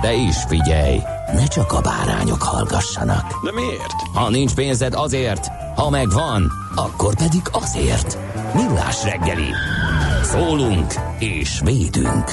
De 0.00 0.14
is 0.14 0.36
figyelj, 0.48 0.98
ne 1.34 1.46
csak 1.46 1.72
a 1.72 1.80
bárányok 1.80 2.42
hallgassanak. 2.42 3.44
De 3.44 3.52
miért? 3.52 3.92
Ha 4.14 4.30
nincs 4.30 4.54
pénzed 4.54 4.94
azért, 4.94 5.46
ha 5.76 5.90
megvan, 5.90 6.52
akkor 6.74 7.14
pedig 7.16 7.42
azért. 7.52 8.18
Millás 8.54 9.04
reggeli. 9.04 9.50
Szólunk 10.22 10.92
és 11.18 11.60
védünk. 11.64 12.32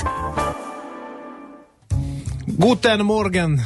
Guten 2.46 3.00
Morgen, 3.00 3.62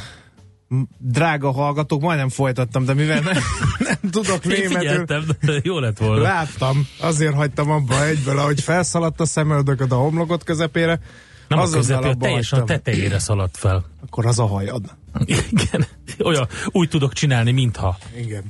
drága 0.97 1.51
hallgatók, 1.51 2.01
majdnem 2.01 2.29
folytattam, 2.29 2.85
de 2.85 2.93
mivel 2.93 3.19
nem, 3.19 3.37
nem 4.01 4.11
tudok 4.11 4.45
Én 4.45 4.67
németül, 4.69 5.15
jó 5.63 5.79
lett 5.79 5.97
volna. 5.97 6.21
láttam, 6.21 6.87
azért 7.01 7.33
hagytam 7.33 7.71
abba 7.71 8.05
egyből, 8.05 8.39
ahogy 8.39 8.61
felszaladt 8.61 9.19
a 9.19 9.25
szemöldököd 9.25 9.91
a 9.91 9.95
homlokot 9.95 10.43
közepére, 10.43 10.99
Nem 11.49 11.59
a 11.59 11.61
azonnal 11.61 12.01
közepén, 12.01 12.19
teljesen 12.19 12.59
a 12.59 12.63
tetejére 12.63 13.19
szaladt 13.19 13.57
fel. 13.57 13.85
Akkor 14.05 14.25
az 14.25 14.39
a 14.39 14.45
hajad. 14.45 14.83
Igen, 15.25 15.85
olyan, 16.23 16.47
úgy 16.67 16.89
tudok 16.89 17.13
csinálni, 17.13 17.51
mintha. 17.51 17.97
Igen. 18.17 18.43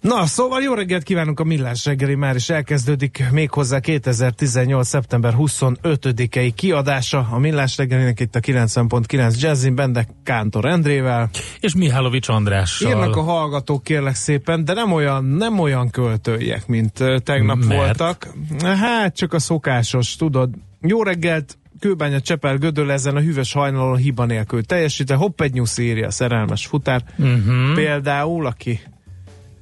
Na, 0.00 0.26
szóval 0.26 0.62
jó 0.62 0.74
reggelt 0.74 1.02
kívánunk 1.02 1.40
a 1.40 1.44
Millás 1.44 1.84
reggeli, 1.84 2.14
már 2.14 2.34
is 2.34 2.48
elkezdődik 2.50 3.24
méghozzá 3.30 3.80
2018. 3.80 4.88
szeptember 4.88 5.34
25-i 5.38 6.52
kiadása 6.54 7.28
a 7.30 7.38
Millás 7.38 7.76
reggelinek 7.76 8.20
itt 8.20 8.34
a 8.34 8.40
90.9 8.40 9.40
Jazzin, 9.40 9.74
benne 9.74 10.06
Kántor 10.22 10.64
Endrével. 10.64 11.30
És 11.60 11.74
Mihálovics 11.74 12.28
Andrással. 12.28 12.90
Írnak 12.90 13.16
a 13.16 13.22
hallgatók 13.22 13.82
kérlek 13.82 14.14
szépen, 14.14 14.64
de 14.64 14.72
nem 14.72 14.92
olyan, 14.92 15.24
nem 15.24 15.58
olyan 15.58 15.90
költőjek, 15.90 16.66
mint 16.66 17.04
tegnap 17.24 17.64
Mert? 17.64 17.80
voltak. 17.80 18.28
Hát 18.62 19.16
csak 19.16 19.32
a 19.32 19.38
szokásos, 19.38 20.16
tudod. 20.16 20.50
Jó 20.80 21.02
reggelt, 21.02 21.58
Kőbánya 21.80 22.20
Csepel 22.20 22.56
Gödöl 22.56 22.92
ezen 22.92 23.16
a 23.16 23.20
hűvös 23.20 23.52
hajnalon 23.52 23.96
hiba 23.96 24.24
nélkül 24.24 24.64
teljesít. 24.64 25.10
Hopp 25.10 25.40
egy 25.40 25.52
nyusz 25.52 25.78
írja 25.78 26.06
a 26.06 26.10
szerelmes 26.10 26.66
futár. 26.66 27.02
Uh-huh. 27.18 27.74
Például, 27.74 28.46
aki 28.46 28.80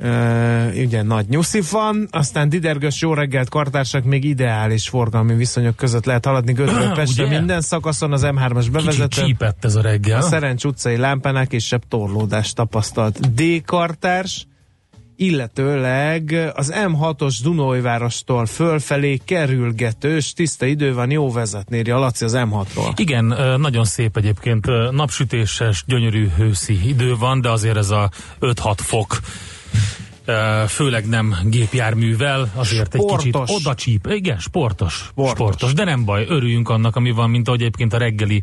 Uh, 0.00 0.74
ugye 0.84 1.02
nagy 1.02 1.28
nyuszi 1.28 1.62
van, 1.70 2.08
aztán 2.10 2.48
Didergös 2.48 3.00
jó 3.00 3.14
reggelt 3.14 3.48
kartársak, 3.48 4.04
még 4.04 4.24
ideális 4.24 4.88
forgalmi 4.88 5.34
viszonyok 5.34 5.76
között 5.76 6.04
lehet 6.04 6.24
haladni 6.24 6.52
Gödről 6.52 6.92
Pestre 6.92 7.26
minden 7.26 7.60
szakaszon 7.60 8.12
az 8.12 8.22
M3-as 8.24 8.56
Kicsit 8.56 8.72
bevezető. 8.72 9.36
ez 9.60 9.74
a 9.74 9.80
reggel. 9.80 10.18
A 10.18 10.22
Szerencs 10.22 10.64
utcai 10.64 10.96
lámpánál 10.96 11.46
kisebb 11.46 11.82
torlódást 11.88 12.54
tapasztalt 12.54 13.34
D. 13.34 13.64
kartárs, 13.64 14.46
illetőleg 15.20 16.52
az 16.54 16.72
M6-os 16.76 17.38
Dunóivárostól 17.42 18.46
fölfelé 18.46 19.20
kerülgetős, 19.24 20.32
tiszta 20.32 20.66
idő 20.66 20.94
van, 20.94 21.10
jó 21.10 21.32
vezetni, 21.32 21.76
írja 21.76 21.98
Laci 21.98 22.24
az 22.24 22.34
M6-ról. 22.36 22.92
Igen, 22.96 23.24
nagyon 23.60 23.84
szép 23.84 24.16
egyébként. 24.16 24.66
Napsütéses, 24.90 25.84
gyönyörű 25.86 26.28
őszi 26.38 26.88
idő 26.88 27.16
van, 27.16 27.40
de 27.40 27.50
azért 27.50 27.76
ez 27.76 27.90
a 27.90 28.10
5-6 28.40 28.74
fok 28.76 29.20
főleg 30.68 31.08
nem 31.08 31.34
gépjárművel, 31.44 32.52
azért 32.54 32.94
egy 32.94 33.04
kicsit 33.04 33.28
Sportos. 33.34 33.56
oda 33.56 33.74
csíp. 33.74 34.06
Igen, 34.10 34.38
sportos, 34.38 34.92
sportos. 34.92 35.30
Sportos. 35.30 35.30
Sportos. 35.30 35.72
De 35.72 35.84
nem 35.84 36.04
baj, 36.04 36.26
örüljünk 36.28 36.68
annak, 36.68 36.96
ami 36.96 37.10
van, 37.10 37.30
mint 37.30 37.48
ahogy 37.48 37.60
egyébként 37.60 37.92
a 37.92 37.98
reggeli 37.98 38.42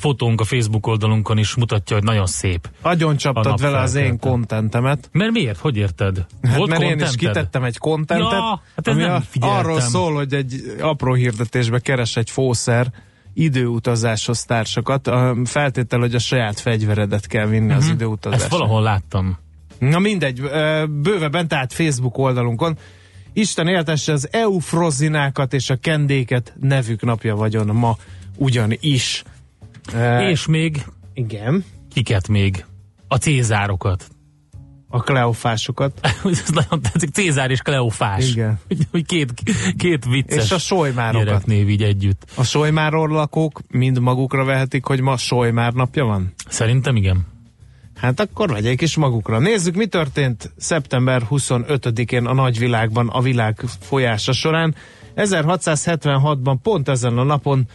fotónk 0.00 0.40
a 0.40 0.44
Facebook 0.44 0.86
oldalunkon 0.86 1.38
is 1.38 1.54
mutatja, 1.54 1.96
hogy 1.96 2.04
nagyon 2.04 2.26
szép. 2.26 2.68
Agyon 2.80 3.16
csaptad 3.16 3.60
vele 3.60 3.78
az 3.78 3.94
én 3.94 4.18
kontentemet. 4.18 5.08
Mert 5.12 5.30
miért? 5.32 5.58
Hogy 5.58 5.76
érted? 5.76 6.26
Hát 6.42 6.56
Volt 6.56 6.70
mert 6.70 6.82
én 6.82 6.88
is 6.88 6.92
contented? 7.02 7.18
kitettem 7.34 7.64
egy 7.64 7.78
kontentet, 7.78 8.30
Ja, 8.30 8.62
hát 8.76 8.88
ez 8.88 8.94
ami 8.94 9.02
nem 9.02 9.20
figyeltem. 9.30 9.58
arról 9.58 9.80
szól, 9.80 10.14
hogy 10.14 10.34
egy 10.34 10.76
apró 10.80 11.14
hirdetésbe 11.14 11.78
keres 11.78 12.16
egy 12.16 12.30
fószer 12.30 12.92
időutazáshoz 13.34 14.44
társakat. 14.44 15.06
A 15.06 15.36
feltétel, 15.44 15.98
hogy 15.98 16.14
a 16.14 16.18
saját 16.18 16.60
fegyveredet 16.60 17.26
kell 17.26 17.46
vinni 17.46 17.72
az 17.72 17.88
időutazásra. 17.88 18.44
Ezt 18.44 18.52
valahol 18.54 18.82
láttam. 18.82 19.38
Na 19.78 19.98
mindegy, 19.98 20.40
bővebben, 20.90 21.48
tehát 21.48 21.72
Facebook 21.72 22.18
oldalunkon. 22.18 22.78
Isten 23.32 23.68
éltesse 23.68 24.12
az 24.12 24.28
eufrozinákat 24.32 25.52
és 25.52 25.70
a 25.70 25.76
kendéket, 25.76 26.54
nevük 26.60 27.02
napja 27.02 27.36
vagyon 27.36 27.66
ma 27.66 27.96
ugyanis. 28.36 29.22
Ö, 29.94 30.28
És 30.28 30.46
még 30.46 30.84
Igen, 31.14 31.64
kiket 31.92 32.28
még? 32.28 32.64
A 33.08 33.16
Cézárokat. 33.16 34.08
a 34.88 35.00
kleofásokat. 35.00 36.00
Ez 36.24 36.42
nagyon 36.52 36.82
tetszik, 36.82 37.10
Cézár 37.10 37.50
és 37.50 37.60
Kleofás. 37.60 38.30
Igen. 38.30 38.58
Hogy 38.90 39.06
két, 39.06 39.32
két 39.76 40.04
vicces 40.04 40.44
És 40.44 40.50
a 40.50 40.58
solymárokat. 40.58 41.26
gyereknév 41.26 41.68
így 41.68 41.82
együtt. 41.82 42.24
A 42.34 42.44
Solymáról 42.44 43.08
lakók 43.08 43.60
mind 43.68 43.98
magukra 44.00 44.44
vehetik, 44.44 44.84
hogy 44.84 45.00
ma 45.00 45.16
Solymár 45.16 45.72
napja 45.72 46.04
van? 46.04 46.32
Szerintem 46.48 46.96
igen. 46.96 47.26
Hát 47.94 48.20
akkor 48.20 48.50
vegyék 48.50 48.80
is 48.80 48.96
magukra. 48.96 49.38
Nézzük, 49.38 49.74
mi 49.74 49.86
történt 49.86 50.52
szeptember 50.56 51.22
25-én 51.30 52.26
a 52.26 52.32
nagyvilágban 52.32 53.08
a 53.08 53.20
világ 53.20 53.60
folyása 53.80 54.32
során. 54.32 54.74
1676-ban 55.16 56.56
pont 56.62 56.88
ezen 56.88 57.18
a 57.18 57.22
napon 57.22 57.66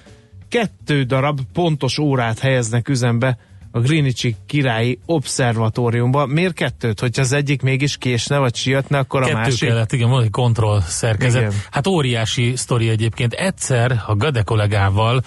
kettő 0.55 1.03
darab 1.03 1.39
pontos 1.53 1.97
órát 1.97 2.39
helyeznek 2.39 2.89
üzembe 2.89 3.37
a 3.71 3.79
Greenwichi 3.79 4.35
királyi 4.45 4.99
obszervatóriumba. 5.05 6.25
Miért 6.25 6.53
kettőt? 6.53 6.99
Hogyha 6.99 7.21
az 7.21 7.31
egyik 7.31 7.61
mégis 7.61 7.97
késne, 7.97 8.37
vagy 8.37 8.55
sietne, 8.55 8.97
akkor 8.97 9.21
a 9.21 9.25
Kettő 9.25 9.37
másik... 9.37 9.67
kellett, 9.67 9.91
igen, 9.91 10.09
van 10.09 10.23
egy 10.23 10.29
kontroll 10.29 10.81
szerkezet. 10.81 11.41
Igen. 11.41 11.53
Hát 11.71 11.87
óriási 11.87 12.55
sztori 12.55 12.89
egyébként. 12.89 13.33
Egyszer 13.33 14.01
a 14.07 14.15
Gade 14.15 14.41
kollégával 14.41 15.21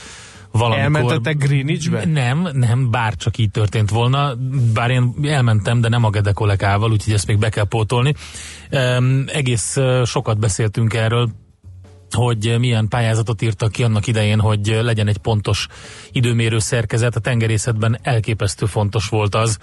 valamikor... 0.53 0.83
Elmentetek 0.83 1.37
Greenwichbe? 1.37 2.05
Nem, 2.05 2.49
nem, 2.53 2.91
bár 2.91 3.15
csak 3.15 3.39
így 3.39 3.51
történt 3.51 3.91
volna, 3.91 4.35
bár 4.75 4.91
én 4.91 5.15
elmentem, 5.23 5.81
de 5.81 5.89
nem 5.89 6.05
a 6.05 6.11
Gede 6.11 6.33
kollégával, 6.33 6.91
úgyhogy 6.91 7.13
ezt 7.13 7.27
még 7.27 7.39
be 7.39 7.49
kell 7.49 7.67
pótolni. 7.69 8.15
Um, 8.71 9.25
egész 9.27 9.77
uh, 9.77 10.05
sokat 10.05 10.39
beszéltünk 10.39 10.95
erről, 10.95 11.29
hogy 12.15 12.57
milyen 12.59 12.89
pályázatot 12.89 13.43
írtak 13.43 13.73
ki 13.73 13.83
annak 13.83 14.07
idején, 14.07 14.41
hogy 14.41 14.79
legyen 14.83 15.09
egy 15.09 15.19
pontos 15.19 15.67
időmérő 16.13 16.59
szerkezet. 16.59 17.17
A 17.17 17.21
tengerészetben 17.21 17.99
elképesztő 18.03 18.67
fontos 18.67 19.09
volt 19.09 19.35
az, 19.35 19.59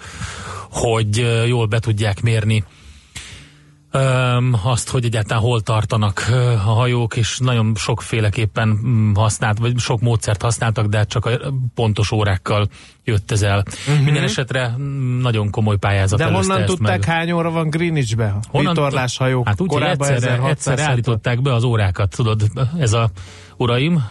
hogy 0.70 1.16
jól 1.46 1.66
be 1.66 1.78
tudják 1.78 2.22
mérni 2.22 2.64
azt, 4.62 4.88
hogy 4.88 5.04
egyáltalán 5.04 5.42
hol 5.42 5.60
tartanak 5.60 6.24
a 6.64 6.68
hajók, 6.70 7.16
és 7.16 7.38
nagyon 7.38 7.72
sokféleképpen 7.76 8.68
mm, 8.68 9.14
használt, 9.14 9.58
vagy 9.58 9.78
sok 9.78 10.00
módszert 10.00 10.42
használtak, 10.42 10.86
de 10.86 11.04
csak 11.04 11.24
a 11.24 11.38
pontos 11.74 12.12
órákkal 12.12 12.68
jött 13.04 13.30
ez 13.30 13.42
el. 13.42 13.64
Uh-huh. 13.88 14.04
Minden 14.04 14.22
esetre 14.22 14.74
mm, 14.78 15.20
nagyon 15.20 15.50
komoly 15.50 15.76
pályázat. 15.76 16.18
De 16.18 16.24
honnan 16.24 16.64
tudták, 16.64 17.06
meg. 17.06 17.14
hány 17.14 17.32
óra 17.32 17.50
van 17.50 17.70
Greenwichbe? 17.70 18.34
Honnan 18.48 18.74
Vitorláshajók. 18.74 19.46
Hát 19.46 19.60
úgy, 19.60 19.68
korábban 19.68 20.08
egyszerre, 20.08 20.32
1600 20.32 20.50
egyszerre 20.50 20.90
állították 20.90 21.42
be 21.42 21.54
az 21.54 21.64
órákat, 21.64 22.16
tudod, 22.16 22.42
ez 22.78 22.92
a 22.92 23.10
uraim, 23.56 24.02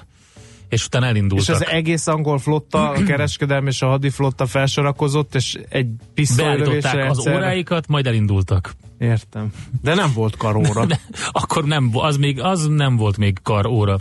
és 0.69 0.85
utána 0.85 1.05
És 1.05 1.11
elindultak. 1.11 1.55
az 1.55 1.65
egész 1.65 2.07
angol 2.07 2.37
flotta, 2.37 2.89
a 2.89 3.03
kereskedelmi 3.03 3.67
és 3.67 3.81
a 3.81 3.87
hadiflotta 3.87 4.45
felsorakozott, 4.45 5.35
és 5.35 5.57
egy 5.69 5.87
pisztolylövésre 6.13 6.91
Beállították 6.91 7.09
az 7.09 7.27
óráikat, 7.27 7.87
majd 7.87 8.07
elindultak. 8.07 8.73
Értem. 9.05 9.53
De 9.81 9.95
nem 9.95 10.11
volt 10.13 10.37
karóra. 10.37 10.85
De 10.85 10.99
akkor 11.31 11.65
nem, 11.65 11.89
az, 11.93 12.17
még, 12.17 12.41
az 12.41 12.67
nem 12.67 12.95
volt 12.95 13.17
még 13.17 13.37
kar 13.43 13.65
óra. 13.65 13.99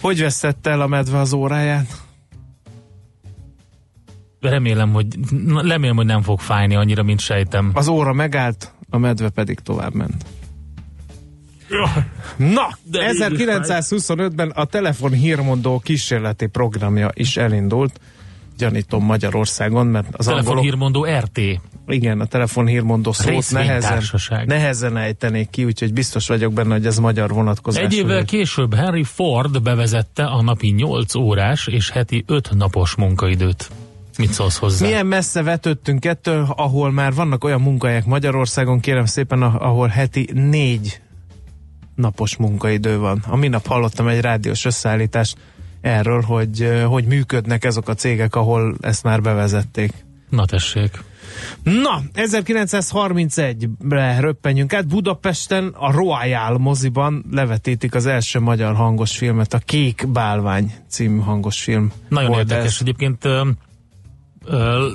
Hogy 0.00 0.20
vesztette 0.20 0.70
el 0.70 0.80
a 0.80 0.86
medve 0.86 1.18
az 1.18 1.32
óráját? 1.32 2.02
remélem, 4.40 4.92
hogy 4.92 5.06
remélem, 5.62 5.96
hogy 5.96 6.06
nem 6.06 6.22
fog 6.22 6.40
fájni 6.40 6.74
annyira, 6.74 7.02
mint 7.02 7.20
sejtem. 7.20 7.70
Az 7.74 7.88
óra 7.88 8.12
megállt, 8.12 8.72
a 8.90 8.98
medve 8.98 9.28
pedig 9.28 9.58
tovább 9.60 9.94
ment. 9.94 10.24
Na, 12.36 12.68
De 12.82 13.08
így 13.08 13.14
is 13.14 13.46
1925-ben 13.46 14.50
a 14.50 14.64
telefon 14.64 15.12
hírmondó 15.12 15.78
kísérleti 15.78 16.46
programja 16.46 17.10
is 17.14 17.36
elindult, 17.36 18.00
gyanítom 18.56 19.04
Magyarországon, 19.04 19.86
mert 19.86 20.06
az 20.16 20.28
angolok, 20.28 20.44
Telefonhírmondó 20.44 21.04
RT. 21.04 21.40
Igen, 21.86 22.20
a 22.20 22.24
telefon 22.24 22.66
hírmondó 22.66 23.12
szót 23.12 23.50
nehezen, 23.50 24.02
nehezen 24.46 24.96
ejtenék 24.96 25.50
ki, 25.50 25.64
úgyhogy 25.64 25.92
biztos 25.92 26.28
vagyok 26.28 26.52
benne, 26.52 26.74
hogy 26.74 26.86
ez 26.86 26.98
magyar 26.98 27.30
vonatkozás. 27.30 27.82
Egy 27.82 27.94
évvel 27.94 28.24
később 28.24 28.74
Henry 28.74 29.04
Ford 29.04 29.62
bevezette 29.62 30.24
a 30.24 30.42
napi 30.42 30.68
8 30.68 31.14
órás 31.14 31.66
és 31.66 31.90
heti 31.90 32.24
5 32.26 32.50
napos 32.54 32.94
munkaidőt. 32.94 33.70
Mit 34.18 34.32
szólsz 34.32 34.58
hozzá? 34.58 34.86
Milyen 34.86 35.06
messze 35.06 35.42
vetődtünk 35.42 36.04
ettől, 36.04 36.46
ahol 36.56 36.90
már 36.92 37.14
vannak 37.14 37.44
olyan 37.44 37.60
munkahelyek 37.60 38.04
Magyarországon, 38.04 38.80
kérem 38.80 39.04
szépen, 39.04 39.42
ah- 39.42 39.62
ahol 39.62 39.88
heti 39.88 40.28
négy 40.32 41.00
napos 41.94 42.36
munkaidő 42.36 42.98
van. 42.98 43.24
A 43.26 43.36
minap 43.36 43.66
hallottam 43.66 44.08
egy 44.08 44.20
rádiós 44.20 44.64
összeállítást 44.64 45.36
erről, 45.80 46.20
hogy 46.20 46.82
hogy 46.86 47.04
működnek 47.04 47.64
ezek 47.64 47.88
a 47.88 47.94
cégek, 47.94 48.36
ahol 48.36 48.74
ezt 48.80 49.02
már 49.02 49.20
bevezették. 49.20 49.92
Na 50.28 50.46
tessék. 50.46 51.02
Na, 51.62 52.02
1931-re 52.14 54.20
röppenjünk 54.20 54.72
át. 54.72 54.86
Budapesten 54.86 55.74
a 55.76 55.92
Royal 55.92 56.58
moziban 56.58 57.24
levetítik 57.30 57.94
az 57.94 58.06
első 58.06 58.40
magyar 58.40 58.74
hangos 58.74 59.16
filmet, 59.16 59.54
a 59.54 59.58
Kék 59.58 60.08
Bálvány 60.08 60.74
című 60.88 61.20
hangos 61.20 61.62
film. 61.62 61.92
Nagyon 62.08 62.30
volt 62.30 62.40
érdekes. 62.40 62.74
ez. 62.74 62.78
Egyébként 62.80 63.24
ö, 63.24 63.48
ö, 64.44 64.90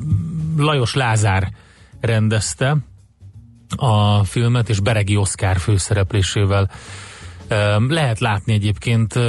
Lajos 0.58 0.94
Lázár 0.94 1.50
rendezte 2.02 2.78
a 3.76 4.24
filmet, 4.24 4.70
és 4.70 4.80
Beregi 4.80 5.16
Oszkár 5.16 5.58
főszereplésével 5.58 6.70
Lehet 7.88 8.20
látni 8.20 8.54
egyébként, 8.54 9.20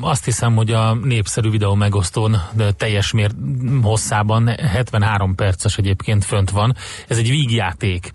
azt 0.00 0.24
hiszem, 0.24 0.54
hogy 0.54 0.70
a 0.70 0.94
népszerű 0.94 1.50
videó 1.50 1.74
megosztón 1.74 2.36
de 2.52 2.72
teljes 2.72 3.12
mér 3.12 3.30
hosszában 3.82 4.48
73 4.48 5.34
perces 5.34 5.78
egyébként 5.78 6.24
fönt 6.24 6.50
van. 6.50 6.74
Ez 7.08 7.18
egy 7.18 7.28
vígjáték. 7.28 8.10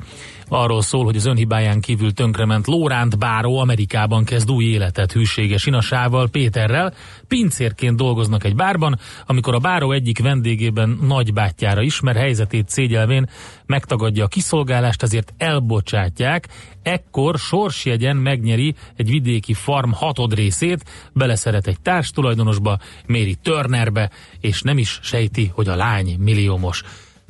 Arról 0.50 0.82
szól, 0.82 1.04
hogy 1.04 1.16
az 1.16 1.26
önhibáján 1.26 1.82
kívül 1.82 2.14
tönkrement 2.14 2.68
Lóránt 2.68 3.18
Báró 3.18 3.58
Amerikában 3.58 4.24
kezd 4.24 4.52
új 4.52 4.64
életet 4.64 5.12
hűséges 5.12 5.66
inasával, 5.66 6.30
Péterrel. 6.30 6.94
Pincérként 7.28 7.96
dolgoznak 7.96 8.44
egy 8.44 8.56
bárban, 8.56 9.00
amikor 9.26 9.54
a 9.54 9.60
báró 9.60 9.92
egyik 9.92 10.20
vendégében 10.20 11.00
nagybátyjára 11.02 11.82
ismer 11.82 12.16
helyzetét 12.16 12.70
szégyelvén 12.70 13.30
megtagadja 13.66 14.24
a 14.24 14.28
kiszolgálást, 14.28 15.04
ezért 15.04 15.34
elbocsátják. 15.38 16.48
Ekkor 16.84 17.38
sorsjegyen 17.38 18.18
megnyeri 18.18 18.76
egy 18.96 19.10
vidéki 19.10 19.54
farm 19.54 19.92
hatod 19.92 20.34
részét, 20.34 20.84
beleszeret 21.14 21.68
egy 21.68 21.82
társtulajdonosba, 21.82 22.78
méri 23.06 23.36
Turnerbe, 23.42 24.10
és 24.40 24.62
nem 24.62 24.78
is 24.78 25.00
sejti, 25.02 25.52
hogy 25.54 25.68
a 25.68 25.76
lány 25.76 26.16
milliómos. 26.20 26.84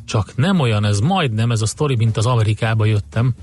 Csak 0.08 0.36
nem 0.36 0.60
olyan 0.60 0.86
ez, 0.86 1.00
majdnem 1.00 1.52
ez 1.52 1.62
a 1.62 1.66
sztori, 1.66 1.96
mint 1.96 2.18
az 2.18 2.26
Amerikába 2.26 2.86
jöttem. 2.86 3.34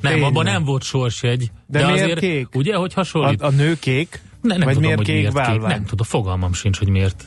Nem, 0.00 0.12
Tényleg. 0.12 0.30
abban 0.30 0.44
nem 0.44 0.64
volt 0.64 0.82
sorsjegy. 0.82 1.50
De 1.66 1.78
de 1.78 1.86
miért 1.86 2.02
azért, 2.02 2.18
kék? 2.18 2.48
ugye, 2.54 2.74
hogy 2.76 2.94
hasonlít? 2.94 3.42
A, 3.42 3.46
a 3.46 3.50
nő 3.50 3.76
kék? 3.78 4.20
Ne, 4.40 4.56
nem 4.56 4.64
Vagy 4.64 4.74
tudom, 4.74 4.82
miért 4.82 4.96
hogy 4.96 5.06
kék 5.06 5.16
miért 5.16 5.34
kék. 5.34 5.44
bálvány? 5.44 5.70
Nem 5.70 5.84
tudom, 5.84 6.06
fogalmam 6.06 6.52
sincs, 6.52 6.78
hogy 6.78 6.88
miért. 6.88 7.24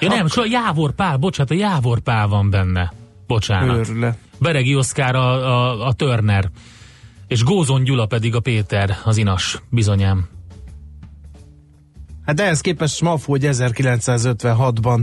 Ja 0.00 0.08
nem, 0.08 0.26
csak 0.26 0.44
a 0.44 0.46
Jávor 0.46 0.92
Pál, 0.92 1.16
bocsánat, 1.16 1.50
a 1.50 1.54
Jávor 1.54 2.00
Pál 2.00 2.28
van 2.28 2.50
benne. 2.50 2.92
Bocsánat. 3.26 3.88
Őrle. 3.88 4.16
Beregi 4.38 4.74
Oszkár 4.74 5.14
a, 5.14 5.30
a, 5.32 5.86
a 5.86 5.92
Turner, 5.92 6.50
és 7.26 7.42
Gózon 7.44 7.84
Gyula 7.84 8.06
pedig 8.06 8.34
a 8.34 8.40
Péter, 8.40 8.96
az 9.04 9.16
inas, 9.16 9.62
bizonyám. 9.70 10.28
Hát 12.26 12.36
de 12.36 12.44
ehhez 12.44 12.60
képest 12.60 12.96
Smafú, 12.96 13.30
hogy 13.30 13.42
1956-ban 13.44 15.00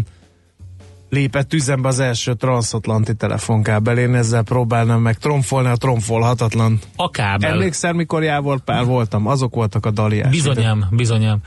lépett 1.09 1.53
üzembe 1.53 1.87
az 1.87 1.99
első 1.99 2.33
transatlanti 2.33 3.15
telefonkábel. 3.15 3.97
Én 3.97 4.15
ezzel 4.15 4.43
próbálnám 4.43 5.01
meg 5.01 5.17
tromfolni 5.17 5.69
a 5.69 5.75
tromfolhatatlan. 5.75 6.79
A 6.95 7.09
kábel. 7.09 7.51
Emlékszel, 7.51 7.93
mikor 7.93 8.23
Jávor 8.23 8.59
Pál 8.59 8.83
voltam? 8.83 9.27
Azok 9.27 9.55
voltak 9.55 9.85
a 9.85 9.91
daliás. 9.91 10.29
Bizonyám, 10.29 10.87
bizonyám. 10.91 11.39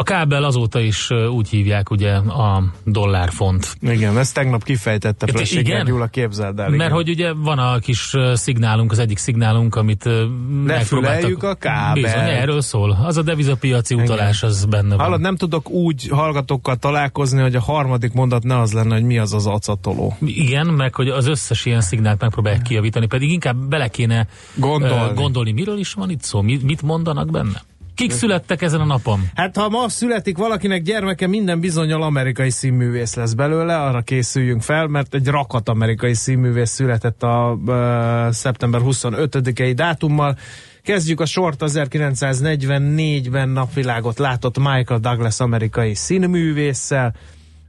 A 0.00 0.02
kábel 0.02 0.44
azóta 0.44 0.80
is 0.80 1.10
úgy 1.10 1.48
hívják 1.48 1.90
ugye 1.90 2.12
a 2.14 2.64
dollárfont. 2.84 3.76
Igen, 3.80 4.18
ezt 4.18 4.34
tegnap 4.34 4.64
kifejtette 4.64 5.26
igen? 5.50 5.84
Gyula, 5.84 6.06
képzeld 6.06 6.58
el. 6.58 6.68
Mert 6.68 6.74
igen. 6.74 6.90
hogy 6.90 7.08
ugye 7.08 7.32
van 7.32 7.58
a 7.58 7.78
kis 7.78 8.14
szignálunk, 8.34 8.92
az 8.92 8.98
egyik 8.98 9.18
szignálunk, 9.18 9.74
amit 9.74 10.06
ö, 10.06 10.24
megpróbáltak- 10.64 11.42
a 11.42 11.54
kábelt. 11.54 11.94
Bizony, 11.94 12.28
erről 12.28 12.60
szól. 12.60 12.98
Az 13.04 13.16
a 13.16 13.22
devizapiaci 13.22 13.94
utalás, 13.94 14.42
az 14.42 14.64
benne 14.64 14.96
van. 14.96 15.04
Hallod, 15.04 15.20
nem 15.20 15.36
tudok 15.36 15.70
úgy 15.70 16.08
hallgatókkal 16.08 16.76
találkozni, 16.76 17.40
hogy 17.40 17.54
a 17.54 17.60
harmadik 17.60 18.12
mondat 18.12 18.42
ne 18.42 18.58
az 18.58 18.72
lenne, 18.72 18.94
hogy 18.94 19.04
mi 19.04 19.18
az 19.18 19.34
az 19.34 19.46
acatoló. 19.46 20.16
Igen, 20.20 20.66
meg 20.66 20.94
hogy 20.94 21.08
az 21.08 21.26
összes 21.26 21.64
ilyen 21.64 21.80
szignált 21.80 22.20
megpróbálják 22.20 22.62
kijavítani, 22.62 23.06
pedig 23.06 23.30
inkább 23.30 23.56
bele 23.56 23.88
kéne 23.88 24.26
Gondolni. 24.54 25.14
gondolni. 25.14 25.52
Miről 25.52 25.78
is 25.78 25.92
van 25.92 26.10
itt 26.10 26.22
szó? 26.22 26.40
Mi, 26.40 26.58
mit 26.62 26.82
mondanak 26.82 27.30
benne? 27.30 27.62
Kik 28.00 28.10
születtek 28.10 28.62
ezen 28.62 28.80
a 28.80 28.84
napon? 28.84 29.30
Hát 29.34 29.56
ha 29.56 29.68
ma 29.68 29.88
születik 29.88 30.36
valakinek 30.36 30.82
gyermeke, 30.82 31.26
minden 31.26 31.60
bizonyal 31.60 32.02
amerikai 32.02 32.50
színművész 32.50 33.14
lesz 33.14 33.32
belőle, 33.32 33.82
arra 33.82 34.00
készüljünk 34.00 34.62
fel, 34.62 34.86
mert 34.86 35.14
egy 35.14 35.26
rakat 35.26 35.68
amerikai 35.68 36.14
színművész 36.14 36.70
született 36.70 37.22
a 37.22 37.58
uh, 37.66 38.30
szeptember 38.30 38.80
25-i 38.84 39.72
dátummal. 39.74 40.38
Kezdjük 40.82 41.20
a 41.20 41.26
sort 41.26 41.62
1944-ben 41.66 43.48
napvilágot 43.48 44.18
látott 44.18 44.58
Michael 44.58 45.00
Douglas 45.00 45.40
amerikai 45.40 45.94
színművésszel, 45.94 47.14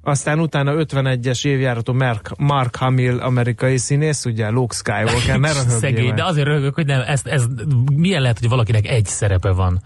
aztán 0.01 0.39
utána 0.39 0.74
51-es 0.75 1.45
évjáratú 1.45 1.94
Mark, 1.94 2.31
Mark 2.38 2.75
Hamill 2.75 3.19
amerikai 3.19 3.77
színész, 3.77 4.25
ugye 4.25 4.50
Luke 4.50 4.75
Skywalker, 4.75 5.39
ne 5.39 5.51
Szegény, 5.80 6.06
meg. 6.06 6.15
de 6.15 6.24
azért 6.24 6.48
röhögök, 6.48 6.74
hogy 6.75 6.86
nem, 6.86 7.01
ez, 7.06 7.21
ez, 7.24 7.45
milyen 7.95 8.21
lehet, 8.21 8.39
hogy 8.39 8.50
valakinek 8.50 8.88
egy 8.88 9.06
szerepe 9.06 9.51
van? 9.51 9.81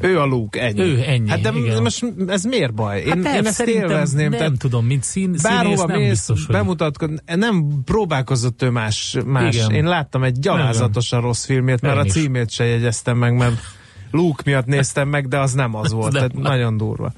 Ő 0.00 0.20
a 0.20 0.24
Luke, 0.24 0.60
ennyi. 0.62 0.80
Ő 0.80 1.02
ennyi, 1.06 1.28
Hát 1.28 1.40
de 1.40 1.52
igen. 1.54 1.82
most 1.82 2.04
ez 2.26 2.44
miért 2.44 2.74
baj? 2.74 3.00
Én, 3.00 3.18
nem, 3.18 3.34
én 3.34 3.46
ezt 3.46 3.60
élvezném. 3.60 4.28
Nem 4.30 4.38
tehát 4.38 4.58
tudom, 4.58 4.86
mint 4.86 5.02
szín, 5.02 5.36
színész 5.36 5.82
nem 5.82 5.98
mész, 5.98 6.08
biztos, 6.08 6.46
hogy... 6.46 6.54
bemutatkozni, 6.54 7.16
nem 7.34 7.64
próbálkozott 7.84 8.62
ő 8.62 8.70
más. 8.70 9.16
más. 9.26 9.54
Igen. 9.54 9.70
Én 9.70 9.84
láttam 9.84 10.22
egy 10.24 10.38
gyalázatosan 10.38 11.20
rossz 11.20 11.44
filmét, 11.44 11.80
mert 11.80 11.94
Én 11.94 12.00
a 12.00 12.04
is. 12.04 12.12
címét 12.12 12.50
se 12.50 12.64
jegyeztem 12.64 13.16
meg, 13.16 13.36
mert 13.36 13.60
Luke 14.10 14.42
miatt 14.44 14.66
néztem 14.66 15.08
meg, 15.08 15.28
de 15.28 15.38
az 15.38 15.52
nem 15.52 15.74
az 15.74 15.92
volt. 15.98 16.12
nem 16.12 16.28
Tehát 16.28 16.48
nagyon 16.50 16.76
durva. 16.76 17.12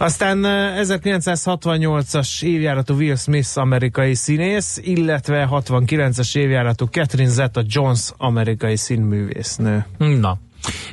Aztán 0.00 0.44
eh, 0.44 0.78
1968-as 0.82 2.42
évjáratú 2.42 2.94
Will 2.94 3.16
Smith 3.16 3.58
amerikai 3.58 4.14
színész, 4.14 4.80
illetve 4.82 5.48
69-es 5.50 6.36
évjáratú 6.36 6.84
Catherine 6.84 7.30
Zeta-Jones 7.30 8.10
amerikai 8.16 8.76
színművésznő. 8.76 9.86
Na. 9.98 10.38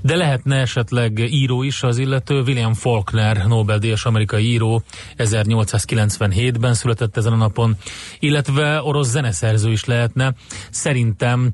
De 0.01 0.15
lehetne 0.15 0.55
esetleg 0.55 1.19
író 1.19 1.63
is 1.63 1.83
az 1.83 1.97
illető, 1.97 2.41
William 2.41 2.73
Faulkner, 2.73 3.45
Nobel-díjas 3.47 4.05
amerikai 4.05 4.43
író, 4.43 4.83
1897-ben 5.17 6.73
született 6.73 7.17
ezen 7.17 7.33
a 7.33 7.35
napon, 7.35 7.75
illetve 8.19 8.81
orosz 8.81 9.09
zeneszerző 9.09 9.71
is 9.71 9.85
lehetne. 9.85 10.33
Szerintem 10.69 11.51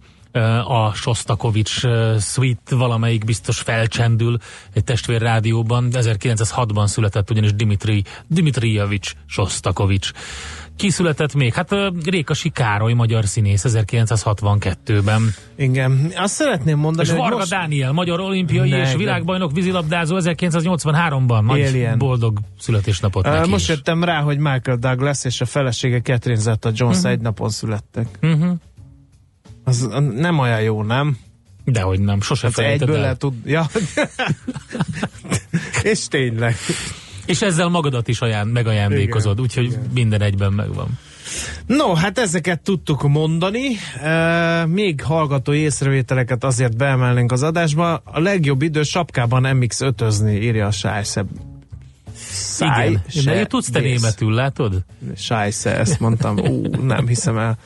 a 0.68 0.94
Shostakovich 0.94 1.86
ö, 1.86 2.16
suite 2.20 2.76
valamelyik 2.76 3.26
biztos 3.26 3.60
felcsendül 3.60 4.38
egy 4.74 4.84
testvér 4.84 5.22
rádióban. 5.22 5.88
1906-ban 5.92 6.88
született 6.88 7.30
ugyanis 7.30 7.54
Dimitri, 7.54 8.04
Dimitrijevics 8.28 9.12
Shostakovich. 9.26 10.14
Ki 10.76 10.90
született 10.90 11.34
még? 11.34 11.54
Hát 11.54 11.76
Rékasi 12.06 12.50
Károly, 12.50 12.94
magyar 12.94 13.26
színész 13.26 13.64
1962-ben. 13.68 15.22
Igen. 15.56 16.12
Azt 16.16 16.34
szeretném 16.34 16.78
mondani, 16.78 17.08
És 17.08 17.14
Varga 17.14 17.38
most... 17.38 17.50
Dániel, 17.50 17.92
magyar 17.92 18.20
olimpiai 18.20 18.70
Ne, 18.70 18.82
és 18.82 18.96
világbajnok 18.96 19.52
vízilabdázó 19.52 20.18
1983-ban. 20.20 21.42
Nagy 21.46 21.62
Alien. 21.62 21.98
boldog 21.98 22.40
születésnapot 22.60 23.28
Uh, 23.28 23.48
most 23.48 23.70
is. 23.70 23.76
jöttem 23.76 24.04
rá, 24.04 24.22
hogy 24.22 24.38
Michael 24.38 24.78
Douglas 24.78 25.26
és 25.26 25.42
a 25.42 25.46
felesége 25.46 26.02
Catherine 26.02 26.42
Zeta-Jones 26.42 26.98
uh-huh. 26.98 27.12
egy 27.12 27.20
napon 27.20 27.50
születtek. 27.50 28.08
Uh-huh. 28.22 28.54
Az 29.64 29.90
nem 30.16 30.40
olyan 30.40 30.62
jó, 30.62 30.84
nem? 30.84 31.18
Dehogy 31.66 32.00
nem, 32.00 32.22
sose 32.22 32.46
Hát 32.46 32.56
felejted 32.56 32.82
egyből 32.82 32.96
el. 33.04 33.10
le 33.10 33.18
tud... 33.18 33.34
Ja. 33.46 33.66
és 35.84 36.08
tényleg. 36.08 36.56
És 37.26 37.42
ezzel 37.42 37.68
magadat 37.68 38.08
is 38.08 38.20
aján, 38.22 38.48
megajándékozod, 38.48 39.32
Igen, 39.32 39.44
úgyhogy 39.44 39.66
igen. 39.66 39.90
minden 39.94 40.22
egyben 40.22 40.54
megvan. 40.54 40.88
No, 41.66 41.94
hát 41.94 42.18
ezeket 42.20 42.62
tudtuk 42.62 43.02
mondani. 43.08 43.68
Még 44.66 45.02
hallgató 45.04 45.54
észrevételeket 45.54 46.44
azért 46.44 46.78
beemelnénk 46.78 47.32
az 47.32 47.44
adásba. 47.44 47.94
A 48.06 48.20
legjobb 48.20 48.62
idő 48.62 48.84
sapkában 48.84 49.56
MX 49.56 49.82
ötözni, 49.82 50.36
írja 50.42 50.68
a 50.68 50.72
Sájszebb. 50.72 51.28
Száj, 52.30 52.88
Igen. 52.90 53.04
se, 53.10 53.34
De 53.34 53.46
tudsz 53.46 53.70
te 53.70 53.80
vész. 53.80 54.02
németül, 54.02 54.34
látod? 54.34 54.84
Sájsze, 55.16 55.78
ezt 55.78 56.00
mondtam. 56.00 56.38
Ú, 56.38 56.68
nem 56.86 57.08
hiszem 57.08 57.38
el. 57.38 57.58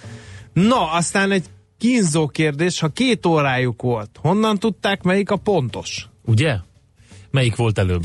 Na, 0.54 0.92
aztán 0.92 1.32
egy 1.32 1.44
kínzó 1.78 2.28
kérdés, 2.28 2.80
ha 2.80 2.88
két 2.88 3.26
órájuk 3.26 3.82
volt, 3.82 4.10
honnan 4.22 4.58
tudták, 4.60 5.04
melyik 5.04 5.32
a 5.32 5.36
pontos? 5.36 6.08
Ugye? 6.26 6.56
Melyik 7.32 7.56
volt 7.56 7.78
előbb? 7.78 8.04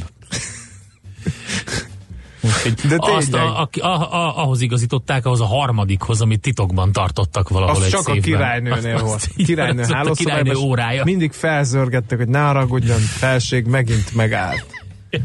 De 2.89 2.97
azt 2.99 3.35
a, 3.35 3.61
a, 3.61 3.69
a, 3.81 3.87
a, 3.87 4.43
ahhoz 4.43 4.61
igazították, 4.61 5.27
ahhoz 5.27 5.41
a 5.41 5.45
harmadikhoz, 5.47 6.21
amit 6.21 6.41
titokban 6.41 6.93
tartottak 6.93 7.49
valahol 7.49 7.77
Az 7.77 7.83
egy 7.83 7.91
csak 7.91 8.01
a 8.01 8.03
széfben. 8.03 8.23
királynőnél 8.23 8.95
Azt- 8.95 9.03
volt. 9.05 9.15
azt 9.15 9.33
Királynő 9.37 9.83
a 9.83 9.95
hálószobában, 9.95 10.43
királynő 10.43 10.67
órája. 10.67 11.05
Mindig 11.05 11.33
felzörgettek, 11.33 12.19
hogy 12.19 12.29
ne 12.29 12.41
haragudjon, 12.41 12.99
felség 12.99 13.67
megint 13.67 14.15
megállt. 14.15 14.67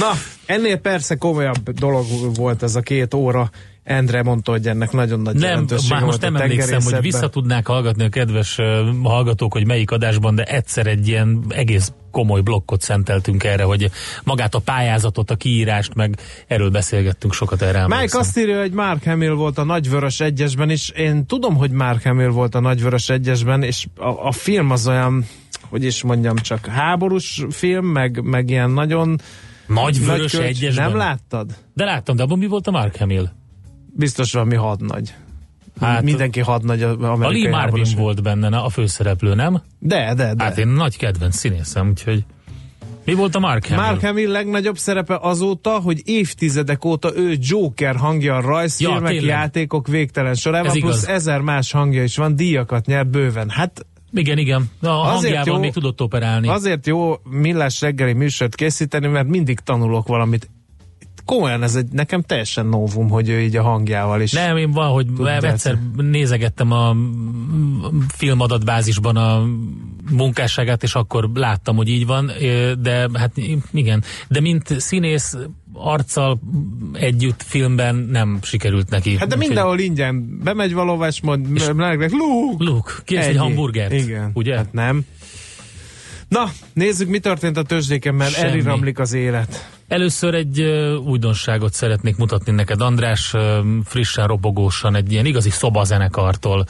Na, 0.00 0.10
ennél 0.46 0.76
persze 0.76 1.14
komolyabb 1.16 1.70
dolog 1.70 2.06
volt 2.34 2.62
ez 2.62 2.74
a 2.76 2.80
két 2.80 3.14
óra. 3.14 3.50
Endre 3.82 4.22
mondta, 4.22 4.50
hogy 4.50 4.66
ennek 4.66 4.92
nagyon 4.92 5.20
nagy 5.20 5.34
Nem, 5.34 5.64
már 5.88 6.02
most 6.02 6.20
nem 6.20 6.36
emlékszem, 6.36 6.82
hogy 6.82 7.00
vissza 7.00 7.28
tudnák 7.28 7.66
hallgatni 7.66 8.04
a 8.04 8.08
kedves 8.08 8.58
hallgatók, 9.02 9.52
hogy 9.52 9.66
melyik 9.66 9.90
adásban, 9.90 10.34
de 10.34 10.44
egyszer 10.44 10.86
egy 10.86 11.08
ilyen 11.08 11.44
egész 11.48 11.92
komoly 12.10 12.40
blokkot 12.40 12.80
szenteltünk 12.80 13.44
erre, 13.44 13.62
hogy 13.62 13.90
magát 14.24 14.54
a 14.54 14.58
pályázatot, 14.58 15.30
a 15.30 15.36
kiírást, 15.36 15.94
meg 15.94 16.18
erről 16.46 16.70
beszélgettünk 16.70 17.32
sokat 17.32 17.62
erre. 17.62 17.82
Mike 17.82 17.94
emlékszem. 17.94 18.20
azt 18.20 18.38
írja, 18.38 18.60
hogy 18.60 18.72
Mark 18.72 19.04
Hamill 19.04 19.32
volt 19.32 19.58
a 19.58 19.64
Nagyvörös 19.64 20.20
Egyesben 20.20 20.70
is. 20.70 20.88
Én 20.88 21.26
tudom, 21.26 21.56
hogy 21.56 21.70
Mark 21.70 22.02
Hamill 22.02 22.28
volt 22.28 22.54
a 22.54 22.60
Nagyvörös 22.60 23.08
Egyesben, 23.08 23.62
és 23.62 23.86
a, 23.96 24.08
a 24.26 24.32
film 24.32 24.70
az 24.70 24.88
olyan, 24.88 25.24
hogy 25.68 25.84
is 25.84 26.02
mondjam, 26.02 26.36
csak 26.36 26.66
háborús 26.66 27.44
film, 27.50 27.86
meg, 27.86 28.22
meg 28.22 28.50
ilyen 28.50 28.70
nagyon 28.70 29.20
Nagy 29.66 30.04
vörös 30.04 30.32
kölcs- 30.32 30.56
egyesben. 30.56 30.88
Nem 30.88 30.96
láttad? 30.96 31.50
De 31.74 31.84
láttam, 31.84 32.16
de 32.16 32.22
abban 32.22 32.38
mi 32.38 32.46
volt 32.46 32.66
a 32.66 32.70
Mark 32.70 32.96
Hamill? 32.96 33.28
Biztos 33.92 34.32
valami 34.32 34.54
hadnagy. 34.54 35.14
Hát- 35.80 36.02
Mindenki 36.02 36.40
hadnagy 36.40 36.82
az 36.82 36.96
A 37.02 37.10
amerikai 37.12 37.42
Lee 37.42 37.50
Marvin 37.50 37.84
volt 37.96 38.22
benne 38.22 38.56
a 38.58 38.68
főszereplő, 38.68 39.34
nem? 39.34 39.62
De, 39.78 40.14
de, 40.14 40.34
de. 40.34 40.44
Hát 40.44 40.58
én 40.58 40.68
nagy 40.68 40.96
kedvenc 40.96 41.36
színészem, 41.36 41.88
úgyhogy 41.88 42.24
mi 43.04 43.14
volt 43.14 43.34
a 43.34 43.38
Mark 43.38 43.66
Hamill? 43.66 43.84
Mark 43.84 44.00
Hamill 44.04 44.30
legnagyobb 44.30 44.78
szerepe 44.78 45.18
azóta, 45.20 45.70
hogy 45.70 46.02
évtizedek 46.04 46.84
óta 46.84 47.16
ő 47.16 47.36
Joker 47.40 47.96
hangja 47.96 48.36
a 48.36 48.40
rajzfilmek, 48.40 49.14
Ja, 49.14 49.22
játékok 49.24 49.86
végtelen 49.88 50.34
sorában, 50.34 50.66
Ez 50.70 50.78
plusz 50.78 51.02
igaz. 51.02 51.08
ezer 51.14 51.40
más 51.40 51.72
hangja 51.72 52.02
is 52.02 52.16
van, 52.16 52.36
díjakat 52.36 52.86
nyert 52.86 53.10
bőven. 53.10 53.48
Hát 53.48 53.86
Igen, 54.12 54.38
igen. 54.38 54.70
A 54.82 54.88
Azért 54.88 55.46
jó- 55.46 55.58
még 55.58 55.72
tudott 55.72 56.00
operálni. 56.00 56.48
azért 56.48 56.86
jó 56.86 57.14
millás 57.30 57.80
reggeli 57.80 58.12
műsort 58.12 58.54
készíteni, 58.54 59.06
mert 59.06 59.28
mindig 59.28 59.58
tanulok 59.60 60.06
valamit. 60.06 60.50
Komolyan 61.24 61.62
ez 61.62 61.74
egy, 61.74 61.86
nekem 61.92 62.22
teljesen 62.22 62.66
novum, 62.66 63.08
hogy 63.08 63.28
ő 63.28 63.40
így 63.40 63.56
a 63.56 63.62
hangjával 63.62 64.20
is. 64.20 64.32
Nem, 64.32 64.56
én 64.56 64.72
hogy 64.72 65.06
Tudod, 65.06 65.44
egyszer 65.44 65.78
nézegettem 65.96 66.72
a 66.72 66.96
filmadatbázisban 68.08 69.16
a 69.16 69.46
munkásságát, 70.10 70.82
és 70.82 70.94
akkor 70.94 71.30
láttam, 71.34 71.76
hogy 71.76 71.88
így 71.88 72.06
van, 72.06 72.30
de 72.80 73.08
hát 73.14 73.32
igen. 73.72 74.02
De 74.28 74.40
mint 74.40 74.80
színész 74.80 75.36
arccal 75.72 76.40
együtt 76.92 77.42
filmben 77.42 77.94
nem 77.96 78.38
sikerült 78.42 78.90
neki. 78.90 79.10
Hát 79.10 79.18
de 79.18 79.24
Úgyhogy- 79.24 79.46
mindenhol 79.46 79.78
ingyen 79.78 80.38
bemegy 80.42 80.72
valóva, 80.74 81.06
és 81.06 81.20
mond, 81.20 81.74
melegnek, 81.74 82.10
Luke! 82.10 82.64
Luke, 82.64 82.92
kérsz 83.04 83.26
egy 83.26 83.36
hamburgert? 83.36 83.92
Igen. 83.92 84.30
Ugye? 84.34 84.56
Hát 84.56 84.72
nem. 84.72 85.04
Na, 86.30 86.50
nézzük, 86.72 87.08
mi 87.08 87.18
történt 87.18 87.56
a 87.56 87.62
tőzsdéken, 87.62 88.14
mert 88.14 88.32
Semmi. 88.32 88.50
eliramlik 88.50 88.98
az 88.98 89.12
élet. 89.12 89.70
Először 89.88 90.34
egy 90.34 90.60
ö, 90.60 90.94
újdonságot 90.94 91.72
szeretnék 91.72 92.16
mutatni 92.16 92.52
neked, 92.52 92.80
András, 92.80 93.34
ö, 93.34 93.60
frissen, 93.84 94.26
robogósan, 94.26 94.94
egy 94.94 95.12
ilyen 95.12 95.26
igazi 95.26 95.50
szobazenekartól, 95.50 96.66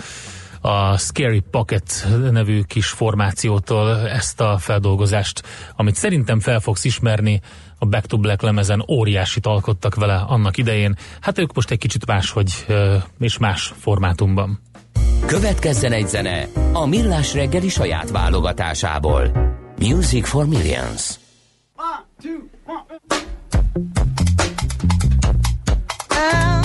a 0.60 0.96
Scary 0.96 1.42
Pocket 1.50 2.06
nevű 2.30 2.62
kis 2.62 2.86
formációtól 2.86 4.08
ezt 4.08 4.40
a 4.40 4.58
feldolgozást, 4.58 5.42
amit 5.76 5.94
szerintem 5.94 6.40
fel 6.40 6.60
fogsz 6.60 6.84
ismerni, 6.84 7.40
a 7.78 7.86
Back 7.86 8.06
to 8.06 8.18
Black 8.18 8.42
lemezen 8.42 8.84
óriásit 8.88 9.46
alkottak 9.46 9.94
vele 9.94 10.14
annak 10.14 10.56
idején. 10.56 10.96
Hát 11.20 11.38
ők 11.38 11.54
most 11.54 11.70
egy 11.70 11.78
kicsit 11.78 12.06
máshogy 12.06 12.66
és 13.18 13.38
más 13.38 13.72
formátumban. 13.78 14.60
Következzen 15.26 15.92
egy 15.92 16.08
zene 16.08 16.46
a 16.72 16.86
Millás 16.86 17.34
reggeli 17.34 17.68
saját 17.68 18.10
válogatásából. 18.10 19.30
Music 19.78 20.28
for 20.28 20.46
Millions. 20.46 21.14
Oh, 21.76 21.84
yeah, 26.10 26.59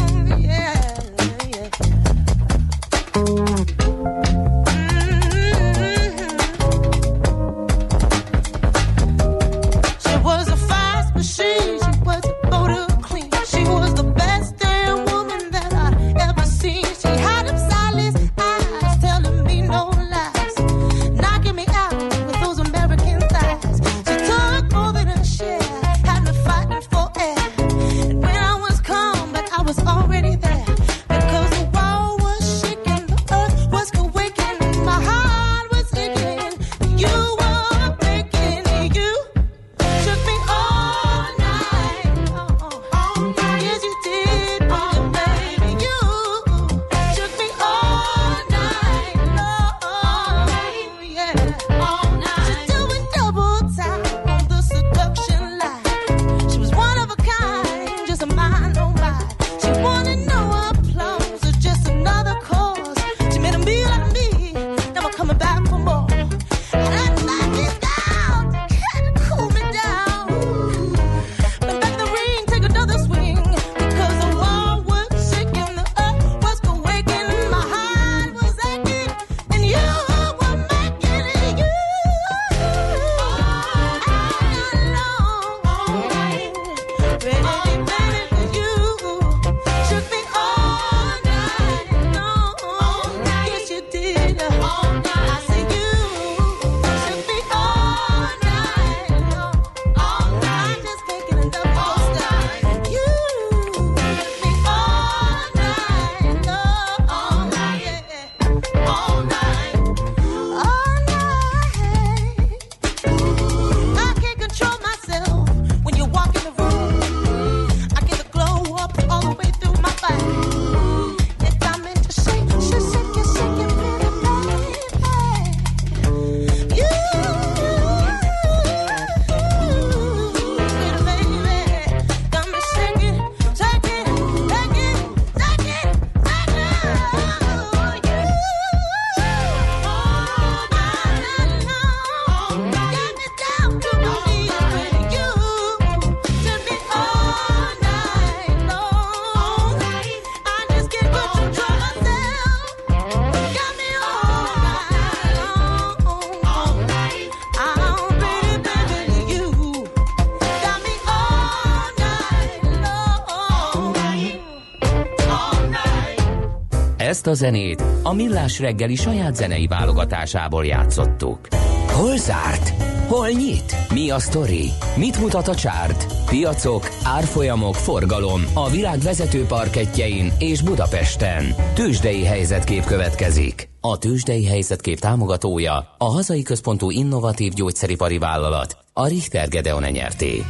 zenét 167.36 167.84
a 168.04 168.13
Millás 168.13 168.60
reggeli 168.60 168.96
saját 168.96 169.36
zenei 169.36 169.68
válogatásából 169.68 170.65
játszottuk. 170.65 171.48
Hol 171.88 172.18
zárt? 172.18 172.70
Hol 173.08 173.30
nyit? 173.30 173.75
Mi 173.94 174.10
a 174.10 174.20
sztori? 174.20 174.70
Mit 174.98 175.20
mutat 175.20 175.48
a 175.48 175.56
csárt? 175.56 176.06
Piacok, 176.25 176.89
árfolyamok, 177.04 177.75
forgalom 177.75 178.42
a 178.54 178.70
világ 178.70 179.00
vezető 179.00 179.46
parketjein 179.46 180.32
és 180.39 180.62
Budapesten. 180.62 181.56
Tősdei 181.74 182.24
helyzetkép 182.24 182.84
következik. 182.84 183.70
A 183.82 183.98
Tősdei 183.98 184.46
helyzetkép 184.46 185.00
támogatója 185.00 185.96
a 185.98 186.06
hazai 186.06 186.42
központú 186.42 186.92
innovatív 186.92 187.54
gyógyszeripari 187.54 188.18
vállalat, 188.18 188.77
a 188.94 189.08
Richter 189.08 189.48
Gedeon 189.48 189.84
nyerté. 189.84 190.44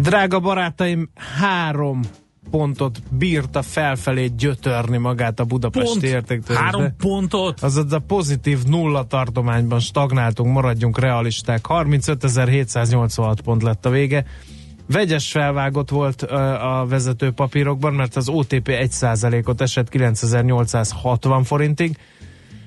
Drága 0.00 0.40
barátaim, 0.40 1.10
három 1.40 2.00
pontot 2.52 3.02
bírta 3.10 3.62
felfelé 3.62 4.26
gyötörni 4.26 4.96
magát 4.96 5.40
a 5.40 5.44
budapesti 5.44 6.06
értéktőzsde. 6.06 6.62
három 6.62 6.96
pontot. 6.96 7.62
Azaz 7.62 7.92
a 7.92 7.98
pozitív 7.98 8.62
nulla 8.62 9.04
tartományban 9.04 9.80
stagnáltunk, 9.80 10.52
maradjunk 10.52 10.98
realisták. 10.98 11.64
35.786 11.68 13.36
pont 13.44 13.62
lett 13.62 13.86
a 13.86 13.90
vége. 13.90 14.24
Vegyes 14.86 15.30
felvágott 15.30 15.90
volt 15.90 16.22
a 16.22 16.86
vezető 16.88 17.30
papírokban, 17.30 17.94
mert 17.94 18.16
az 18.16 18.28
OTP 18.28 18.68
1%-ot 18.68 19.60
esett 19.60 19.88
9860 19.88 21.44
forintig, 21.44 21.96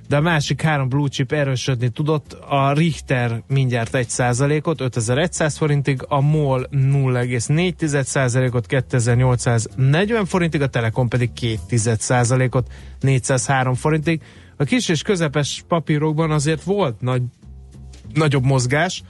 de 0.08 0.16
a 0.16 0.22
másik 0.22 0.62
három 0.62 0.90
blue 0.90 1.08
chip 1.08 1.32
erősödni 1.32 1.90
tudott, 1.90 2.34
a 2.34 2.74
Richter 2.74 3.44
mindjárt 3.48 3.90
1%-ot, 3.94 4.82
5100 4.82 5.58
forintig, 5.58 6.06
a 6.08 6.22
MOL 6.22 6.68
0,4%-ot, 6.72 8.66
2840 8.66 10.26
forintig, 10.26 10.62
a 10.62 10.68
Telekom 10.68 11.08
pedig 11.08 11.30
2%-ot, 11.42 12.68
403 13.00 13.74
forintig. 13.74 14.22
A 14.58 14.64
kis 14.64 14.90
és 14.90 15.02
közepes 15.02 15.64
papírokban 15.68 16.32
azért 16.32 16.64
volt 16.64 17.02
nagy, 17.02 17.22
nagyobb 18.14 18.44
mozgás, 18.44 19.04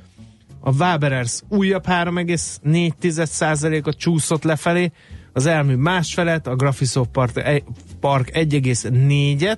a 0.59 0.71
Waberers 0.71 1.41
újabb 1.49 1.83
3,4%-ot 1.87 3.97
csúszott 3.97 4.43
lefelé, 4.43 4.91
az 5.33 5.45
elmű 5.45 5.75
másfelet, 5.75 6.47
a 6.47 6.55
Graphisoft 6.55 7.09
Park, 7.09 7.37
e- 7.37 7.63
Park 7.99 8.29
1,4-et, 8.33 9.57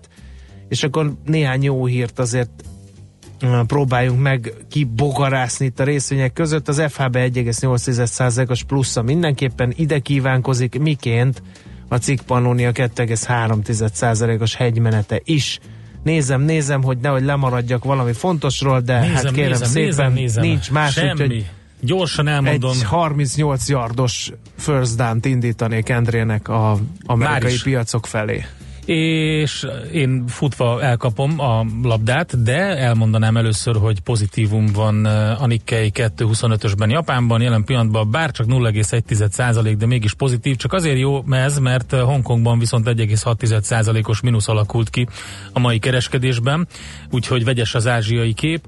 és 0.70 0.84
akkor 0.84 1.14
néhány 1.26 1.64
jó 1.64 1.86
hírt 1.86 2.20
azért 2.20 2.50
próbáljunk 3.68 4.22
meg 4.22 4.54
kibogarászni 4.70 5.66
itt 5.66 5.80
a 5.80 5.84
részvények 5.84 6.34
között. 6.34 6.68
Az 6.68 6.84
FHB 6.88 7.16
1,8%-os 7.16 8.64
plusza 8.64 9.02
mindenképpen 9.02 9.74
ide 9.76 10.00
kívánkozik, 10.00 10.80
miként 10.80 11.42
a 11.88 11.98
cikk 11.98 12.20
Pannonia 12.22 12.72
2,3%-os 12.72 14.56
hegymenete 14.56 15.22
is. 15.24 15.60
Nézem, 16.04 16.42
nézem, 16.42 16.84
hogy 16.84 16.98
nehogy 16.98 17.24
lemaradjak 17.24 17.84
valami 17.84 18.14
fontosról, 18.14 18.80
de 18.80 19.00
Nézem, 19.00 19.16
hát 19.16 19.32
kérem 19.32 19.50
nézem, 19.50 19.68
szépen, 19.68 19.88
nézem, 19.90 20.14
nézem. 20.14 20.44
nincs 20.44 20.72
más, 20.72 20.94
Semmi. 20.94 21.12
úgyhogy 21.12 21.50
Gyorsan 21.82 22.28
elmondom. 22.28 22.72
egy 22.72 22.84
38 22.84 23.70
yardos 23.70 24.32
first 24.58 24.96
down-t 24.96 25.26
indítanék 25.26 25.90
Endrének 25.90 26.48
a 26.48 26.78
amerikai 27.06 27.56
piacok 27.64 28.06
felé. 28.06 28.46
És 28.88 29.68
én 29.94 30.28
futva 30.28 30.82
elkapom 30.82 31.40
a 31.40 31.66
labdát, 31.84 32.44
de 32.44 32.78
elmondanám 32.78 33.38
először, 33.38 33.76
hogy 33.76 34.00
pozitívum 34.00 34.66
van 34.66 35.06
uh, 35.06 35.42
a 35.42 35.48
Nikkei 35.48 35.92
225-ösben 35.94 36.90
Japánban, 36.90 37.42
jelen 37.42 37.64
pillanatban 37.64 38.12
bár 38.12 38.32
csak 38.32 38.46
0,1% 38.46 39.76
de 39.78 39.86
mégis 39.86 40.14
pozitív, 40.14 40.56
csak 40.56 40.74
azért 40.74 40.98
jó 40.98 41.24
ez, 41.30 41.60
mert 41.60 41.94
uh, 41.94 42.00
Hongkongban 42.00 42.60
viszont 42.60 42.88
1,6%-os 42.88 44.22
mínusz 44.22 44.48
alakult 44.48 44.90
ki 44.90 45.08
a 45.54 45.60
mai 45.60 45.80
kereskedésben, 45.80 46.68
úgyhogy 47.12 47.44
vegyes 47.44 47.76
az 47.76 47.88
ázsiai 47.88 48.34
kép. 48.34 48.68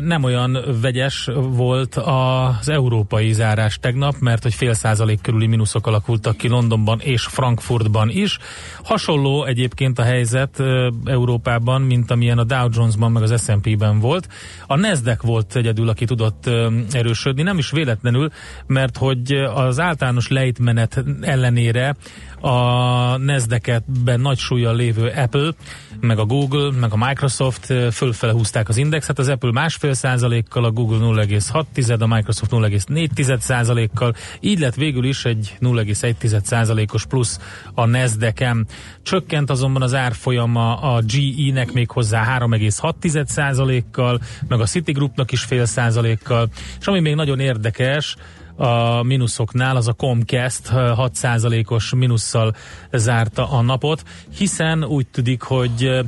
Nem 0.00 0.22
olyan 0.22 0.58
vegyes 0.80 1.28
volt 1.34 1.94
az 1.94 2.68
európai 2.68 3.32
zárás 3.32 3.78
tegnap, 3.78 4.14
mert 4.18 4.42
hogy 4.42 4.54
fél 4.54 4.72
százalék 4.72 5.20
körüli 5.20 5.46
mínuszok 5.46 5.86
alakultak 5.86 6.36
ki 6.36 6.48
Londonban 6.48 7.00
és 7.00 7.22
Frankfurtban 7.22 8.08
is. 8.10 8.38
Hasonló 8.82 9.44
egyébként 9.44 9.98
a 9.98 10.02
helyzet 10.02 10.62
Európában, 11.04 11.82
mint 11.82 12.10
amilyen 12.10 12.38
a 12.38 12.44
Dow 12.44 12.68
Jonesban 12.72 13.12
meg 13.12 13.22
az 13.22 13.42
S&P-ben 13.42 13.98
volt. 13.98 14.28
A 14.66 14.76
Nasdaq 14.76 15.26
volt 15.26 15.56
egyedül, 15.56 15.88
aki 15.88 16.04
tudott 16.04 16.50
erősödni, 16.92 17.42
nem 17.42 17.58
is 17.58 17.70
véletlenül, 17.70 18.30
mert 18.66 18.96
hogy 18.96 19.32
az 19.54 19.80
általános 19.80 20.28
lejtmenet 20.28 21.04
ellenére 21.20 21.96
a 22.40 23.16
Nasdaq-ben 23.16 24.20
nagy 24.20 24.38
súlyjal 24.38 24.76
lévő 24.76 25.08
Apple, 25.08 25.52
meg 26.00 26.18
a 26.18 26.24
Google, 26.24 26.70
meg 26.80 26.92
a 26.92 27.06
Microsoft 27.06 27.66
fölfele 27.92 28.32
húzták 28.32 28.68
az 28.68 28.76
indexet, 28.76 29.18
az 29.18 29.28
Apple 29.28 29.52
másfél 29.52 29.92
százalékkal, 29.92 30.64
a 30.64 30.70
Google 30.70 30.98
0,6, 30.98 32.00
a 32.00 32.06
Microsoft 32.06 32.50
0,4 32.50 33.38
százalékkal, 33.38 34.14
így 34.40 34.58
lett 34.58 34.74
végül 34.74 35.04
is 35.04 35.24
egy 35.24 35.56
0,1 35.60 36.42
százalékos 36.42 37.06
plusz 37.06 37.40
a 37.74 37.86
Nasdaq-en. 37.86 38.66
Csökkent 39.02 39.50
azonban 39.50 39.82
az 39.82 39.94
árfolyama 39.94 40.74
a 40.74 41.00
GE-nek 41.00 41.72
még 41.72 41.90
hozzá 41.90 42.38
3,6 42.38 43.24
százalékkal, 43.24 44.20
meg 44.48 44.60
a 44.60 44.66
Citigroupnak 44.66 45.32
is 45.32 45.42
fél 45.42 45.64
százalékkal, 45.64 46.48
és 46.80 46.86
ami 46.86 47.00
még 47.00 47.14
nagyon 47.14 47.40
érdekes, 47.40 48.16
a 48.60 49.02
mínuszoknál, 49.02 49.76
az 49.76 49.88
a 49.88 49.92
Comcast 49.92 50.60
6%-os 50.72 51.94
mínusszal 51.94 52.54
zárta 52.92 53.50
a 53.50 53.60
napot, 53.60 54.02
hiszen 54.36 54.84
úgy 54.84 55.06
tűnik, 55.06 55.42
hogy 55.42 56.00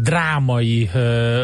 drámai 0.00 0.90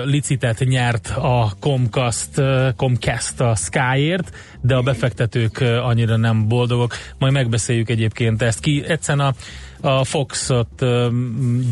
licitet 0.04 0.59
nyert 0.59 1.12
a 1.16 1.52
Comcast, 1.61 2.30
Comcast 2.76 3.40
a 3.40 3.54
Skyért, 3.54 4.37
de 4.61 4.74
a 4.74 4.83
befektetők 4.83 5.61
annyira 5.61 6.16
nem 6.16 6.48
boldogok. 6.48 6.94
Majd 7.18 7.33
megbeszéljük 7.33 7.88
egyébként 7.88 8.42
ezt 8.42 8.61
ki. 8.61 8.85
Egyszerűen 8.87 9.35
a, 9.80 9.88
a 9.88 10.04
Fox-ot 10.04 10.85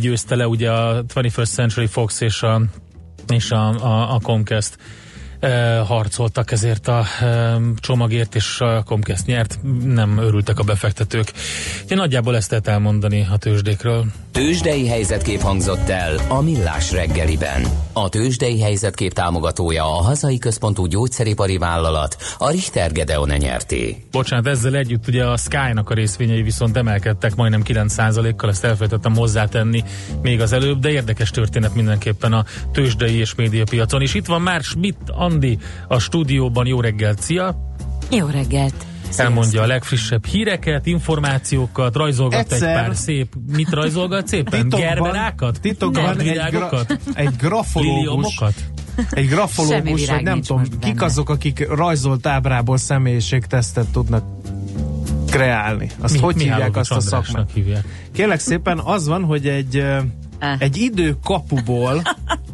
győzte 0.01 0.37
le, 0.37 0.49
ugye 0.49 0.71
a 0.71 1.05
21st 1.05 1.53
Century 1.53 1.87
Fox 1.87 2.21
és 2.21 2.43
a, 2.43 2.63
és 3.29 3.51
a, 3.51 3.69
a, 3.69 4.15
a 4.15 4.21
Comcast 4.23 4.79
harcoltak 5.87 6.51
ezért 6.51 6.89
a 6.89 7.05
csomagért, 7.77 8.35
és 8.35 8.61
a 8.61 8.83
Comcast 8.83 9.27
nyert, 9.27 9.59
nem 9.85 10.19
örültek 10.19 10.59
a 10.59 10.63
befektetők. 10.63 11.33
Úgyhogy 11.83 11.97
nagyjából 11.97 12.37
ezt 12.37 12.51
lehet 12.51 12.69
elmondani 12.69 13.27
a 13.33 13.37
tőzsdékről. 13.37 14.05
Tőzsdei 14.33 14.89
helyzetkép 14.89 15.41
hangzott 15.41 15.89
el 15.89 16.17
a 16.29 16.41
Millás 16.41 16.93
reggeliben. 16.93 17.63
A 17.93 18.09
Tőzsdei 18.09 18.61
helyzetkép 18.61 19.13
támogatója 19.13 19.85
a 19.85 20.03
hazai 20.03 20.39
központú 20.39 20.87
gyógyszeripari 20.87 21.59
vállalat, 21.59 22.17
a 22.39 22.51
Richter 22.51 22.93
Gedeon 22.93 23.29
nyerté. 23.29 24.05
Bocsánat, 24.11 24.47
ezzel 24.47 24.75
együtt 24.75 25.09
ugye 25.09 25.25
a 25.25 25.37
Sky-nak 25.37 25.91
a 25.91 25.95
részvényei 25.95 26.43
viszont 26.43 26.77
emelkedtek 26.77 27.35
majdnem 27.35 27.63
9%-kal, 27.65 28.51
ezt 28.51 28.65
elfelejtettem 28.65 29.17
hozzátenni 29.17 29.85
még 30.23 30.41
az 30.41 30.53
előbb, 30.53 30.79
de 30.79 30.91
érdekes 30.91 31.31
történet 31.31 31.75
mindenképpen 31.75 32.33
a 32.33 32.45
tőzsdei 32.73 33.19
és 33.19 33.35
médiapiacon. 33.35 34.03
És 34.03 34.15
itt 34.15 34.27
van 34.27 34.43
már 34.43 34.63
Schmidt 34.63 35.11
Andi 35.29 35.59
a 35.89 35.99
stúdióban. 35.99 36.67
Jó 36.67 36.81
reggelt, 36.81 37.21
szia! 37.21 37.57
Jó 38.11 38.27
reggelt! 38.27 38.75
Elmondja 39.17 39.63
a 39.63 39.67
legfrissebb 39.67 40.27
híreket, 40.27 40.87
információkat, 40.87 41.97
rajzolgat 41.97 42.41
Egyszer- 42.41 42.63
egy 42.63 42.75
pár 42.85 42.97
szép... 42.97 43.33
Mit 43.53 43.71
rajzolgat 43.71 44.27
szépen? 44.29 44.69
Gerberákat? 44.69 45.59
titokban 45.61 46.19
egy, 46.21 46.41
gra, 46.51 46.71
egy 47.15 47.37
grafológus, 47.39 48.41
egy 49.11 49.27
grafológus, 49.29 50.07
vagy 50.07 50.23
nem 50.23 50.41
tudom, 50.43 50.63
kik 50.63 50.79
benne. 50.95 51.05
azok, 51.05 51.31
akik 51.31 51.69
rajzolt 51.69 52.27
ábrából 52.27 52.77
személyiségtesztet 52.77 53.87
tudnak 53.89 54.25
kreálni. 55.31 55.91
Azt 56.01 56.15
Mi- 56.15 56.21
hogy 56.21 56.35
Mihálovics 56.35 56.67
hívják 56.67 56.77
azt 56.77 56.93
a 56.93 57.01
szakmát? 57.01 57.51
hívják. 57.55 57.85
Kérlek 58.13 58.41
szépen, 58.41 58.79
az 58.79 59.07
van, 59.07 59.25
hogy 59.25 59.47
egy, 59.49 59.77
Eh. 60.39 60.61
egy 60.61 60.77
időkapuból 60.77 62.03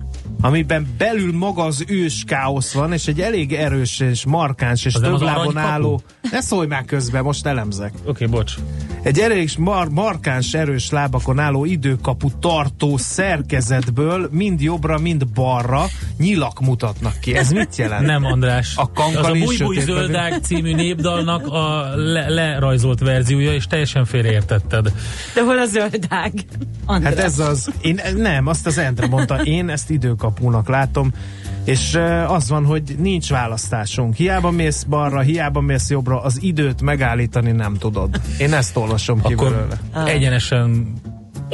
amiben 0.45 0.87
belül 0.99 1.33
maga 1.33 1.63
az 1.65 1.85
ős 1.89 2.23
káosz 2.27 2.73
van, 2.73 2.93
és 2.93 3.07
egy 3.07 3.21
elég 3.21 3.53
erős 3.53 4.01
és 4.01 4.25
markáns 4.25 4.85
és 4.85 4.95
Az 4.95 5.01
több 5.01 5.21
lábon 5.21 5.57
álló... 5.57 6.03
Ne 6.31 6.41
szólj 6.41 6.67
már 6.67 6.85
közben, 6.85 7.23
most 7.23 7.47
elemzek. 7.47 7.93
Oké, 7.95 8.09
okay, 8.09 8.27
bocs. 8.27 8.55
Egy 9.03 9.19
elég 9.19 9.51
mar- 9.59 9.91
markáns, 9.91 10.55
erős 10.55 10.91
lábakon 10.91 11.39
álló 11.39 11.65
időkapu 11.65 12.29
tartó 12.41 12.97
szerkezetből 12.97 14.29
mind 14.33 14.61
jobbra, 14.61 14.99
mind 14.99 15.27
balra 15.29 15.85
nyilak 16.19 16.61
mutatnak 16.61 17.19
ki. 17.21 17.35
Ez 17.37 17.51
mit 17.51 17.77
jelent? 17.77 18.07
Nem, 18.07 18.25
András. 18.25 18.77
A 18.77 18.93
kankali 18.93 19.17
az 19.17 19.27
a 19.27 19.33
Búj 19.33 19.57
Búj 19.57 19.77
sötétben- 19.77 19.85
Zöldág 20.05 20.43
című 20.43 20.75
népdalnak 20.75 21.47
a 21.47 21.97
le- 21.97 22.29
lerajzolt 22.29 23.01
verziója, 23.01 23.53
és 23.55 23.67
teljesen 23.67 24.05
félreértetted. 24.05 24.93
De 25.35 25.43
hol 25.43 25.59
a 25.59 25.65
zöldág? 25.65 26.33
Hát 26.87 27.19
ez 27.19 27.39
az, 27.39 27.71
én 27.81 28.01
nem, 28.17 28.47
azt 28.47 28.67
az 28.67 28.79
Endre 28.79 29.07
mondta, 29.07 29.43
én 29.43 29.69
ezt 29.69 29.91
időkapunak 30.35 30.69
látom, 30.69 31.13
és 31.65 31.99
az 32.27 32.49
van, 32.49 32.65
hogy 32.65 32.95
nincs 32.99 33.31
választásunk. 33.31 34.15
Hiába 34.15 34.51
mész 34.51 34.83
balra, 34.83 35.21
hiába 35.21 35.61
mész 35.61 35.91
jobbra, 35.91 36.23
az 36.23 36.43
időt 36.43 36.83
megállítani 36.83 37.51
nem 37.53 37.75
tudod. 37.75 38.21
Én 38.39 38.53
ezt 38.53 38.77
olvasom 38.77 39.23
ki 39.23 39.33
Akkor 39.33 39.51
belőle. 39.51 40.11
egyenesen 40.11 40.93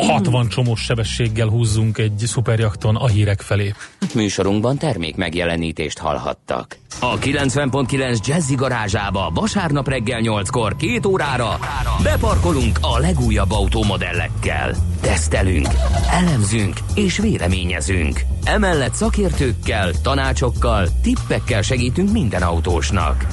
60 0.00 0.48
csomós 0.48 0.80
sebességgel 0.80 1.48
húzzunk 1.48 1.98
egy 1.98 2.22
szuperjakton 2.26 2.96
a 2.96 3.06
hírek 3.06 3.40
felé. 3.40 3.72
Műsorunkban 4.14 4.78
termék 4.78 5.16
megjelenítést 5.16 5.98
hallhattak. 5.98 6.78
A 7.00 7.18
90.9 7.18 8.26
Jazzy 8.26 8.54
garázsába 8.54 9.30
vasárnap 9.34 9.88
reggel 9.88 10.20
8-kor 10.22 10.76
két 10.76 11.06
órára 11.06 11.58
beparkolunk 12.02 12.78
a 12.80 12.98
legújabb 12.98 13.50
automodellekkel. 13.50 14.74
Tesztelünk, 15.00 15.68
elemzünk 16.10 16.76
és 16.94 17.18
véleményezünk. 17.18 18.20
Emellett 18.44 18.94
szakértőkkel, 18.94 19.92
tanácsokkal, 20.02 20.88
tippekkel 21.02 21.62
segítünk 21.62 22.12
minden 22.12 22.42
autósnak. 22.42 23.26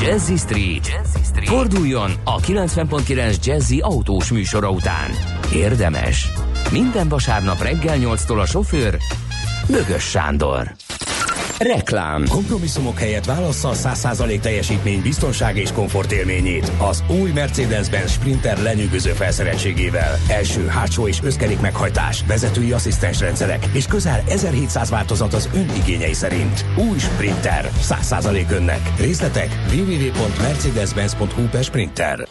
Jazzy 0.00 0.36
Street. 0.36 0.86
Jazzy 0.86 1.24
Street. 1.24 1.48
Forduljon 1.48 2.12
a 2.24 2.40
90.9 2.40 3.44
Jazzy 3.44 3.78
autós 3.80 4.30
műsora 4.30 4.70
után. 4.70 5.10
Érdemes. 5.54 6.28
Minden 6.70 7.08
vasárnap 7.08 7.62
reggel 7.62 7.96
8-tól 7.98 8.40
a 8.40 8.46
sofőr 8.46 8.98
Bögös 9.68 10.02
Sándor. 10.02 10.72
Reklám. 11.62 12.24
Kompromisszumok 12.28 12.98
helyett 12.98 13.24
válassza 13.24 13.68
a 13.68 13.74
100% 13.74 14.40
teljesítmény, 14.40 15.00
biztonság 15.00 15.56
és 15.56 15.72
komfort 15.72 16.12
élményét. 16.12 16.72
Az 16.78 17.04
új 17.20 17.30
Mercedes-Benz 17.30 18.10
Sprinter 18.10 18.62
lenyűgöző 18.62 19.10
felszereltségével. 19.10 20.18
Első, 20.28 20.66
hátsó 20.66 21.06
és 21.06 21.18
összkerék 21.22 21.60
meghajtás, 21.60 22.24
vezetői 22.26 22.72
asszisztens 22.72 23.20
rendszerek 23.20 23.66
és 23.72 23.86
közel 23.86 24.22
1700 24.28 24.90
változat 24.90 25.34
az 25.34 25.48
ön 25.54 25.70
igényei 25.76 26.14
szerint. 26.14 26.64
Új 26.90 26.98
Sprinter. 26.98 27.70
100% 27.82 28.50
önnek. 28.50 28.80
Részletek 28.98 29.50
www.mercedes-benz.hu 29.72 31.48
per 31.48 31.64
Sprinter. 31.64 32.28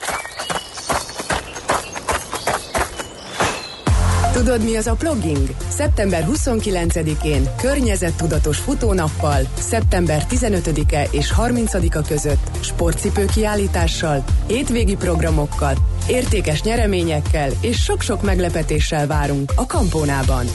Tudod, 4.34 4.64
mi 4.64 4.76
az 4.76 4.88
a 4.88 4.96
plugging? 4.96 5.50
Szeptember 5.68 6.28
29-én 6.34 7.50
környezettudatos 7.58 8.58
futónappal, 8.58 9.40
szeptember 9.60 10.26
15-e 10.30 11.08
és 11.12 11.34
30-a 11.38 12.02
között 12.08 12.50
sportcipő 12.60 13.26
kiállítással, 13.26 14.24
hétvégi 14.48 14.96
programokkal, 14.96 15.76
értékes 16.08 16.62
nyereményekkel 16.62 17.50
és 17.62 17.84
sok-sok 17.84 18.22
meglepetéssel 18.22 19.08
várunk 19.08 19.52
a 19.56 19.66
Kampónában. 19.66 20.46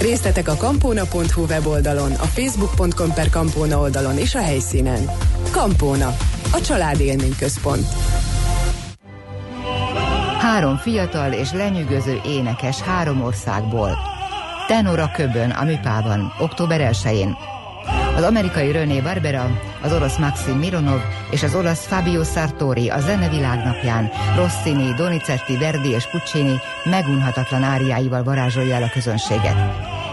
Részletek 0.00 0.48
a 0.48 0.56
kampóna.hu 0.56 1.44
weboldalon, 1.48 2.12
a 2.12 2.26
facebook.com 2.26 3.12
per 3.12 3.30
Kampóna 3.30 3.80
oldalon 3.80 4.18
és 4.18 4.34
a 4.34 4.42
helyszínen. 4.42 5.10
Kampóna, 5.50 6.16
a 6.52 6.60
család 6.60 7.00
élményközpont. 7.00 7.86
Három 10.54 10.76
fiatal 10.76 11.32
és 11.32 11.52
lenyűgöző 11.52 12.20
énekes 12.26 12.80
három 12.80 13.22
országból. 13.22 13.98
Tenor 14.66 14.98
a 14.98 15.10
Köbön, 15.14 15.50
a 15.50 15.64
Műpában, 15.64 16.34
október 16.38 16.90
1-én. 16.92 17.36
Az 18.16 18.22
amerikai 18.22 18.72
René 18.72 19.00
Barbera, 19.00 19.50
az 19.82 19.92
orosz 19.92 20.16
Maxim 20.16 20.58
Mironov 20.58 21.00
és 21.30 21.42
az 21.42 21.54
olasz 21.54 21.86
Fabio 21.86 22.24
Sartori 22.24 22.88
a 22.88 23.00
zene 23.00 23.28
világnapján 23.28 24.10
Rossini, 24.36 24.94
Donizetti, 24.94 25.58
Verdi 25.58 25.88
és 25.88 26.06
Puccini 26.10 26.60
megunhatatlan 26.84 27.62
áriáival 27.62 28.22
varázsolja 28.22 28.74
el 28.74 28.82
a 28.82 28.90
közönséget. 28.92 29.56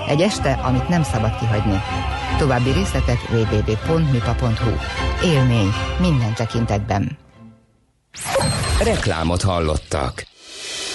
Egy 0.08 0.22
este, 0.22 0.52
amit 0.52 0.90
nem 0.90 1.04
szabad 1.04 1.38
kihagyni. 1.40 1.82
További 2.38 2.72
részletek 2.72 3.18
www.mipa.hu. 3.32 4.72
Élmény 5.24 5.74
minden 6.00 6.34
tekintetben. 6.34 7.18
Reklámot 8.84 9.42
hallottak. 9.42 10.30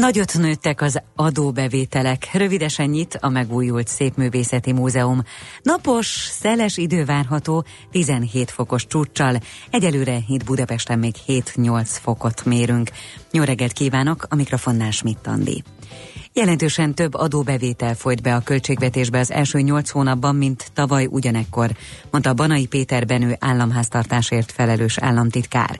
Nagyot 0.00 0.38
nőttek 0.38 0.80
az 0.80 1.00
adóbevételek. 1.14 2.28
Rövidesen 2.32 2.88
nyit 2.88 3.18
a 3.20 3.28
megújult 3.28 3.88
Szépművészeti 3.88 4.72
Múzeum. 4.72 5.22
Napos, 5.62 6.06
szeles 6.30 6.76
idő 6.76 7.04
várható, 7.04 7.64
17 7.90 8.50
fokos 8.50 8.86
csúccsal. 8.86 9.36
Egyelőre 9.70 10.18
itt 10.28 10.44
Budapesten 10.44 10.98
még 10.98 11.14
7-8 11.26 11.82
fokot 11.84 12.44
mérünk. 12.44 12.90
Jó 13.32 13.42
reggelt 13.42 13.72
kívánok, 13.72 14.26
a 14.28 14.34
mikrofonnál 14.34 14.90
Schmidt 14.90 15.26
Andi. 15.26 15.62
Jelentősen 16.32 16.94
több 16.94 17.14
adóbevétel 17.14 17.94
folyt 17.94 18.22
be 18.22 18.34
a 18.34 18.40
költségvetésbe 18.40 19.18
az 19.18 19.30
első 19.30 19.60
nyolc 19.60 19.90
hónapban, 19.90 20.36
mint 20.36 20.70
tavaly 20.74 21.06
ugyanekkor, 21.10 21.70
mondta 22.10 22.34
Banai 22.34 22.66
Péter 22.66 23.06
Benő 23.06 23.36
államháztartásért 23.38 24.52
felelős 24.52 24.98
államtitkár. 24.98 25.78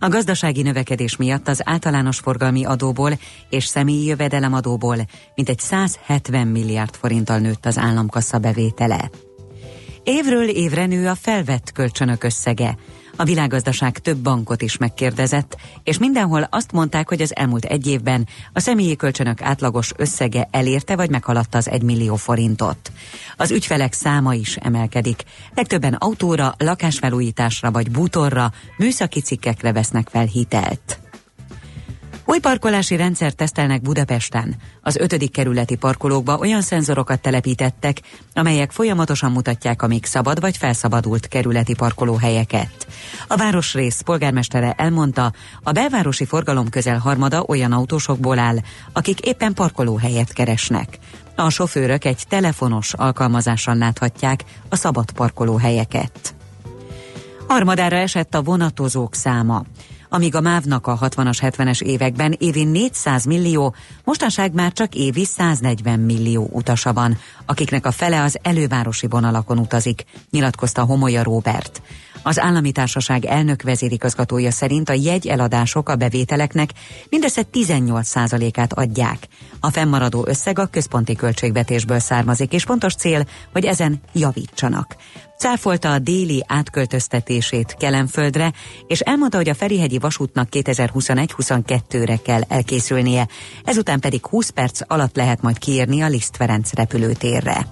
A 0.00 0.08
gazdasági 0.08 0.62
növekedés 0.62 1.16
miatt 1.16 1.48
az 1.48 1.60
általános 1.64 2.18
forgalmi 2.18 2.64
adóból 2.64 3.18
és 3.50 3.64
személyi 3.64 4.04
jövedelemadóból 4.04 4.96
mintegy 5.34 5.58
170 5.58 6.46
milliárd 6.46 6.94
forinttal 6.94 7.38
nőtt 7.38 7.66
az 7.66 7.78
államkassa 7.78 8.38
bevétele. 8.38 9.10
Évről 10.02 10.48
évre 10.48 10.86
nő 10.86 11.08
a 11.08 11.14
felvett 11.14 11.72
kölcsönök 11.72 12.24
összege. 12.24 12.76
A 13.20 13.24
világgazdaság 13.24 13.98
több 13.98 14.16
bankot 14.16 14.62
is 14.62 14.76
megkérdezett, 14.76 15.56
és 15.82 15.98
mindenhol 15.98 16.46
azt 16.50 16.72
mondták, 16.72 17.08
hogy 17.08 17.20
az 17.20 17.36
elmúlt 17.36 17.64
egy 17.64 17.86
évben 17.86 18.26
a 18.52 18.60
személyi 18.60 18.96
kölcsönök 18.96 19.42
átlagos 19.42 19.92
összege 19.96 20.48
elérte 20.50 20.96
vagy 20.96 21.10
meghaladta 21.10 21.58
az 21.58 21.68
1 21.68 21.82
millió 21.82 22.16
forintot. 22.16 22.92
Az 23.36 23.50
ügyfelek 23.50 23.92
száma 23.92 24.34
is 24.34 24.56
emelkedik. 24.56 25.22
Legtöbben 25.54 25.94
autóra, 25.94 26.54
lakásfelújításra 26.58 27.70
vagy 27.70 27.90
bútorra, 27.90 28.52
műszaki 28.76 29.20
cikkekre 29.20 29.72
vesznek 29.72 30.08
fel 30.08 30.24
hitelt. 30.24 31.07
Új 32.30 32.38
parkolási 32.38 32.96
rendszert 32.96 33.36
tesztelnek 33.36 33.82
Budapesten. 33.82 34.56
Az 34.82 34.96
ötödik 34.96 35.32
kerületi 35.32 35.76
parkolókba 35.76 36.38
olyan 36.38 36.60
szenzorokat 36.60 37.20
telepítettek, 37.20 38.00
amelyek 38.34 38.70
folyamatosan 38.70 39.32
mutatják 39.32 39.82
a 39.82 39.86
még 39.86 40.04
szabad 40.04 40.40
vagy 40.40 40.56
felszabadult 40.56 41.28
kerületi 41.28 41.74
parkolóhelyeket. 41.74 42.86
A 43.28 43.36
városrész 43.36 44.00
polgármestere 44.00 44.72
elmondta, 44.76 45.32
a 45.62 45.72
belvárosi 45.72 46.24
forgalom 46.24 46.68
közel 46.68 46.98
harmada 46.98 47.42
olyan 47.46 47.72
autósokból 47.72 48.38
áll, 48.38 48.56
akik 48.92 49.20
éppen 49.20 49.54
parkolóhelyet 49.54 50.32
keresnek. 50.32 50.98
A 51.34 51.50
sofőrök 51.50 52.04
egy 52.04 52.22
telefonos 52.28 52.94
alkalmazáson 52.94 53.78
láthatják 53.78 54.44
a 54.68 54.76
szabad 54.76 55.10
parkolóhelyeket. 55.10 56.34
Harmadára 57.46 57.96
esett 57.96 58.34
a 58.34 58.42
vonatozók 58.42 59.14
száma 59.14 59.64
amíg 60.08 60.34
a 60.34 60.40
MÁV-nak 60.40 60.86
a 60.86 60.98
60-as, 60.98 61.38
70-es 61.40 61.80
években 61.80 62.34
évi 62.38 62.64
400 62.64 63.24
millió, 63.24 63.74
mostanság 64.04 64.52
már 64.52 64.72
csak 64.72 64.94
évi 64.94 65.24
140 65.24 66.00
millió 66.00 66.48
utasa 66.52 66.92
van, 66.92 67.18
akiknek 67.46 67.86
a 67.86 67.90
fele 67.90 68.22
az 68.22 68.38
elővárosi 68.42 69.06
vonalakon 69.06 69.58
utazik, 69.58 70.04
nyilatkozta 70.30 70.82
Homolya 70.84 71.22
Róbert. 71.22 71.82
Az 72.22 72.38
állami 72.38 72.72
társaság 72.72 73.24
elnök 73.24 73.62
vezérigazgatója 73.62 74.50
szerint 74.50 74.88
a 74.88 74.92
jegy 74.92 75.26
eladások 75.26 75.88
a 75.88 75.96
bevételeknek 75.96 76.70
mindössze 77.08 77.42
18%-át 77.52 78.72
adják. 78.72 79.28
A 79.60 79.70
fennmaradó 79.70 80.24
összeg 80.26 80.58
a 80.58 80.66
központi 80.66 81.14
költségvetésből 81.14 81.98
származik, 81.98 82.52
és 82.52 82.64
pontos 82.64 82.94
cél, 82.94 83.24
hogy 83.52 83.64
ezen 83.64 84.00
javítsanak. 84.12 84.96
Cáfolta 85.38 85.92
a 85.92 85.98
déli 85.98 86.44
átköltöztetését 86.46 87.74
Kelenföldre, 87.78 88.52
és 88.86 89.00
elmondta, 89.00 89.36
hogy 89.36 89.48
a 89.48 89.54
Ferihegyi 89.54 89.98
vasútnak 89.98 90.48
2021-22-re 90.50 92.16
kell 92.16 92.40
elkészülnie, 92.48 93.28
ezután 93.64 94.00
pedig 94.00 94.26
20 94.26 94.50
perc 94.50 94.80
alatt 94.86 95.16
lehet 95.16 95.42
majd 95.42 95.58
kiérni 95.58 96.00
a 96.00 96.08
Liszt 96.08 96.36
Ferenc 96.36 96.72
repülőtérre. 96.72 97.66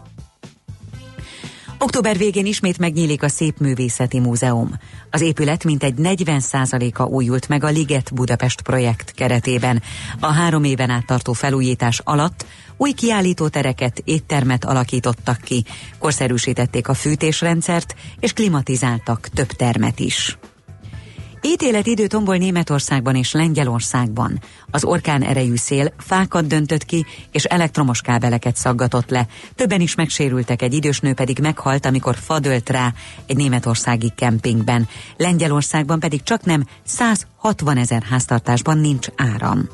Október 1.87 2.17
végén 2.17 2.47
ismét 2.47 2.79
megnyílik 2.79 3.23
a 3.23 3.29
Szépművészeti 3.29 4.21
Múzeum. 4.21 4.71
Az 5.11 5.21
épület 5.21 5.65
mintegy 5.65 5.95
40%-a 5.99 7.03
újult 7.03 7.49
meg 7.49 7.65
a 7.65 7.69
Liget 7.69 8.15
Budapest 8.15 8.63
projekt 8.63 9.13
keretében. 9.13 9.83
A 10.21 10.27
három 10.27 10.65
éven 10.65 10.91
át 10.91 11.07
tartó 11.07 11.33
felújítás 11.33 12.01
alatt 12.05 12.47
új 12.77 12.93
kiállítótereket, 12.93 14.03
éttermet 14.05 14.65
alakítottak 14.65 15.41
ki, 15.41 15.65
korszerűsítették 15.99 16.89
a 16.89 16.95
fűtésrendszert 16.95 17.95
és 18.21 18.33
klimatizáltak 18.33 19.29
több 19.29 19.49
termet 19.49 19.99
is. 19.99 20.39
Ítéletidő 21.47 22.07
tombol 22.07 22.37
Németországban 22.37 23.15
és 23.15 23.33
Lengyelországban. 23.33 24.41
Az 24.71 24.85
orkán 24.85 25.23
erejű 25.23 25.57
szél 25.57 25.93
fákat 25.99 26.47
döntött 26.47 26.85
ki, 26.85 27.07
és 27.33 27.45
elektromos 27.45 28.01
kábeleket 28.01 28.57
szaggatott 28.57 29.11
le. 29.11 29.27
Többen 29.55 29.81
is 29.81 29.95
megsérültek, 29.95 30.63
egy 30.63 30.75
idős 30.75 31.01
nő 31.01 31.13
pedig 31.13 31.39
meghalt, 31.39 31.87
amikor 31.87 32.17
fadölt 32.17 32.71
rá 32.71 32.93
egy 33.27 33.37
németországi 33.37 34.13
kempingben. 34.17 34.89
Lengyelországban 35.17 36.01
pedig 36.01 36.23
csak 36.23 36.45
nem 36.45 36.67
160 36.85 37.77
ezer 37.77 38.03
háztartásban 38.03 38.79
nincs 38.79 39.07
áram. 39.17 39.69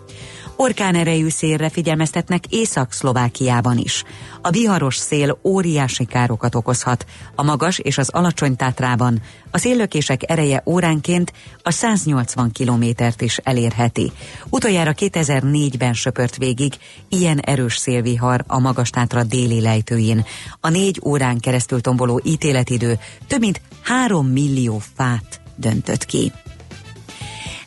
Orkán 0.56 0.94
erejű 0.94 1.28
szélre 1.28 1.68
figyelmeztetnek 1.68 2.44
Észak-Szlovákiában 2.48 3.78
is. 3.78 4.04
A 4.42 4.50
viharos 4.50 4.96
szél 4.96 5.38
óriási 5.44 6.04
károkat 6.04 6.54
okozhat. 6.54 7.06
A 7.34 7.42
magas 7.42 7.78
és 7.78 7.98
az 7.98 8.08
alacsony 8.08 8.56
tátrában 8.56 9.22
a 9.50 9.58
széllökések 9.58 10.30
ereje 10.30 10.62
óránként 10.66 11.32
a 11.62 11.70
180 11.70 12.52
kilométert 12.52 13.20
is 13.20 13.36
elérheti. 13.36 14.12
Utoljára 14.48 14.92
2004-ben 14.96 15.92
söpört 15.92 16.36
végig 16.36 16.74
ilyen 17.08 17.38
erős 17.38 17.76
szélvihar 17.76 18.44
a 18.46 18.58
magas 18.58 18.90
tátra 18.90 19.22
déli 19.22 19.60
lejtőjén. 19.60 20.24
A 20.60 20.68
négy 20.68 21.00
órán 21.04 21.38
keresztül 21.38 21.80
tomboló 21.80 22.20
ítéletidő 22.24 22.98
több 23.26 23.40
mint 23.40 23.60
3 23.82 24.26
millió 24.26 24.82
fát 24.94 25.40
döntött 25.56 26.04
ki. 26.04 26.32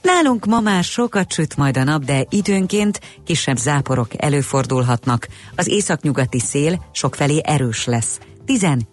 Nálunk 0.05 0.45
ma 0.45 0.59
már 0.59 0.83
sokat 0.83 1.31
süt 1.31 1.57
majd 1.57 1.77
a 1.77 1.83
nap, 1.83 2.03
de 2.03 2.25
időnként 2.29 2.99
kisebb 3.23 3.57
záporok 3.57 4.07
előfordulhatnak. 4.17 5.27
Az 5.55 5.67
északnyugati 5.67 6.39
szél 6.39 6.85
sokfelé 6.91 7.41
erős 7.43 7.85
lesz. 7.85 8.19
17 8.45 8.85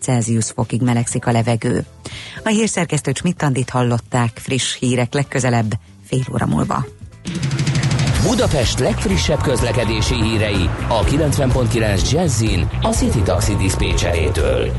Celsius 0.00 0.50
fokig 0.50 0.82
melegszik 0.82 1.26
a 1.26 1.30
levegő. 1.30 1.84
A 2.44 2.48
hírszerkesztő 2.48 3.12
Csmittandit 3.12 3.70
hallották 3.70 4.30
friss 4.34 4.76
hírek 4.78 5.14
legközelebb 5.14 5.72
fél 6.04 6.24
óra 6.32 6.46
múlva. 6.46 6.86
Budapest 8.22 8.78
legfrissebb 8.78 9.42
közlekedési 9.42 10.22
hírei 10.22 10.70
a 10.88 11.04
90.9 11.04 12.10
Jazzin 12.10 12.68
a 12.82 12.88
City 12.88 13.22
Taxi 13.22 13.56
Dispécsejétől. 13.56 14.72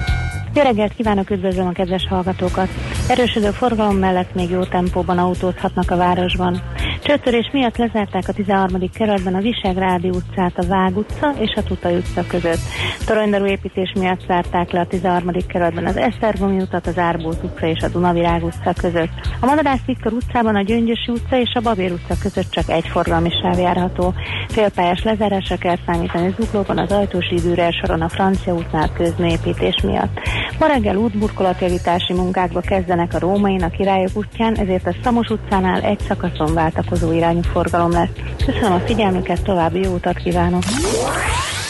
Jó 0.55 0.61
reggelt 0.61 0.93
kívánok, 0.93 1.29
üdvözlöm 1.29 1.67
a 1.67 1.71
kedves 1.71 2.07
hallgatókat! 2.07 2.69
Erősödő 3.07 3.49
forgalom 3.49 3.97
mellett 3.97 4.33
még 4.33 4.49
jó 4.49 4.63
tempóban 4.63 5.17
autózhatnak 5.17 5.91
a 5.91 5.97
városban. 5.97 6.61
Csőtörés 7.03 7.49
miatt 7.51 7.77
lezárták 7.77 8.27
a 8.27 8.33
13. 8.33 8.89
kerületben 8.93 9.35
a 9.35 9.39
Visegrádi 9.39 10.09
utcát 10.09 10.57
a 10.57 10.65
Vág 10.67 10.97
utca 10.97 11.33
és 11.39 11.53
a 11.55 11.63
Tutai 11.63 11.95
utca 11.95 12.25
között. 12.27 12.59
Toronydarú 13.05 13.45
építés 13.45 13.93
miatt 13.99 14.21
zárták 14.27 14.71
le 14.71 14.79
a 14.79 14.85
13. 14.85 15.31
kerületben 15.47 15.85
az 15.85 15.97
Esztergomi 15.97 16.61
utat, 16.61 16.87
az 16.87 16.97
Árbót 16.97 17.43
utca 17.43 17.67
és 17.67 17.81
a 17.81 17.87
Dunavirág 17.87 18.43
utca 18.43 18.73
között. 18.73 19.11
A 19.39 19.45
Madarász 19.45 19.85
Viktor 19.85 20.13
utcában 20.13 20.55
a 20.55 20.61
Gyöngyösi 20.61 21.11
utca 21.11 21.39
és 21.39 21.53
a 21.53 21.61
Babér 21.61 21.91
utca 21.91 22.15
között 22.21 22.49
csak 22.49 22.69
egy 22.69 22.87
forgalmi 22.87 23.29
sáv 23.41 23.59
járható. 23.59 24.13
Félpályás 24.47 25.03
lezárásra 25.03 25.57
kell 25.57 25.77
számítani 25.85 26.35
zuglóban 26.39 26.77
az 26.77 26.91
ajtós 26.91 27.29
időre 27.31 27.71
soron 27.71 28.01
a 28.01 28.09
Francia 28.09 28.53
útnál 28.53 28.89
közműépítés 28.93 29.81
miatt. 29.83 30.19
Ma 30.59 30.67
reggel 30.67 30.95
útburkolatjavítási 30.95 32.13
munkákba 32.13 32.61
kezdenek 32.61 33.13
a 33.13 33.19
Római 33.19 33.57
a 33.61 33.69
Királyok 33.69 34.11
útján, 34.13 34.55
ezért 34.55 34.87
a 34.87 34.95
Szamos 35.03 35.29
utcánál 35.29 35.81
egy 35.81 35.99
szakaszon 35.99 36.53
váltakozó 36.53 37.11
irányú 37.11 37.41
forgalom 37.41 37.91
lesz. 37.91 38.09
Köszönöm 38.45 38.73
a 38.73 38.79
figyelmüket, 38.79 39.43
további 39.43 39.79
jó 39.79 39.93
utat 39.93 40.17
kívánok! 40.17 40.63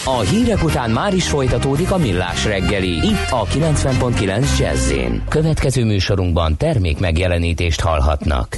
A 0.05 0.19
hírek 0.19 0.63
után 0.63 0.89
már 0.89 1.13
is 1.13 1.27
folytatódik 1.27 1.91
a 1.91 1.97
millás 1.97 2.45
reggeli, 2.45 2.91
itt 2.91 3.29
a 3.29 3.45
90.9 3.45 4.59
jazz 4.59 4.93
Következő 5.29 5.85
műsorunkban 5.85 6.57
termék 6.57 6.99
megjelenítést 6.99 7.81
hallhatnak. 7.81 8.57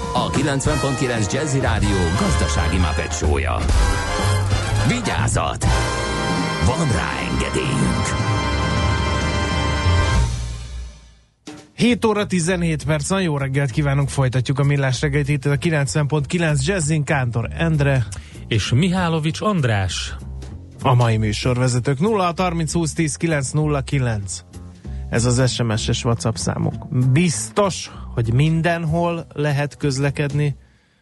a 0.13 0.29
90.9 0.29 1.33
Jazzy 1.33 1.59
Rádió 1.59 1.97
gazdasági 2.19 2.77
mapetsója. 2.77 3.57
Vigyázat! 4.87 5.65
Van 6.65 6.91
rá 6.91 7.09
engedélyünk! 7.31 8.05
7 11.75 12.05
óra 12.05 12.25
17 12.25 12.83
perc, 12.83 13.09
van 13.09 13.21
jó 13.21 13.37
reggelt 13.37 13.71
kívánunk, 13.71 14.09
folytatjuk 14.09 14.59
a 14.59 14.63
millás 14.63 15.01
reggelt 15.01 15.29
itt 15.29 15.45
a 15.45 15.57
90.9 15.57 16.65
Jazzin 16.65 17.03
Kántor 17.03 17.49
Endre, 17.57 18.05
És 18.47 18.71
Mihálovics 18.71 19.41
András. 19.41 20.15
a 20.81 20.93
mai 20.93 21.17
műsorvezetők 21.17 21.99
0 21.99 22.33
30 22.37 22.73
20 22.73 22.93
10 22.93 23.15
909. 23.15 24.43
Ez 25.11 25.25
az 25.25 25.51
SMS-es 25.51 26.03
WhatsApp 26.05 26.35
számunk. 26.35 26.87
Biztos, 27.11 27.91
hogy 28.13 28.33
mindenhol 28.33 29.25
lehet 29.33 29.77
közlekedni 29.77 30.55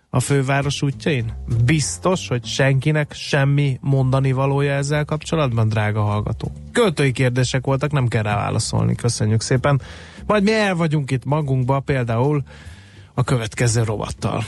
a 0.10 0.20
főváros 0.20 0.82
útjain? 0.82 1.34
Biztos, 1.66 2.28
hogy 2.28 2.46
senkinek 2.46 3.14
semmi 3.14 3.78
mondani 3.82 4.32
valója 4.32 4.74
ezzel 4.74 5.06
kapcsolatban, 5.06 5.70
drága 5.70 6.02
hallgató? 6.02 6.52
Költői 6.72 7.12
kérdések 7.12 7.66
voltak, 7.66 7.92
nem 7.92 8.08
kell 8.08 8.24
rá 8.24 8.36
válaszolni, 8.36 8.96
köszönjük 8.96 9.42
szépen. 9.42 9.82
Majd 10.26 10.44
mi 10.44 10.54
el 10.54 10.76
vagyunk 10.76 11.12
itt 11.12 11.26
magunkba, 11.26 11.80
például 11.80 12.44
a 13.14 13.24
következő 13.24 13.84
rovattal. 13.84 14.44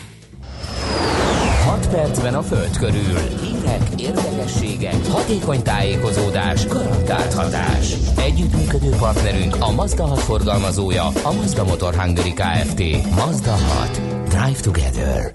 6 1.61 1.89
percben 1.89 2.33
a 2.33 2.41
Föld 2.41 2.77
körül. 2.77 3.17
Hírek, 3.41 3.81
érdekességek, 3.97 5.07
hatékony 5.07 5.61
tájékozódás, 5.61 6.67
garantált 6.67 7.33
hatás. 7.33 7.93
Együttműködő 8.17 8.89
partnerünk 8.89 9.55
a 9.59 9.71
Mazda 9.71 10.05
6 10.05 10.19
forgalmazója, 10.19 11.05
a 11.05 11.33
Mazda 11.33 11.63
Motor 11.63 11.95
Hungary 11.95 12.33
Kft. 12.33 12.79
Mazda 13.15 13.51
6. 13.51 14.01
Drive 14.29 14.59
together. 14.61 15.33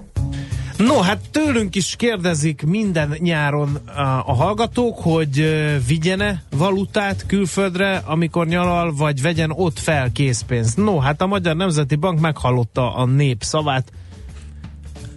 No, 0.77 1.01
hát 1.01 1.19
tőlünk 1.31 1.75
is 1.75 1.97
kérdezik 1.97 2.63
minden 2.63 3.17
nyáron 3.19 3.75
a, 3.75 4.01
a 4.01 4.35
hallgatók, 4.35 4.99
hogy 4.99 5.55
vigyene 5.87 6.43
valutát 6.51 7.27
külföldre, 7.27 8.03
amikor 8.05 8.47
nyalal, 8.47 8.95
vagy 8.95 9.23
vegyen 9.23 9.51
ott 9.51 9.79
fel 9.79 10.13
készpénzt. 10.13 10.77
No, 10.77 10.99
hát 10.99 11.21
a 11.21 11.27
Magyar 11.27 11.57
Nemzeti 11.57 11.95
Bank 11.95 12.21
meghallotta 12.21 12.95
a 12.95 13.05
nép 13.05 13.43
szavát, 13.43 13.93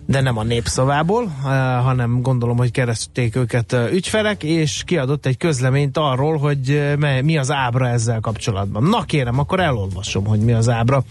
de 0.10 0.22
nem 0.22 0.38
a 0.38 0.44
népszavából, 0.44 1.24
uh, 1.24 1.50
hanem 1.84 2.22
gondolom, 2.22 2.58
hogy 2.58 2.72
keresték 2.72 3.36
őket 3.36 3.74
uh, 3.74 3.94
ügyfelek, 3.94 4.44
és 4.44 4.84
kiadott 4.86 5.26
egy 5.26 5.38
közleményt 5.38 5.98
arról, 5.98 6.38
hogy 6.38 6.96
me- 7.00 7.22
mi 7.24 7.38
az 7.38 7.52
ábra 7.52 7.88
ezzel 7.88 8.20
kapcsolatban. 8.20 8.84
Na 8.84 9.04
kérem, 9.04 9.40
akkor 9.40 9.60
elolvasom, 9.60 10.26
hogy 10.26 10.40
mi 10.40 10.52
az 10.52 10.70
ábra. 10.70 11.04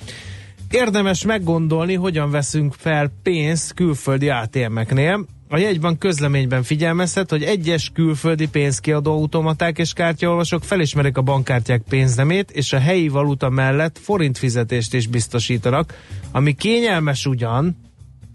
Érdemes 0.71 1.25
meggondolni, 1.25 1.95
hogyan 1.95 2.31
veszünk 2.31 2.75
fel 2.79 3.11
pénzt 3.23 3.75
külföldi 3.75 4.29
ATM-eknél. 4.29 5.27
A 5.49 5.59
jegybank 5.59 5.99
közleményben 5.99 6.63
figyelmeztet, 6.63 7.31
hogy 7.31 7.43
egyes 7.43 7.91
külföldi 7.95 8.49
pénzkiadó 8.49 9.13
automaták 9.13 9.79
és 9.79 9.93
kártyaolvasók 9.93 10.65
felismerik 10.65 11.17
a 11.17 11.23
bankkártyák 11.23 11.83
pénznemét, 11.89 12.51
és 12.51 12.73
a 12.73 12.79
helyi 12.79 13.09
valuta 13.09 13.49
mellett 13.49 13.99
forint 13.99 14.39
fizetést 14.39 14.95
is 14.95 15.07
biztosítanak, 15.07 15.95
ami 16.33 16.53
kényelmes 16.53 17.27
ugyan, 17.27 17.77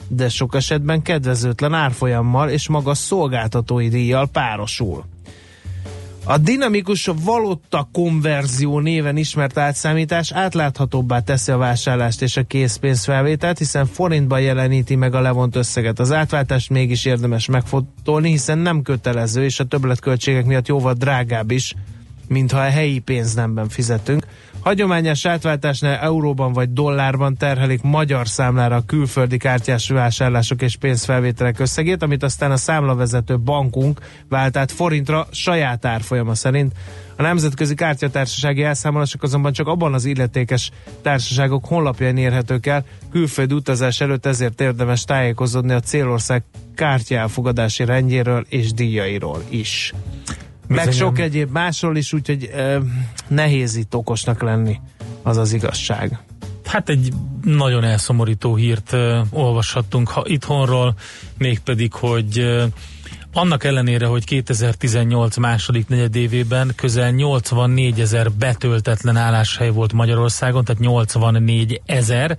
de 0.07 0.29
sok 0.29 0.55
esetben 0.55 1.01
kedvezőtlen 1.01 1.73
árfolyammal 1.73 2.49
és 2.49 2.67
magas 2.67 2.97
szolgáltatói 2.97 3.89
díjjal 3.89 4.27
párosul. 4.27 5.03
A 6.25 6.37
dinamikus 6.37 7.09
valuta 7.23 7.89
konverzió 7.91 8.79
néven 8.79 9.17
ismert 9.17 9.57
átszámítás 9.57 10.31
átláthatóbbá 10.31 11.19
teszi 11.19 11.51
a 11.51 11.57
vásárlást 11.57 12.21
és 12.21 12.37
a 12.37 12.43
készpénzfelvételt, 12.43 13.57
hiszen 13.57 13.85
forintban 13.85 14.41
jeleníti 14.41 14.95
meg 14.95 15.13
a 15.13 15.21
levont 15.21 15.55
összeget. 15.55 15.99
Az 15.99 16.11
átváltást 16.11 16.69
mégis 16.69 17.05
érdemes 17.05 17.45
megfotolni, 17.45 18.29
hiszen 18.29 18.57
nem 18.57 18.81
kötelező, 18.81 19.43
és 19.43 19.59
a 19.59 19.65
többletköltségek 19.65 20.45
miatt 20.45 20.67
jóval 20.67 20.93
drágább 20.93 21.51
is, 21.51 21.73
mintha 22.27 22.59
a 22.59 22.69
helyi 22.69 22.99
pénznemben 22.99 23.69
fizetünk. 23.69 24.25
Hagyományos 24.63 25.25
átváltásnál 25.25 25.95
euróban 25.95 26.53
vagy 26.53 26.73
dollárban 26.73 27.37
terhelik 27.37 27.81
magyar 27.81 28.27
számlára 28.27 28.75
a 28.75 28.85
külföldi 28.85 29.37
kártyás 29.37 29.89
vásárlások 29.89 30.61
és 30.61 30.75
pénzfelvételek 30.75 31.59
összegét, 31.59 32.03
amit 32.03 32.23
aztán 32.23 32.51
a 32.51 32.57
számlavezető 32.57 33.39
bankunk 33.39 34.01
vált 34.29 34.57
át 34.57 34.71
forintra 34.71 35.27
saját 35.31 35.85
árfolyama 35.85 36.35
szerint. 36.35 36.71
A 37.15 37.21
nemzetközi 37.21 37.75
kártyatársasági 37.75 38.63
elszámolások 38.63 39.23
azonban 39.23 39.53
csak 39.53 39.67
abban 39.67 39.93
az 39.93 40.05
illetékes 40.05 40.71
társaságok 41.01 41.65
honlapjain 41.65 42.17
érhetők 42.17 42.65
el, 42.65 42.85
külföldi 43.11 43.53
utazás 43.53 44.01
előtt 44.01 44.25
ezért 44.25 44.61
érdemes 44.61 45.03
tájékozódni 45.03 45.73
a 45.73 45.79
célország 45.79 46.43
kártya 46.75 47.15
elfogadási 47.15 47.85
rendjéről 47.85 48.45
és 48.49 48.71
díjairól 48.71 49.43
is. 49.49 49.93
Meg 50.75 50.85
Bizony, 50.85 51.07
sok 51.07 51.19
egyéb 51.19 51.51
másról 51.51 51.97
is, 51.97 52.13
úgyhogy 52.13 52.49
ö, 52.53 52.77
nehéz 53.27 53.75
itt 53.75 53.95
okosnak 53.95 54.41
lenni, 54.41 54.79
az 55.23 55.37
az 55.37 55.53
igazság. 55.53 56.19
Hát 56.65 56.89
egy 56.89 57.13
nagyon 57.43 57.83
elszomorító 57.83 58.55
hírt 58.55 58.91
uh, 58.93 59.17
olvashattunk 59.29 60.09
ha 60.09 60.23
itthonról, 60.27 60.95
mégpedig, 61.37 61.93
hogy 61.93 62.39
uh, 62.39 62.63
annak 63.33 63.63
ellenére, 63.63 64.05
hogy 64.05 64.25
2018 64.25 65.37
második 65.37 65.87
negyedévében 65.87 66.73
közel 66.75 67.11
84 67.11 67.99
ezer 67.99 68.31
betöltetlen 68.31 69.17
álláshely 69.17 69.69
volt 69.69 69.93
Magyarországon, 69.93 70.63
tehát 70.63 70.81
84 70.81 71.81
ezer, 71.85 72.37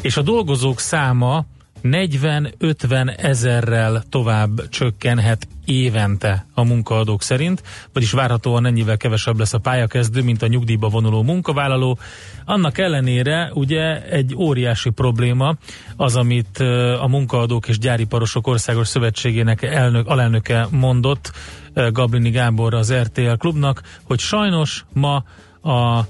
és 0.00 0.16
a 0.16 0.22
dolgozók 0.22 0.80
száma 0.80 1.44
40-50 1.82 3.22
ezerrel 3.22 4.02
tovább 4.08 4.68
csökkenhet 4.68 5.46
évente 5.64 6.46
a 6.54 6.64
munkaadók 6.64 7.22
szerint, 7.22 7.62
vagyis 7.92 8.12
várhatóan 8.12 8.66
ennyivel 8.66 8.96
kevesebb 8.96 9.38
lesz 9.38 9.52
a 9.52 9.58
pályakezdő, 9.58 10.22
mint 10.22 10.42
a 10.42 10.46
nyugdíjba 10.46 10.88
vonuló 10.88 11.22
munkavállaló. 11.22 11.98
Annak 12.44 12.78
ellenére 12.78 13.50
ugye 13.54 14.02
egy 14.02 14.34
óriási 14.36 14.90
probléma 14.90 15.56
az, 15.96 16.16
amit 16.16 16.58
a 17.00 17.06
munkaadók 17.08 17.68
és 17.68 17.78
gyáriparosok 17.78 18.46
országos 18.46 18.88
szövetségének 18.88 19.62
elnök, 19.62 20.06
alelnöke 20.06 20.66
mondott, 20.70 21.32
Gablini 21.74 22.30
Gábor 22.30 22.74
az 22.74 22.94
RTL 22.94 23.32
klubnak, 23.32 23.82
hogy 24.02 24.18
sajnos 24.18 24.84
ma 24.92 25.24
a 25.62 26.06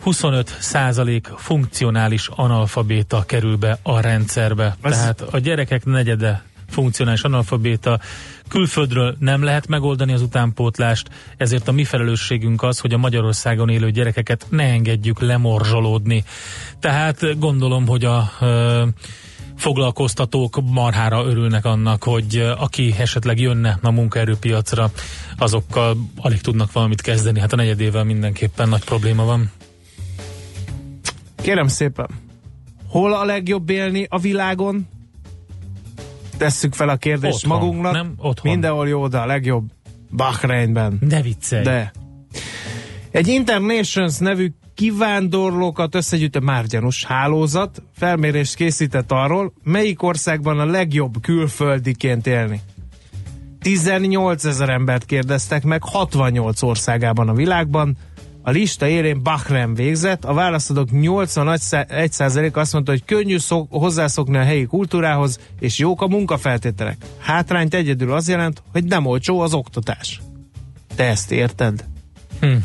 25 0.00 0.56
százalék 0.60 1.26
funkcionális 1.36 2.28
analfabéta 2.34 3.22
kerül 3.26 3.56
be 3.56 3.78
a 3.82 4.00
rendszerbe. 4.00 4.76
Ez- 4.82 4.98
Tehát 4.98 5.20
a 5.20 5.38
gyerekek 5.38 5.84
negyede 5.84 6.42
funkcionális 6.68 7.22
analfabéta. 7.22 8.00
Külföldről 8.48 9.16
nem 9.18 9.42
lehet 9.42 9.66
megoldani 9.66 10.12
az 10.12 10.22
utánpótlást, 10.22 11.08
ezért 11.36 11.68
a 11.68 11.72
mi 11.72 11.84
felelősségünk 11.84 12.62
az, 12.62 12.78
hogy 12.78 12.92
a 12.92 12.98
Magyarországon 12.98 13.68
élő 13.68 13.90
gyerekeket 13.90 14.46
ne 14.50 14.62
engedjük 14.64 15.20
lemorzsolódni. 15.20 16.24
Tehát 16.80 17.38
gondolom, 17.38 17.86
hogy 17.86 18.04
a 18.04 18.30
ö, 18.40 18.86
foglalkoztatók 19.56 20.58
marhára 20.64 21.24
örülnek 21.24 21.64
annak, 21.64 22.02
hogy 22.04 22.36
ö, 22.36 22.50
aki 22.50 22.94
esetleg 22.98 23.40
jönne 23.40 23.78
a 23.82 23.90
munkaerőpiacra, 23.90 24.90
azokkal 25.36 25.96
alig 26.16 26.40
tudnak 26.40 26.72
valamit 26.72 27.00
kezdeni. 27.00 27.40
Hát 27.40 27.52
a 27.52 27.56
negyedével 27.56 28.04
mindenképpen 28.04 28.68
nagy 28.68 28.84
probléma 28.84 29.24
van. 29.24 29.50
Kérem 31.42 31.66
szépen, 31.66 32.06
hol 32.88 33.12
a 33.12 33.24
legjobb 33.24 33.70
élni 33.70 34.06
a 34.08 34.18
világon? 34.18 34.88
Tesszük 36.36 36.74
fel 36.74 36.88
a 36.88 36.96
kérdést 36.96 37.34
Otthon, 37.34 37.58
magunknak. 37.58 37.92
nem? 37.92 38.14
Otthon. 38.16 38.52
Mindenhol 38.52 38.88
jó, 38.88 39.08
de 39.08 39.18
a 39.18 39.26
legjobb 39.26 39.70
Bahreinben. 40.16 40.98
Ne 41.00 41.22
viccelj! 41.22 41.62
De. 41.62 41.92
Egy 43.10 43.28
Internations 43.28 44.18
nevű 44.18 44.52
kivándorlókat 44.74 45.94
összegyűjtő 45.94 46.38
márgyanus 46.38 47.04
hálózat 47.04 47.82
felmérést 47.96 48.54
készített 48.54 49.12
arról, 49.12 49.52
melyik 49.62 50.02
országban 50.02 50.58
a 50.58 50.64
legjobb 50.64 51.20
külföldiként 51.22 52.26
élni. 52.26 52.60
18 53.60 54.44
ezer 54.44 54.68
embert 54.68 55.04
kérdeztek 55.04 55.64
meg 55.64 55.82
68 55.82 56.62
országában 56.62 57.28
a 57.28 57.34
világban, 57.34 57.96
A 58.42 58.50
lista 58.50 58.86
élén 58.86 59.22
Bahrein 59.22 59.74
végzett, 59.74 60.24
a 60.24 60.32
válaszadók 60.32 60.88
81% 60.92 62.52
azt 62.52 62.72
mondta, 62.72 62.90
hogy 62.90 63.04
könnyű 63.04 63.38
szok, 63.38 63.66
hozzászokni 63.70 64.36
a 64.36 64.42
helyi 64.42 64.64
kultúrához, 64.64 65.38
és 65.60 65.78
jók 65.78 66.02
a 66.02 66.08
munkafeltételek. 66.08 66.96
Hátrányt 67.18 67.74
egyedül 67.74 68.12
az 68.12 68.28
jelent, 68.28 68.62
hogy 68.72 68.84
nem 68.84 69.06
olcsó 69.06 69.40
az 69.40 69.54
oktatás. 69.54 70.20
Te 70.94 71.04
ezt 71.04 71.32
érted? 71.32 71.84
Hm. 72.40 72.56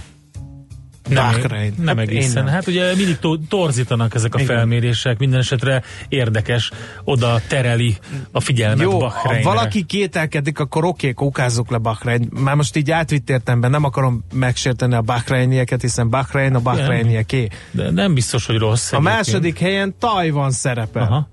Nem, 1.09 1.31
Bahrein. 1.41 1.73
nem 1.77 1.97
Hát 1.97 2.07
egészen. 2.07 2.43
nem. 2.43 2.53
Hát 2.53 2.67
ugye 2.67 2.95
mindig 2.95 3.19
to- 3.19 3.39
torzítanak 3.49 4.15
ezek 4.15 4.35
a 4.35 4.39
Igen. 4.39 4.55
felmérések, 4.55 5.17
minden 5.17 5.39
esetre 5.39 5.81
érdekes, 6.09 6.71
oda 7.03 7.39
tereli 7.47 7.97
a 8.31 8.39
figyelmet 8.39 8.79
Jó, 8.81 8.91
ha 8.91 8.97
Bahreinre. 8.97 9.43
valaki 9.49 9.83
kételkedik, 9.83 10.59
akkor 10.59 10.85
oké, 10.85 11.13
kókázzuk 11.13 11.69
le 11.71 11.77
Bahrein. 11.77 12.29
Már 12.39 12.55
most 12.55 12.75
így 12.75 12.91
átvitt 12.91 13.29
értemben 13.29 13.69
nem 13.71 13.83
akarom 13.83 14.23
megsérteni 14.33 14.93
a 14.93 15.01
Bahreinieket, 15.01 15.81
hiszen 15.81 16.09
Bahrein 16.09 16.55
a 16.55 16.59
Bahreinieké. 16.59 17.47
De 17.71 17.91
nem 17.91 18.13
biztos, 18.13 18.45
hogy 18.45 18.57
rossz. 18.57 18.91
A 18.91 18.95
egyébként. 18.95 19.15
második 19.15 19.59
helyen 19.59 19.95
Tajvan 19.99 20.51
szerepel. 20.51 21.01
Aha. 21.03 21.29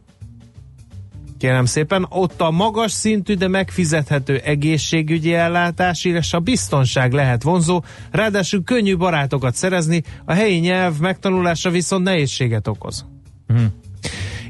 Kérem 1.43 1.65
szépen, 1.65 2.07
ott 2.09 2.41
a 2.41 2.51
magas 2.51 2.93
szintű, 2.93 3.35
de 3.35 3.49
megfizethető 3.49 4.37
egészségügyi 4.37 5.35
ellátás, 5.35 6.05
és 6.05 6.33
a 6.33 6.41
biztonság 6.41 7.13
lehet 7.13 7.43
vonzó, 7.43 7.83
ráadásul 8.11 8.63
könnyű 8.65 8.97
barátokat 8.97 9.55
szerezni, 9.55 10.03
a 10.25 10.33
helyi 10.33 10.59
nyelv 10.59 10.99
megtanulása 10.99 11.71
viszont 11.71 12.05
nehézséget 12.05 12.69
okoz. 12.69 13.07
Mhm. 13.47 13.65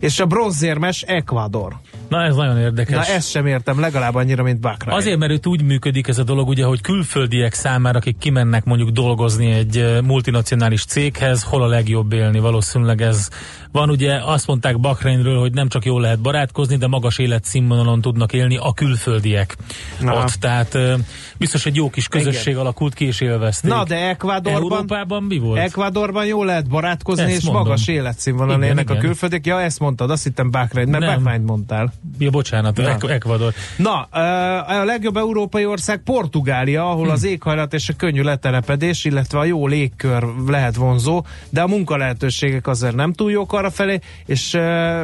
És 0.01 0.21
a 0.21 0.27
bronzérmes 0.27 1.03
Ecuador. 1.03 1.81
Na 2.13 2.23
ez 2.23 2.35
nagyon 2.35 2.59
érdekes. 2.59 3.07
Na 3.07 3.15
ezt 3.15 3.31
sem 3.31 3.47
értem 3.47 3.81
legalább 3.81 4.15
annyira, 4.15 4.43
mint 4.43 4.61
Bahrein. 4.61 4.97
Azért, 4.97 5.19
mert 5.19 5.33
itt 5.33 5.47
úgy 5.47 5.63
működik 5.63 6.09
ez 6.09 6.19
a 6.19 6.23
dolog, 6.23 6.49
ugye, 6.49 6.65
hogy 6.65 6.81
külföldiek 6.81 7.55
számára, 7.55 7.99
akik 7.99 8.19
kimennek 8.19 8.65
mondjuk 8.65 8.89
dolgozni 8.91 9.51
egy 9.51 10.01
multinacionális 10.05 10.85
céghez, 10.85 11.43
hol 11.43 11.63
a 11.63 11.67
legjobb 11.67 12.13
élni, 12.13 12.39
valószínűleg 12.39 13.03
ez 13.03 13.29
van. 13.73 13.91
Ugye 13.91 14.21
azt 14.25 14.47
mondták 14.47 14.81
Bahreinről, 14.81 15.39
hogy 15.39 15.53
nem 15.53 15.69
csak 15.69 15.85
jól 15.85 16.01
lehet 16.01 16.21
barátkozni, 16.21 16.77
de 16.77 16.87
magas 16.87 17.19
életszínvonalon 17.19 18.01
tudnak 18.01 18.33
élni 18.33 18.57
a 18.57 18.73
külföldiek 18.73 19.57
Na. 20.01 20.15
ott. 20.17 20.31
Tehát 20.33 20.75
eh, 20.75 20.95
biztos 21.39 21.67
egy 21.67 21.77
jó 21.77 21.91
kis 21.91 22.09
közösség 22.09 22.53
Igen. 22.53 22.61
alakult 22.61 22.95
ki, 22.95 23.07
és 23.07 23.21
élvezték. 23.21 23.71
Na, 23.71 23.85
de 23.85 23.97
Ecuadorban, 24.09 24.63
Európában 24.63 25.23
mi 25.23 25.39
volt? 25.39 25.59
Ecuadorban 25.59 26.27
jól 26.27 26.47
lehet 26.47 26.69
barátkozni, 26.69 27.23
Ezt 27.25 27.37
és 27.37 27.45
mondom. 27.45 27.63
magas 27.63 27.89
életszínvonalon 27.89 28.63
élnek 28.63 28.91
a 28.91 28.97
külföldiek. 28.97 29.47
Ja, 29.47 29.61
ezt 29.61 29.79
mondtad, 29.79 30.11
azt 30.11 30.23
hittem 30.23 30.51
Bahrein, 30.51 30.89
mert 30.89 31.05
Nem. 31.05 31.23
Bahrein 31.23 31.43
mondtál. 31.43 31.93
Ja, 32.19 32.31
bocsánat, 32.31 32.77
Na. 32.77 33.09
Ecuador. 33.09 33.53
Na, 33.77 34.09
ö, 34.13 34.19
a 34.81 34.85
legjobb 34.85 35.17
európai 35.17 35.67
ország 35.67 35.99
Portugália, 36.03 36.91
ahol 36.91 37.11
az 37.11 37.25
éghajlat 37.25 37.75
és 37.75 37.89
a 37.89 37.93
könnyű 37.97 38.23
letelepedés, 38.23 39.05
illetve 39.05 39.39
a 39.39 39.45
jó 39.45 39.67
légkör 39.67 40.25
lehet 40.47 40.75
vonzó, 40.77 41.25
de 41.51 41.61
a 41.63 41.67
munkalehetőségek 41.67 42.67
azért 42.67 42.95
nem 42.95 43.13
túl 43.13 43.31
jók 43.31 43.53
arra 43.53 43.71
felé, 43.71 43.99
és 44.27 44.55
ö, 44.55 45.03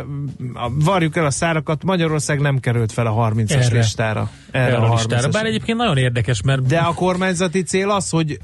varjuk 0.71 1.17
el 1.17 1.25
a 1.25 1.31
szárakat, 1.31 1.85
Magyarország 1.85 2.41
nem 2.41 2.59
került 2.59 2.93
fel 2.93 3.07
a 3.07 3.31
30-as 3.31 3.51
Erre. 3.51 3.77
listára. 3.77 4.31
Erre 4.51 4.77
a 4.77 4.95
listára. 4.95 5.29
30-as. 5.29 5.33
Bár 5.33 5.47
egyébként 5.47 5.79
nagyon 5.79 5.97
érdekes, 5.97 6.43
mert 6.43 6.67
De 6.67 6.79
a 6.79 6.95
kormányzati 6.95 7.63
cél 7.63 7.91
az, 7.91 8.11
hogy 8.11 8.39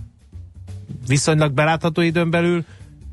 viszonylag 1.08 1.52
belátható 1.52 2.00
időn 2.00 2.30
belül 2.30 2.64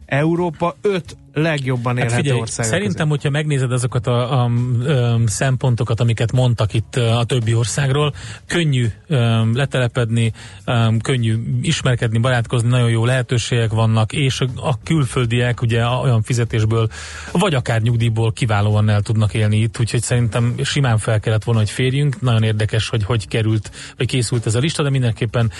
Európa 0.05 0.75
öt 0.81 1.17
legjobban 1.33 1.97
élhető 1.97 2.13
Hát 2.13 2.21
figyelj, 2.21 2.39
ország. 2.39 2.65
szerintem, 2.65 3.09
hogyha 3.09 3.29
megnézed 3.29 3.71
azokat 3.71 4.07
a, 4.07 4.43
a, 4.43 4.43
a 4.43 5.19
szempontokat, 5.25 5.99
amiket 5.99 6.31
mondtak 6.31 6.73
itt 6.73 6.95
a 6.95 7.23
többi 7.23 7.53
országról, 7.53 8.13
könnyű 8.45 8.87
um, 9.09 9.55
letelepedni, 9.55 10.31
um, 10.65 10.99
könnyű 10.99 11.35
ismerkedni, 11.61 12.17
barátkozni, 12.17 12.69
nagyon 12.69 12.89
jó 12.89 13.05
lehetőségek 13.05 13.71
vannak, 13.71 14.13
és 14.13 14.41
a, 14.41 14.47
a 14.55 14.77
külföldiek 14.83 15.61
ugye 15.61 15.85
olyan 15.85 16.21
fizetésből, 16.21 16.87
vagy 17.31 17.53
akár 17.53 17.81
nyugdíjból 17.81 18.31
kiválóan 18.31 18.89
el 18.89 19.01
tudnak 19.01 19.33
élni 19.33 19.57
itt, 19.57 19.79
úgyhogy 19.79 20.01
szerintem 20.01 20.55
simán 20.63 20.97
fel 20.97 21.19
kellett 21.19 21.43
volna, 21.43 21.59
hogy 21.59 21.69
férjünk. 21.69 22.21
Nagyon 22.21 22.43
érdekes, 22.43 22.89
hogy 22.89 23.03
hogy 23.03 23.27
került, 23.27 23.71
vagy 23.97 24.07
készült 24.07 24.45
ez 24.45 24.55
a 24.55 24.59
lista, 24.59 24.83
de 24.83 24.89
mindenképpen 24.89 25.51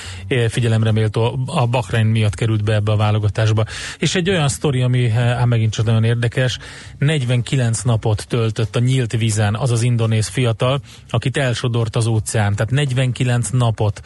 figyelemre 0.47 0.91
méltó 0.91 1.39
a 1.45 1.67
Bahrein 1.67 2.05
miatt 2.05 2.35
került 2.35 2.63
be 2.63 2.73
ebbe 2.73 2.91
a 2.91 2.95
válogatásba. 2.95 3.65
És 3.97 4.15
egy 4.15 4.29
olyan 4.29 4.47
sztori, 4.47 4.81
ami 4.81 5.05
eh, 5.05 5.13
hát 5.13 5.45
megint 5.61 5.75
csak 5.75 5.85
nagyon 5.85 6.03
érdekes, 6.03 6.57
49 6.97 7.81
napot 7.81 8.25
töltött 8.27 8.75
a 8.75 8.79
nyílt 8.79 9.11
vízen 9.11 9.55
az 9.55 9.71
az 9.71 9.81
indonéz 9.81 10.27
fiatal, 10.27 10.81
akit 11.09 11.37
elsodort 11.37 11.95
az 11.95 12.05
óceán, 12.05 12.55
tehát 12.55 12.71
49 12.71 13.49
napot. 13.49 14.01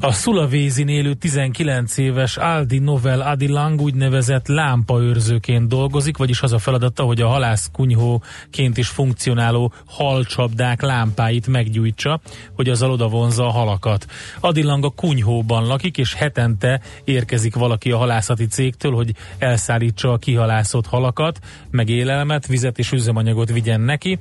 A 0.00 0.12
Szulavézin 0.12 0.88
élő 0.88 1.14
19 1.14 1.96
éves 1.96 2.36
Aldi 2.36 2.78
Novel 2.78 3.20
Adilang 3.20 3.80
úgynevezett 3.80 4.46
lámpaőrzőként 4.46 5.68
dolgozik, 5.68 6.16
vagyis 6.16 6.42
az 6.42 6.52
a 6.52 6.58
feladata, 6.58 7.02
hogy 7.02 7.20
a 7.20 7.28
halász 7.28 7.70
kunyhóként 7.72 8.76
is 8.76 8.88
funkcionáló 8.88 9.72
halcsapdák 9.86 10.82
lámpáit 10.82 11.46
meggyújtsa, 11.46 12.20
hogy 12.54 12.68
azzal 12.68 12.90
oda 12.90 13.08
vonzza 13.08 13.46
a 13.46 13.50
halakat. 13.50 14.06
Adilang 14.40 14.84
a 14.84 14.90
kunyhóban 14.90 15.66
lakik, 15.66 15.98
és 15.98 16.14
hetente 16.14 16.80
érkezik 17.04 17.54
valaki 17.54 17.90
a 17.90 17.96
halászati 17.96 18.46
cégtől, 18.46 18.92
hogy 18.92 19.14
elszállítsa 19.38 20.12
a 20.12 20.18
kihalászott 20.18 20.77
halakat, 20.86 21.40
meg 21.70 21.88
élelmet, 21.88 22.46
vizet 22.46 22.78
és 22.78 22.92
üzemanyagot 22.92 23.52
vigyen 23.52 23.80
neki. 23.80 24.18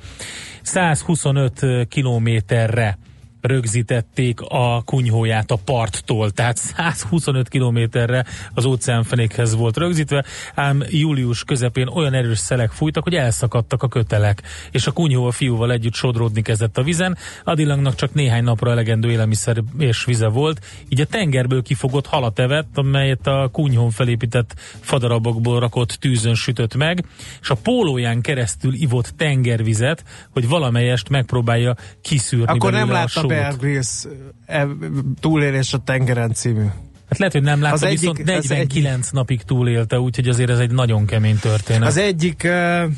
125 0.61 1.87
kilométerre 1.87 2.97
rögzítették 3.47 4.41
a 4.41 4.81
kunyhóját 4.85 5.51
a 5.51 5.57
parttól, 5.65 6.31
tehát 6.31 6.57
125 6.57 7.47
kilométerre 7.47 8.25
az 8.53 8.65
óceánfenékhez 8.65 9.55
volt 9.55 9.77
rögzítve, 9.77 10.25
ám 10.55 10.83
július 10.89 11.43
közepén 11.43 11.87
olyan 11.87 12.13
erős 12.13 12.37
szelek 12.37 12.71
fújtak, 12.71 13.03
hogy 13.03 13.15
elszakadtak 13.15 13.83
a 13.83 13.87
kötelek, 13.87 14.41
és 14.71 14.87
a 14.87 14.91
kunyhó 14.91 15.25
a 15.25 15.31
fiúval 15.31 15.71
együtt 15.71 15.93
sodródni 15.93 16.41
kezdett 16.41 16.77
a 16.77 16.83
vizen. 16.83 17.17
Adilangnak 17.43 17.95
csak 17.95 18.13
néhány 18.13 18.43
napra 18.43 18.71
elegendő 18.71 19.11
élelmiszer 19.11 19.63
és 19.77 20.05
vize 20.05 20.27
volt, 20.27 20.65
így 20.89 21.01
a 21.01 21.05
tengerből 21.05 21.61
kifogott 21.61 22.05
halat 22.05 22.39
evett, 22.39 22.77
amelyet 22.77 23.27
a 23.27 23.49
kunyhón 23.51 23.89
felépített 23.89 24.55
fadarabokból 24.79 25.59
rakott 25.59 25.89
tűzön 25.89 26.35
sütött 26.35 26.75
meg, 26.75 27.05
és 27.41 27.49
a 27.49 27.55
pólóján 27.55 28.21
keresztül 28.21 28.73
ivott 28.73 29.13
tengervizet, 29.17 30.03
hogy 30.29 30.47
valamelyest 30.47 31.09
megpróbálja 31.09 31.75
kiszűrni 32.01 32.45
Akkor 32.45 32.71
nem 32.71 32.79
belőle 32.79 32.97
a 32.97 32.99
látta 32.99 33.19
sót. 33.19 33.31
Bear 33.39 33.57
Grylls 33.57 34.05
e, 34.45 34.67
túlélés 35.19 35.73
a 35.73 35.77
tengeren 35.77 36.33
című. 36.33 36.65
Hát 37.09 37.17
lehet, 37.17 37.33
hogy 37.33 37.43
nem 37.43 37.61
látta, 37.61 37.73
Az 37.73 37.83
egyik- 37.83 37.99
viszont 37.99 38.19
az 38.19 38.47
49 38.47 39.09
napig 39.09 39.41
túlélte, 39.41 39.99
úgyhogy 39.99 40.27
azért 40.27 40.49
ez 40.49 40.59
egy 40.59 40.71
nagyon 40.71 41.05
kemény 41.05 41.39
történet. 41.39 41.87
Az 41.87 41.97
egyik 41.97 42.41
uh, 42.45 42.91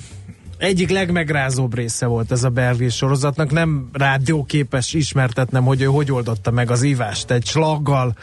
egyik 0.58 0.90
legmegrázóbb 0.90 1.76
része 1.76 2.06
volt 2.06 2.32
ez 2.32 2.44
a 2.44 2.50
Bear 2.50 2.76
Grylls 2.76 2.96
sorozatnak. 2.96 3.52
Nem 3.52 3.90
rádióképes 3.94 4.94
ismertetnem, 4.94 5.64
hogy 5.64 5.82
ő 5.82 5.86
hogy 5.86 6.12
oldotta 6.12 6.52
meg 6.52 6.72
az 6.72 6.84
ívást. 6.84 7.32
Egy 7.32 7.46
slaggal 7.46 8.16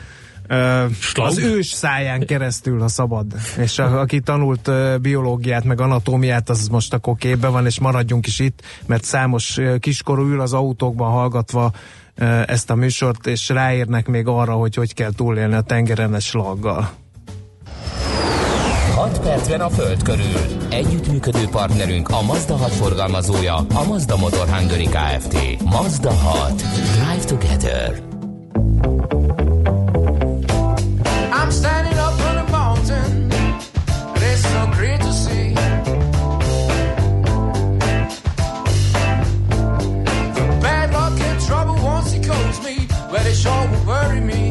uh, 0.50 0.90
Slag? 1.00 1.26
az 1.26 1.38
ős 1.38 1.66
száján 1.66 2.26
keresztül, 2.26 2.80
ha 2.80 2.88
szabad. 2.88 3.26
És 3.58 3.78
a, 3.78 4.00
aki 4.00 4.20
tanult 4.20 4.68
uh, 4.68 4.98
biológiát, 4.98 5.64
meg 5.64 5.80
anatómiát, 5.80 6.48
az 6.50 6.68
most 6.68 6.94
akkor 6.94 7.16
képbe 7.16 7.48
van, 7.48 7.66
és 7.66 7.80
maradjunk 7.80 8.26
is 8.26 8.38
itt, 8.38 8.62
mert 8.86 9.04
számos 9.04 9.56
uh, 9.56 9.78
kiskorú 9.78 10.22
ül 10.22 10.40
az 10.40 10.52
autókban 10.52 11.10
hallgatva 11.10 11.72
ezt 12.46 12.70
a 12.70 12.74
műsort, 12.74 13.26
és 13.26 13.48
ráérnek 13.48 14.06
még 14.06 14.26
arra, 14.26 14.52
hogy 14.52 14.74
hogy 14.74 14.94
kell 14.94 15.10
túlélni 15.16 15.54
a 15.54 15.60
tengeren 15.60 16.14
egy 16.14 16.22
slaggal. 16.22 16.90
6 18.94 19.18
percben 19.18 19.60
a 19.60 19.68
Föld 19.68 20.02
körül. 20.02 20.40
Együttműködő 20.70 21.48
partnerünk 21.50 22.08
a 22.08 22.22
Mazda 22.22 22.56
6 22.56 22.72
forgalmazója, 22.72 23.54
a 23.54 23.84
Mazda 23.88 24.16
Motor 24.16 24.48
Hungary 24.48 24.86
Kft. 24.86 25.62
Mazda 25.62 26.12
6. 26.12 26.54
Drive 26.54 27.24
together. 27.24 28.02
don't 43.46 43.86
worry 43.86 44.20
me. 44.20 44.45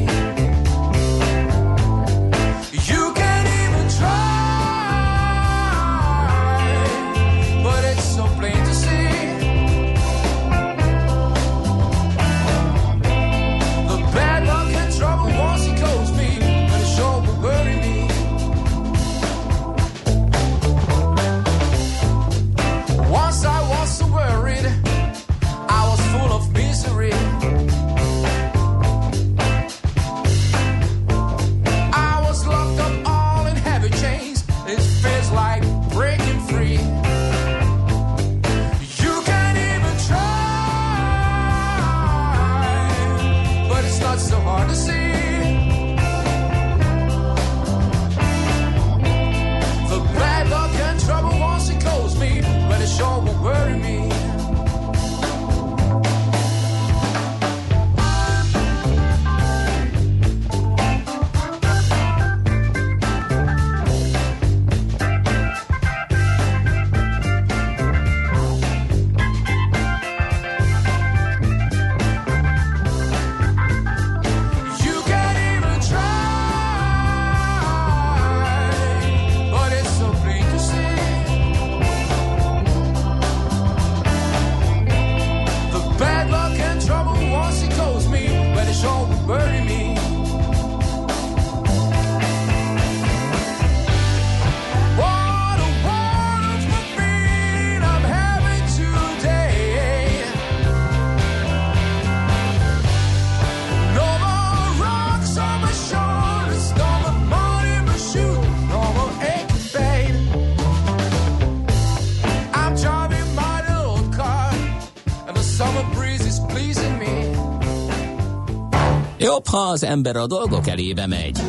Jobb, 119.46 119.62
ha 119.62 119.72
az 119.72 119.84
ember 119.84 120.16
a 120.16 120.28
dolgok 120.28 120.68
elébe 120.68 121.08
megy, 121.08 121.40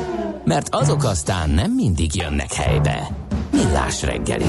mert 0.44 0.68
azok 0.74 1.05
aztán 1.05 1.51
nem 1.51 1.72
mindig 1.72 2.14
jönnek 2.14 2.53
helybe. 2.53 3.09
Millás 3.53 4.03
reggeli. 4.03 4.44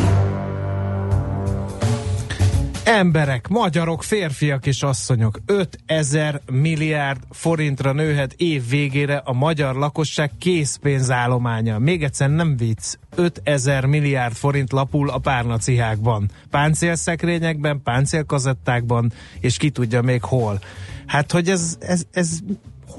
Emberek, 2.84 3.48
magyarok, 3.48 4.04
férfiak 4.04 4.66
és 4.66 4.84
asszonyok, 4.84 5.40
5000 5.46 6.42
milliárd 6.52 7.20
forintra 7.30 7.92
nőhet 7.92 8.34
év 8.34 8.70
végére 8.70 9.18
a 9.18 9.34
magyar 9.34 9.76
lakosság 9.76 10.32
készpénzállománya. 10.40 11.80
Még 11.80 12.04
egyszer 12.04 12.30
nem 12.30 12.58
vicc, 12.58 12.96
5000 13.16 13.86
milliárd 13.86 14.34
forint 14.34 14.72
lapul 14.72 15.10
a 15.10 15.18
párnacihákban. 15.18 16.30
Páncélszekrényekben, 16.50 17.82
páncélkazettákban, 17.84 19.12
és 19.40 19.58
ki 19.58 19.70
tudja 19.70 20.02
még 20.02 20.24
hol. 20.24 20.60
Hát, 21.06 21.32
hogy 21.32 21.50
ez, 21.50 21.78
ez, 21.80 22.02
ez 22.12 22.40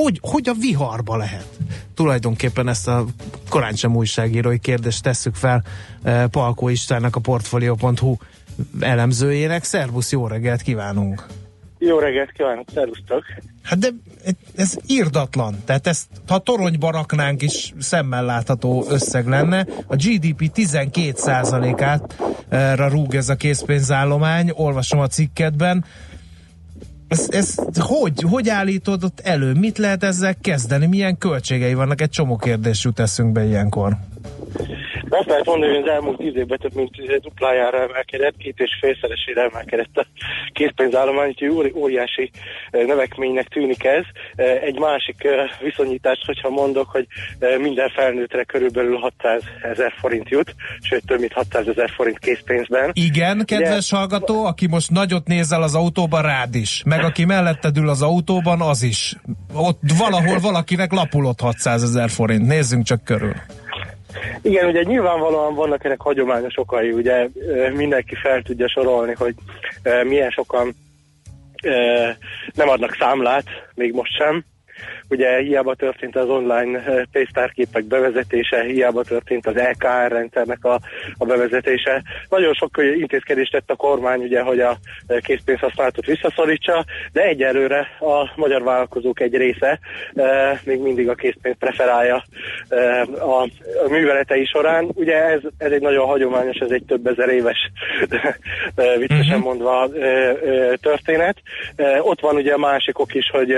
hogy, 0.02 0.18
hogy 0.22 0.48
a 0.48 0.54
viharba 0.60 1.16
lehet? 1.16 1.46
Tulajdonképpen 1.94 2.68
ezt 2.68 2.88
a 2.88 3.04
korán 3.48 3.74
sem 3.74 3.96
újságírói 3.96 4.58
kérdést 4.58 5.02
tesszük 5.02 5.34
fel 5.34 5.62
eh, 6.02 6.26
Palkó 6.26 6.68
Istvánnak 6.68 7.16
a 7.16 7.20
Portfolio.hu 7.20 8.16
elemzőjének. 8.80 9.64
Szervusz, 9.64 10.12
jó 10.12 10.26
reggelt 10.26 10.62
kívánunk! 10.62 11.26
Jó 11.78 11.98
reggelt 11.98 12.32
kívánok, 12.32 12.66
szervusztok! 12.74 13.24
Hát 13.62 13.78
de 13.78 13.88
ez 14.56 14.76
írdatlan. 14.86 15.54
Tehát 15.64 15.86
ezt, 15.86 16.06
ha 16.26 16.38
toronyba 16.38 16.90
raknánk 16.90 17.42
is 17.42 17.72
szemmel 17.78 18.24
látható 18.24 18.84
összeg 18.88 19.26
lenne, 19.26 19.66
a 19.86 19.96
GDP 19.96 20.50
12%-ára 20.54 22.88
rúg 22.88 23.14
ez 23.14 23.28
a 23.28 23.34
készpénzállomány, 23.34 24.50
olvasom 24.54 24.98
a 24.98 25.06
cikketben. 25.06 25.84
Ez, 27.08 27.26
ez 27.30 27.54
hogy, 27.78 28.22
hogy 28.22 28.48
állítódott 28.48 29.20
elő? 29.20 29.52
Mit 29.52 29.78
lehet 29.78 30.02
ezzel 30.02 30.36
kezdeni? 30.40 30.86
Milyen 30.86 31.18
költségei 31.18 31.74
vannak? 31.74 32.00
Egy 32.00 32.10
csomó 32.10 32.36
kérdés 32.36 32.84
jut 32.84 32.98
eszünkbe 32.98 33.44
ilyenkor. 33.44 33.96
Azt 35.08 35.28
lehet 35.28 35.44
mondani, 35.44 35.74
hogy 35.74 35.82
az 35.82 35.94
elmúlt 35.94 36.16
tíz 36.18 36.36
évben 36.36 36.58
több 36.58 36.74
mint 36.74 37.20
duplájára 37.20 37.82
emelkedett, 37.82 38.36
két 38.36 38.54
és 38.58 38.70
félszeresére 38.80 39.42
emelkedett 39.42 39.96
a 39.96 40.06
készpénzállomány, 40.52 41.28
úgyhogy 41.28 41.48
óri- 41.48 41.72
óriási 41.74 42.30
eh, 42.70 42.86
növekménynek 42.86 43.48
tűnik 43.48 43.84
ez. 43.84 44.04
Eh, 44.34 44.62
Egy 44.62 44.78
másik 44.78 45.24
eh, 45.24 45.32
viszonyítást, 45.62 46.24
hogyha 46.24 46.48
mondok, 46.48 46.88
hogy 46.90 47.06
minden 47.58 47.88
felnőttre 47.88 48.44
körülbelül 48.44 48.96
600 48.96 49.42
ezer 49.62 49.92
forint 50.00 50.28
jut, 50.28 50.54
sőt 50.80 51.06
több 51.06 51.20
mint 51.20 51.32
600 51.32 51.68
ezer 51.68 51.90
forint 51.90 52.18
készpénzben. 52.18 52.90
Igen, 52.92 53.42
kedves 53.44 53.90
hallgató, 53.90 54.44
aki 54.44 54.66
most 54.66 54.90
nagyot 54.90 55.26
nézel 55.26 55.62
az 55.62 55.74
autóban, 55.74 56.22
rád 56.22 56.54
is. 56.54 56.82
Meg 56.86 57.04
aki 57.04 57.24
melletted 57.24 57.76
ül 57.76 57.88
az 57.88 58.02
autóban, 58.02 58.60
az 58.60 58.82
is. 58.82 59.14
Ott 59.54 59.80
valahol 59.98 60.38
valakinek 60.38 60.92
lapulott 60.92 61.40
600 61.40 61.82
ezer 61.82 62.10
forint. 62.10 62.46
Nézzünk 62.46 62.84
csak 62.84 63.04
körül. 63.04 63.34
Igen, 64.42 64.66
ugye 64.66 64.82
nyilvánvalóan 64.82 65.54
vannak 65.54 65.84
ennek 65.84 66.00
hagyományos 66.00 66.56
okai, 66.56 66.90
ugye 66.90 67.28
mindenki 67.74 68.14
fel 68.14 68.42
tudja 68.42 68.68
sorolni, 68.68 69.14
hogy 69.18 69.34
milyen 70.04 70.30
sokan 70.30 70.74
nem 72.54 72.68
adnak 72.68 72.96
számlát, 72.98 73.44
még 73.74 73.92
most 73.92 74.16
sem. 74.16 74.44
Ugye 75.08 75.38
hiába 75.38 75.74
történt 75.74 76.16
az 76.16 76.28
online 76.28 77.04
pénztárképek 77.12 77.84
bevezetése, 77.84 78.62
hiába 78.62 79.02
történt 79.02 79.46
az 79.46 79.54
LKR 79.54 80.12
rendszernek 80.12 80.64
a, 80.64 80.80
a 81.18 81.24
bevezetése. 81.24 82.02
Nagyon 82.28 82.54
sok 82.54 82.76
ö, 82.76 82.92
intézkedést 82.92 83.52
tett 83.52 83.70
a 83.70 83.76
kormány, 83.76 84.22
ugye, 84.22 84.40
hogy 84.40 84.60
a 84.60 84.76
ö, 85.06 85.18
készpénzhasználatot 85.18 86.06
visszaszorítsa, 86.06 86.84
de 87.12 87.22
egyelőre 87.22 87.78
a 88.00 88.32
magyar 88.36 88.62
vállalkozók 88.62 89.20
egy 89.20 89.34
része 89.34 89.78
ö, 90.14 90.50
még 90.64 90.80
mindig 90.80 91.08
a 91.08 91.14
készpénzt 91.14 91.58
preferálja 91.58 92.24
ö, 92.68 92.76
a, 93.20 93.42
a 93.84 93.88
műveletei 93.88 94.44
során. 94.44 94.90
Ugye 94.94 95.24
ez, 95.24 95.40
ez 95.58 95.70
egy 95.70 95.82
nagyon 95.82 96.06
hagyományos, 96.06 96.56
ez 96.56 96.70
egy 96.70 96.84
több 96.86 97.06
ezer 97.06 97.28
éves 97.28 97.70
viccesen 98.98 99.38
mondva 99.38 99.88
ö, 99.92 100.32
ö, 100.42 100.74
történet. 100.80 101.36
Ott 102.00 102.20
van 102.20 102.34
ugye 102.34 102.52
a 102.52 102.58
másik 102.58 102.98
ok 102.98 103.14
is, 103.14 103.30
hogy 103.30 103.56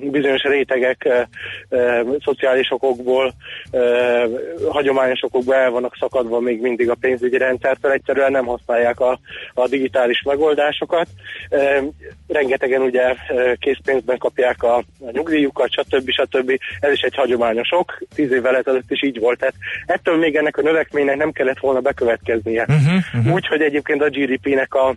bizonyos 0.00 0.42
rétegek 0.42 1.04
ö, 1.04 1.20
ö, 1.68 2.00
szociális 2.24 2.70
okokból, 2.70 3.34
ö, 3.70 4.24
hagyományos 4.68 5.22
okokból 5.22 5.54
el 5.54 5.70
vannak 5.70 5.96
szakadva 6.00 6.40
még 6.40 6.60
mindig 6.60 6.90
a 6.90 6.96
pénzügyi 7.00 7.38
rendszertől, 7.38 7.90
egyszerűen 7.90 8.32
nem 8.32 8.46
használják 8.46 9.00
a, 9.00 9.18
a 9.54 9.68
digitális 9.68 10.22
megoldásokat. 10.22 11.06
Rengetegen 12.28 12.82
ugye 12.82 13.14
készpénzben 13.58 14.18
kapják 14.18 14.62
a, 14.62 14.76
a 14.76 15.10
nyugdíjukat, 15.10 15.70
stb. 15.70 16.10
stb. 16.10 16.58
Ez 16.80 16.92
is 16.92 17.00
egy 17.00 17.14
hagyományos 17.14 17.68
ok, 17.72 18.02
tíz 18.14 18.32
évvel 18.32 18.56
ezelőtt 18.56 18.90
is 18.90 19.02
így 19.02 19.18
volt. 19.18 19.38
Tehát 19.38 19.54
ettől 19.86 20.16
még 20.16 20.36
ennek 20.36 20.56
a 20.56 20.62
növekménynek 20.62 21.16
nem 21.16 21.32
kellett 21.32 21.58
volna 21.58 21.80
bekövetkeznie. 21.80 22.66
Uh-huh, 22.68 23.02
uh-huh. 23.14 23.34
Úgy, 23.34 23.46
hogy 23.46 23.62
egyébként 23.62 24.02
a 24.02 24.08
GDP-nek 24.08 24.74
a, 24.74 24.94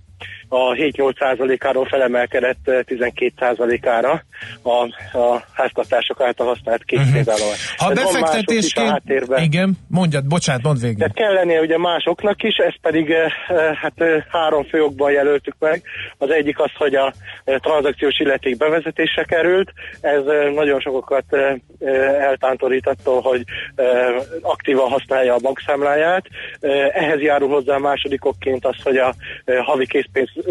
a 0.53 0.73
7-8 0.73 1.19
százalékáról 1.19 1.85
felemelkedett 1.85 2.67
eh, 2.67 2.83
12 2.83 3.33
százalékára 3.39 4.23
a, 4.61 4.69
a 5.17 5.43
háztartások 5.53 6.21
által 6.21 6.47
használt 6.47 6.83
készpénzállomány. 6.83 7.57
Ha 7.77 7.93
Tehát 7.93 8.11
van 8.11 8.21
mások 8.21 8.51
is 8.51 8.75
a 8.75 8.81
befektetésként... 8.81 9.43
Igen, 9.43 9.73
mondjad, 9.87 10.25
bocsánat, 10.27 10.61
mondd 10.63 10.79
végig. 10.79 10.97
Tehát 10.97 11.13
kell 11.13 11.33
lennie 11.33 11.59
ugye 11.61 11.77
másoknak 11.77 12.43
is, 12.43 12.55
ezt 12.55 12.79
pedig 12.81 13.09
eh, 13.09 13.31
eh, 13.47 13.75
hát 13.75 13.93
eh, 13.95 14.23
három 14.29 14.63
fő 14.63 14.83
okban 14.83 15.11
jelöltük 15.11 15.55
meg. 15.59 15.81
Az 16.17 16.29
egyik 16.29 16.59
az, 16.59 16.71
hogy 16.77 16.95
a 16.95 17.13
eh, 17.43 17.57
tranzakciós 17.59 18.19
illeték 18.19 18.57
bevezetésre 18.57 19.23
került. 19.23 19.71
Ez 20.01 20.25
eh, 20.25 20.51
nagyon 20.51 20.79
sokakat 20.79 21.23
eh, 21.29 21.55
eh, 21.79 22.23
eltántorít 22.23 22.87
attól, 22.87 23.21
hogy 23.21 23.43
eh, 23.75 24.15
aktívan 24.41 24.89
használja 24.89 25.33
a 25.33 25.39
bankszámláját. 25.41 26.25
Eh, 26.59 26.89
Ehhez 26.93 27.19
járul 27.19 27.49
hozzá 27.49 27.75
a 27.75 27.79
második 27.79 28.25
okként 28.25 28.65
az, 28.65 28.75
hogy 28.83 28.97
a 28.97 29.13
eh, 29.45 29.65
havi 29.65 29.87
készpénz 29.87 30.29
eh, 30.35 30.42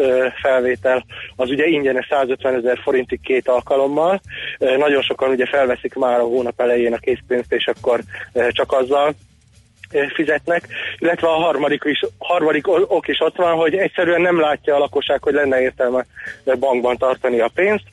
felvétel 0.43 1.05
az 1.37 1.51
ugye 1.51 1.67
ingyenes 1.67 2.07
150 2.11 2.55
ezer 2.55 2.79
forintig 2.83 3.21
két 3.21 3.49
alkalommal. 3.49 4.21
Nagyon 4.59 5.03
sokan 5.03 5.31
ugye 5.31 5.47
felveszik 5.47 5.95
már 5.95 6.21
a 6.21 6.25
hónap 6.25 6.61
elején 6.61 6.93
a 6.93 6.99
készpénzt, 6.99 7.53
és 7.53 7.67
akkor 7.67 8.01
csak 8.49 8.73
azzal 8.73 9.15
fizetnek, 10.15 10.69
illetve 10.99 11.29
a 11.29 11.41
harmadik, 11.41 11.83
is, 11.85 12.01
harmadik 12.19 12.69
ok 12.69 13.09
is 13.09 13.21
ott 13.21 13.37
van, 13.37 13.57
hogy 13.57 13.75
egyszerűen 13.75 14.21
nem 14.21 14.41
látja 14.41 14.75
a 14.75 14.79
lakosság, 14.79 15.23
hogy 15.23 15.35
lenne 15.35 15.61
értelme 15.61 16.07
bankban 16.59 16.97
tartani 16.97 17.41
a 17.41 17.51
pénzt, 17.55 17.85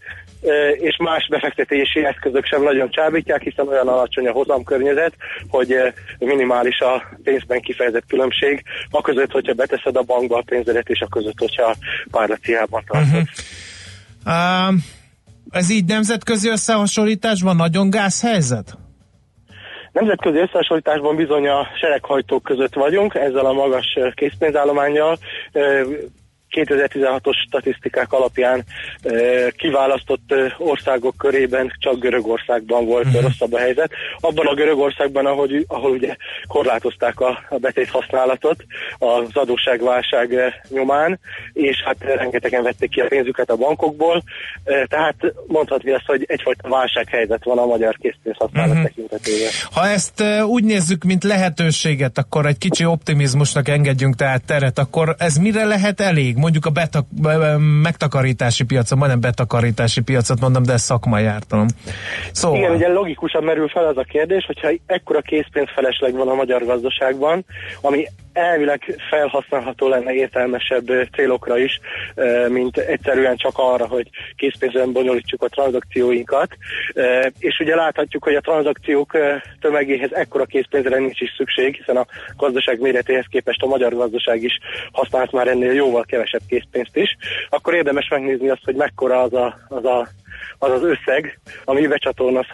és 0.73 0.97
más 0.97 1.27
befektetési 1.29 2.05
eszközök 2.05 2.45
sem 2.45 2.63
nagyon 2.63 2.89
csábítják, 2.89 3.41
hiszen 3.41 3.67
olyan 3.67 3.87
alacsony 3.87 4.27
a 4.27 4.31
hozamkörnyezet, 4.31 5.13
hogy 5.49 5.75
minimális 6.19 6.79
a 6.79 7.03
pénzben 7.23 7.61
kifejezett 7.61 8.05
különbség, 8.07 8.63
a 8.89 9.01
között, 9.01 9.31
hogyha 9.31 9.53
beteszed 9.53 9.95
a 9.95 10.01
bankba 10.01 10.37
a 10.37 10.43
pénzedet, 10.45 10.89
és 10.89 10.99
a 10.99 11.07
között, 11.07 11.39
hogyha 11.39 11.75
párlaciában 12.11 12.83
tartod. 12.87 13.07
Uh-huh. 13.07 14.69
Uh, 14.69 14.75
ez 15.49 15.69
így 15.69 15.85
nemzetközi 15.85 16.49
összehasonlításban 16.49 17.55
nagyon 17.55 17.89
gáz 17.89 18.21
helyzet? 18.21 18.77
Nemzetközi 19.91 20.37
összehasonlításban 20.37 21.15
bizony 21.15 21.47
a 21.47 21.67
sereghajtók 21.79 22.43
között 22.43 22.73
vagyunk, 22.73 23.13
ezzel 23.15 23.45
a 23.45 23.53
magas 23.53 23.97
készpénzállományjal. 24.13 25.17
Eh, 26.49 26.65
2016-os 26.65 27.35
statisztikák 27.47 28.11
alapján 28.13 28.63
kiválasztott 29.57 30.33
országok 30.57 31.17
körében 31.17 31.71
csak 31.79 31.99
Görögországban 31.99 32.85
volt 32.85 33.05
uh-huh. 33.05 33.21
rosszabb 33.21 33.53
a 33.53 33.59
helyzet. 33.59 33.91
Abban 34.19 34.47
a 34.47 34.53
Görögországban, 34.53 35.25
ahogy, 35.25 35.65
ahol 35.67 35.91
ugye 35.91 36.15
korlátozták 36.47 37.19
a, 37.19 37.43
a 37.49 37.57
betét 37.57 37.89
használatot 37.89 38.65
az 38.97 39.29
adósságválság 39.33 40.33
nyomán, 40.69 41.19
és 41.53 41.83
hát 41.85 41.97
rengetegen 42.15 42.63
vették 42.63 42.89
ki 42.89 42.99
a 42.99 43.07
pénzüket 43.07 43.49
a 43.49 43.55
bankokból, 43.55 44.23
eh, 44.63 44.83
tehát 44.87 45.15
mondhatni 45.47 45.91
azt, 45.91 46.05
hogy 46.05 46.23
egyfajta 46.27 46.69
válsághelyzet 46.69 47.43
van 47.43 47.57
a 47.57 47.65
magyar 47.65 47.95
készpénzhasználat 47.97 48.69
Mhm. 48.69 48.77
uh-huh. 48.77 48.95
tekintetében. 48.95 49.49
Ha 49.71 49.87
ezt 49.87 50.23
úgy 50.43 50.63
nézzük, 50.63 51.03
mint 51.03 51.23
lehetőséget, 51.23 52.17
akkor 52.17 52.45
egy 52.45 52.57
kicsi 52.57 52.85
optimizmusnak 52.85 53.67
engedjünk 53.67 54.15
tehát 54.15 54.45
teret, 54.45 54.79
akkor 54.79 55.15
ez 55.17 55.37
mire 55.37 55.65
lehet 55.65 55.99
elég? 55.99 56.37
Mondjuk 56.39 56.65
a 56.65 56.69
betak, 56.69 57.05
be- 57.21 57.57
megtakarítási 57.57 58.63
piacon, 58.63 58.97
majdnem 58.97 59.19
betakarítási 59.19 60.01
piacot 60.01 60.39
mondom, 60.39 60.63
de 60.63 60.73
ez 60.73 60.81
szakmai 60.81 61.25
ártalom. 61.25 61.67
Szóval, 62.31 62.57
Igen, 62.57 62.71
ugye 62.71 62.87
logikusan 62.87 63.43
merül 63.43 63.67
fel 63.67 63.85
az 63.85 63.97
a 63.97 64.03
kérdés, 64.03 64.45
hogyha 64.45 64.69
ekkora 64.85 65.21
készpénzfelesleg 65.21 66.13
van 66.13 66.27
a 66.27 66.33
magyar 66.33 66.65
gazdaságban, 66.65 67.45
ami 67.81 68.05
elvileg 68.33 68.95
felhasználható 69.09 69.87
lenne 69.87 70.13
értelmesebb 70.13 70.85
célokra 71.15 71.57
is, 71.57 71.79
mint 72.47 72.77
egyszerűen 72.77 73.35
csak 73.35 73.53
arra, 73.55 73.87
hogy 73.87 74.09
készpénzben 74.35 74.91
bonyolítsuk 74.91 75.43
a 75.43 75.47
tranzakcióinkat. 75.47 76.57
És 77.39 77.59
ugye 77.59 77.75
láthatjuk, 77.75 78.23
hogy 78.23 78.35
a 78.35 78.41
tranzakciók 78.41 79.17
tömegéhez 79.59 80.11
ekkora 80.13 80.45
készpénzre 80.45 80.97
nincs 80.97 81.21
is 81.21 81.33
szükség, 81.37 81.75
hiszen 81.75 81.97
a 81.97 82.05
gazdaság 82.37 82.79
méretéhez 82.79 83.25
képest 83.29 83.63
a 83.63 83.67
magyar 83.67 83.95
gazdaság 83.95 84.43
is 84.43 84.59
használt 84.91 85.31
már 85.31 85.47
ennél 85.47 85.73
jóval 85.73 86.03
kevesebb 86.03 86.41
készpénzt 86.47 86.97
is. 86.97 87.17
Akkor 87.49 87.73
érdemes 87.73 88.07
megnézni 88.09 88.49
azt, 88.49 88.65
hogy 88.65 88.75
mekkora 88.75 89.21
az 89.21 89.33
a, 89.33 89.59
az 89.67 89.85
a 89.85 90.07
az 90.59 90.71
az 90.71 90.83
összeg, 90.83 91.39
ami 91.65 91.87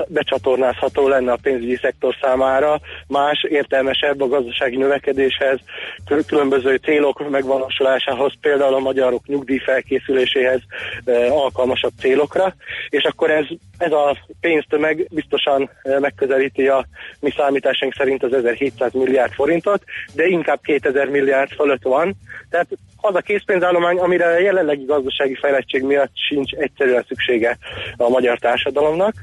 becsatornázható 0.07 1.07
lenne 1.07 1.31
a 1.31 1.39
pénzügyi 1.41 1.75
szektor 1.75 2.15
számára, 2.21 2.79
más 3.07 3.45
értelmesebb 3.49 4.21
a 4.21 4.27
gazdasági 4.27 4.77
növekedéshez, 4.77 5.59
kül- 6.05 6.25
különböző 6.25 6.75
célok 6.75 7.29
megvalósulásához, 7.29 8.33
például 8.41 8.73
a 8.73 8.79
magyarok 8.79 9.27
nyugdíj 9.27 9.57
felkészüléséhez 9.57 10.59
e, 11.05 11.31
alkalmasabb 11.31 11.93
célokra, 11.99 12.55
és 12.89 13.03
akkor 13.03 13.31
ez, 13.31 13.45
ez 13.77 13.91
a 13.91 14.17
pénztömeg 14.39 15.07
biztosan 15.11 15.69
e, 15.83 15.99
megközelíti 15.99 16.67
a 16.67 16.85
mi 17.19 17.31
számításaink 17.37 17.93
szerint 17.93 18.23
az 18.23 18.33
1700 18.33 18.93
milliárd 18.93 19.31
forintot, 19.31 19.83
de 20.13 20.25
inkább 20.25 20.59
2000 20.61 21.07
milliárd 21.07 21.51
fölött 21.51 21.83
van. 21.83 22.15
Tehát 22.49 22.67
az 23.05 23.15
a 23.15 23.21
készpénzállomány, 23.21 23.97
amire 23.97 24.25
a 24.25 24.39
jelenlegi 24.39 24.85
gazdasági 24.85 25.35
fejlettség 25.35 25.83
miatt 25.83 26.11
sincs 26.13 26.51
egyszerűen 26.53 27.05
szüksége 27.07 27.57
a 27.97 28.09
magyar 28.09 28.39
társadalomnak. 28.39 29.13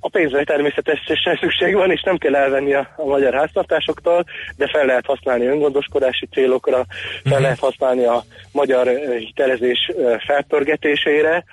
A 0.00 0.08
pénzre 0.08 0.44
természetesen 0.44 1.38
szükség 1.40 1.74
van, 1.74 1.90
és 1.90 2.02
nem 2.02 2.16
kell 2.16 2.34
elvenni 2.34 2.74
a, 2.74 2.88
a 2.96 3.04
magyar 3.04 3.34
háztartásoktól, 3.34 4.24
de 4.56 4.68
fel 4.72 4.86
lehet 4.86 5.06
használni 5.06 5.46
öngondoskodási 5.46 6.26
célokra, 6.26 6.84
fel 7.24 7.40
lehet 7.40 7.58
használni 7.58 8.04
a 8.04 8.24
magyar 8.52 8.88
hitelezés 9.18 9.92
felpörgetésére. 10.26 11.44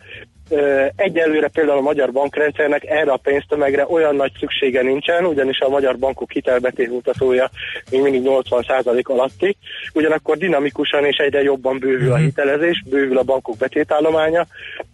Egyelőre 0.96 1.48
például 1.48 1.78
a 1.78 1.82
magyar 1.82 2.12
bankrendszernek 2.12 2.86
erre 2.86 3.12
a 3.12 3.18
pénztömegre 3.18 3.86
olyan 3.88 4.16
nagy 4.16 4.32
szüksége 4.40 4.82
nincsen, 4.82 5.26
ugyanis 5.26 5.60
a 5.60 5.70
magyar 5.70 5.98
bankok 5.98 6.32
hitelbetét 6.32 6.90
mutatója 6.90 7.50
még 7.92 8.02
mindig 8.02 8.22
80% 8.26 9.04
alatti, 9.04 9.58
ugyanakkor 9.94 10.38
dinamikusan 10.38 11.06
és 11.06 11.18
egyre 11.18 11.42
jobban 11.42 11.80
bővül 11.80 12.12
a 12.12 12.16
hitelezés, 12.16 12.84
bővül 12.90 13.18
a 13.18 13.24
bankok 13.24 13.58
betétállománya, 13.58 14.46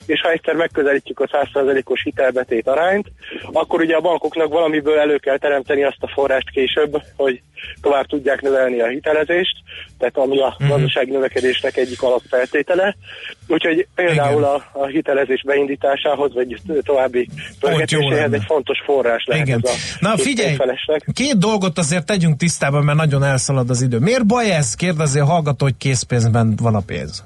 és 0.05 0.22
ha 0.22 0.32
egyszer 0.32 0.55
megközelítjük 0.55 1.20
a 1.20 1.28
100%-os 1.28 2.03
hitelbetét 2.03 2.68
arányt, 2.68 3.08
akkor 3.51 3.82
ugye 3.82 3.95
a 3.95 4.01
bankoknak 4.01 4.49
valamiből 4.49 4.99
elő 4.99 5.18
kell 5.18 5.38
teremteni 5.38 5.84
azt 5.84 5.97
a 5.99 6.12
forrást 6.14 6.49
később, 6.49 7.01
hogy 7.16 7.41
tovább 7.82 8.05
tudják 8.05 8.41
növelni 8.41 8.82
a 8.82 8.88
hitelezést, 8.88 9.55
tehát 9.98 10.18
ami 10.18 10.39
a 10.39 10.56
Mhm. 10.60 10.70
gazdasági 10.70 11.12
növekedésnek 11.12 11.78
egyik 11.78 12.02
alapfeltétele. 12.02 12.95
Úgyhogy 13.48 13.88
például 13.95 14.43
a, 14.43 14.64
a 14.74 14.86
hitelezés 14.86 15.43
beindításához, 15.45 16.34
vagy 16.34 16.62
további 16.84 17.30
pörgetéséhez 17.60 18.32
egy 18.34 18.43
fontos 18.45 18.78
forrás 18.86 19.24
lehet 19.26 19.48
Igen. 19.48 19.62
ez 19.64 19.70
a 19.72 19.98
Na 20.00 20.10
figyelj, 20.18 20.34
készpénzfelesleg. 20.50 21.06
két 21.14 21.38
dolgot 21.38 21.78
azért 21.78 22.06
tegyünk 22.06 22.38
tisztában, 22.38 22.84
mert 22.84 22.98
nagyon 22.98 23.24
elszalad 23.24 23.70
az 23.70 23.82
idő. 23.82 23.98
Miért 24.00 24.26
baj 24.26 24.52
ez? 24.52 24.76
Kérdezi 24.76 25.20
a 25.20 25.26
hallgató, 25.26 25.66
hogy 25.66 25.78
készpénzben 25.78 26.56
van 26.62 26.76
a 26.76 26.80
pénz. 26.86 27.24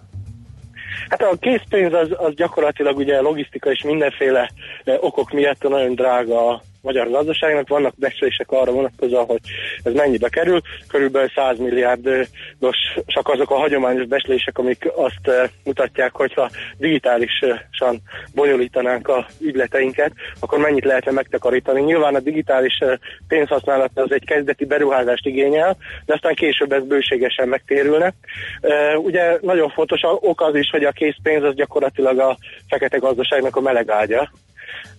Hát 1.09 1.21
a 1.21 1.35
készpénz 1.39 1.93
az, 1.93 2.07
az 2.17 2.33
gyakorlatilag 2.35 2.97
ugye 2.97 3.21
logisztika 3.21 3.71
és 3.71 3.83
mindenféle 3.83 4.51
eh, 4.83 4.95
okok 5.03 5.31
miatt 5.31 5.61
nagyon 5.69 5.95
drága 5.95 6.49
a 6.49 6.61
magyar 6.81 7.09
gazdaságnak. 7.09 7.67
Vannak 7.67 7.93
becslések 7.97 8.51
arra 8.51 8.71
vonatkozóan, 8.71 9.25
hogy 9.25 9.39
ez 9.83 9.93
mennyibe 9.93 10.29
kerül. 10.29 10.61
Körülbelül 10.87 11.29
100 11.35 11.57
milliárdos 11.57 12.77
csak 13.05 13.29
azok 13.29 13.51
a 13.51 13.55
hagyományos 13.55 14.05
becslések, 14.05 14.57
amik 14.57 14.91
azt 14.95 15.27
eh, 15.27 15.49
mutatják, 15.63 16.15
hogyha 16.15 16.49
digitálisan 16.77 18.01
bonyolítanánk 18.35 19.07
a 19.07 19.27
ügyleteinket, 19.39 20.11
akkor 20.39 20.59
mennyit 20.59 20.85
lehetne 20.85 21.11
megtakarítani. 21.11 21.81
Nyilván 21.81 22.15
a 22.15 22.19
digitális 22.19 22.77
eh, 22.79 22.97
pénzhasználat 23.27 23.91
az 23.93 24.11
egy 24.11 24.25
kezdeti 24.25 24.65
beruházást 24.65 25.25
igényel, 25.25 25.77
de 26.05 26.13
aztán 26.13 26.35
később 26.35 26.71
ez 26.71 26.83
bőségesen 26.83 27.47
megtérülne. 27.47 28.13
Eh, 28.61 28.99
Ugye 29.03 29.37
nagyon 29.41 29.69
fontos 29.69 29.99
ok 30.03 30.41
az 30.41 30.55
is, 30.55 30.69
hogy 30.69 30.83
a 30.83 30.91
készpénz 30.91 31.43
az 31.43 31.55
gyakorlatilag 31.55 32.19
a 32.19 32.37
fekete 32.67 32.97
gazdaságnak 32.97 33.55
a 33.55 33.61
meleg 33.61 33.89
ágya. 33.89 34.29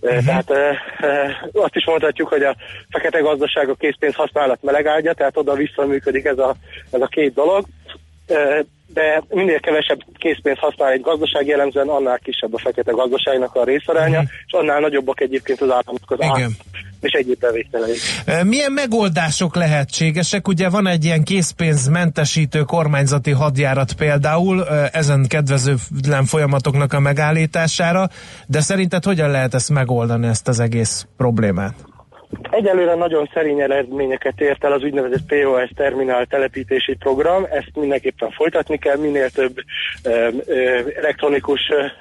Uh-huh. 0.02 0.24
Tehát 0.24 0.50
e, 0.50 0.78
azt 1.52 1.76
is 1.76 1.86
mondhatjuk, 1.86 2.28
hogy 2.28 2.42
a 2.42 2.56
fekete 2.90 3.18
gazdaság 3.18 3.68
a 3.68 3.74
készpénz 3.74 4.14
használat 4.14 4.62
melegágya, 4.62 5.12
tehát 5.12 5.36
oda 5.36 5.54
visszaműködik 5.54 6.24
ez 6.24 6.38
a, 6.38 6.54
ez 6.90 7.00
a 7.00 7.06
két 7.06 7.34
dolog. 7.34 7.64
E, 8.26 8.64
de 8.94 9.22
minél 9.28 9.60
kevesebb 9.60 9.98
készpénz 10.18 10.58
használ 10.58 10.90
egy 10.90 11.00
gazdaság 11.00 11.46
jellemzően, 11.46 11.88
annál 11.88 12.18
kisebb 12.18 12.54
a 12.54 12.58
fekete 12.58 12.92
gazdaságnak 12.92 13.54
a 13.54 13.64
részaránya, 13.64 14.18
uh-huh. 14.18 14.32
és 14.46 14.52
annál 14.52 14.80
nagyobbak 14.80 15.20
egyébként 15.20 15.60
az 15.60 15.70
államok 15.70 16.10
az 16.10 16.20
át, 16.20 16.50
és 17.02 17.12
egyéb 17.12 17.38
bevételei. 17.40 17.96
E, 18.24 18.44
Milyen 18.44 18.72
megoldások 18.72 19.54
lehetségesek? 19.54 20.48
Ugye 20.48 20.68
van 20.68 20.86
egy 20.86 21.04
ilyen 21.04 21.22
készpénzmentesítő 21.22 22.60
kormányzati 22.60 23.30
hadjárat 23.30 23.92
például 23.92 24.64
ezen 24.92 25.26
kedvezőtlen 25.26 26.24
folyamatoknak 26.24 26.92
a 26.92 27.00
megállítására, 27.00 28.08
de 28.46 28.60
szerinted 28.60 29.04
hogyan 29.04 29.30
lehet 29.30 29.54
ezt 29.54 29.70
megoldani, 29.70 30.26
ezt 30.26 30.48
az 30.48 30.60
egész 30.60 31.06
problémát? 31.16 31.74
Egyelőre 32.40 32.94
nagyon 32.94 33.30
szerény 33.34 33.60
eredményeket 33.60 34.40
ért 34.40 34.64
el 34.64 34.72
az 34.72 34.82
úgynevezett 34.82 35.26
POS 35.26 35.70
terminál 35.74 36.26
telepítési 36.26 36.94
program, 36.94 37.46
ezt 37.50 37.70
mindenképpen 37.74 38.30
folytatni 38.30 38.78
kell, 38.78 38.96
minél 38.96 39.30
több 39.30 39.54
ö, 40.04 40.28
ö, 40.46 40.80
elektronikus 40.96 41.60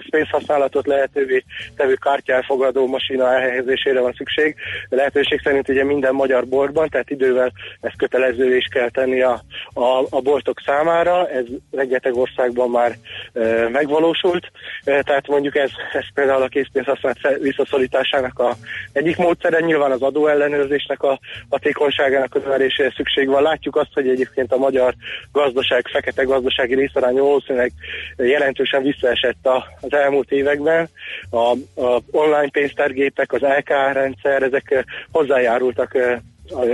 pénzhasználatot 0.10 0.88
lehetővé 0.88 1.44
tevő 1.76 1.94
kártyelfogadó 1.94 2.88
masina 2.88 3.34
elhelyezésére 3.34 4.00
van 4.02 4.14
szükség. 4.18 4.56
Lehetőség 4.90 5.42
szerint 5.44 5.70
ugye 5.70 5.84
minden 5.84 6.14
magyar 6.14 6.48
boltban, 6.48 6.90
tehát 6.90 7.10
idővel 7.10 7.52
ezt 7.82 7.98
kötelező 7.98 8.56
is 8.56 8.68
kell 8.72 8.90
tenni 8.90 9.22
a, 9.22 9.42
a, 9.74 10.06
a 10.10 10.22
boltok 10.22 10.62
számára, 10.66 11.30
ez 11.30 11.46
rengeteg 11.72 12.16
országban 12.16 12.70
már 12.70 12.96
ö, 13.34 13.70
megvalósult, 13.70 14.52
tehát 14.84 15.28
mondjuk 15.28 15.56
ez, 15.56 15.72
ez 15.94 16.06
például 16.14 16.42
a 16.42 16.48
készpénzhasználat 16.48 17.40
visszaszorításának 17.42 18.40
a 18.40 18.56
egyik 18.94 19.18
módszere, 19.18 19.60
nyilván 19.60 19.92
az 19.92 20.02
adóellenőrzésnek 20.22 21.04
a 21.04 21.20
hatékonyságának 21.50 22.36
a 22.36 22.40
növelésére 22.40 22.94
szükség 22.96 23.28
van. 23.28 23.42
Látjuk 23.42 23.76
azt, 23.76 23.94
hogy 23.94 24.08
egyébként 24.08 24.52
a 24.52 24.58
magyar 24.58 24.94
gazdaság, 25.32 25.88
fekete 25.88 26.24
gazdasági 26.24 26.76
részaránya 26.76 27.24
valószínűleg 27.24 27.72
jelentősen 28.18 28.84
visszaesett 28.84 29.50
az 29.82 29.94
elmúlt 29.94 30.32
években. 30.32 30.90
A, 31.30 31.38
a 31.82 32.02
online 32.12 32.50
pénztárgépek, 32.50 33.34
az 33.34 33.42
LK 33.42 33.70
rendszer, 33.70 34.44
ezek 34.44 34.72
eh, 34.72 34.84
hozzájárultak 35.12 35.96
eh, 35.96 36.18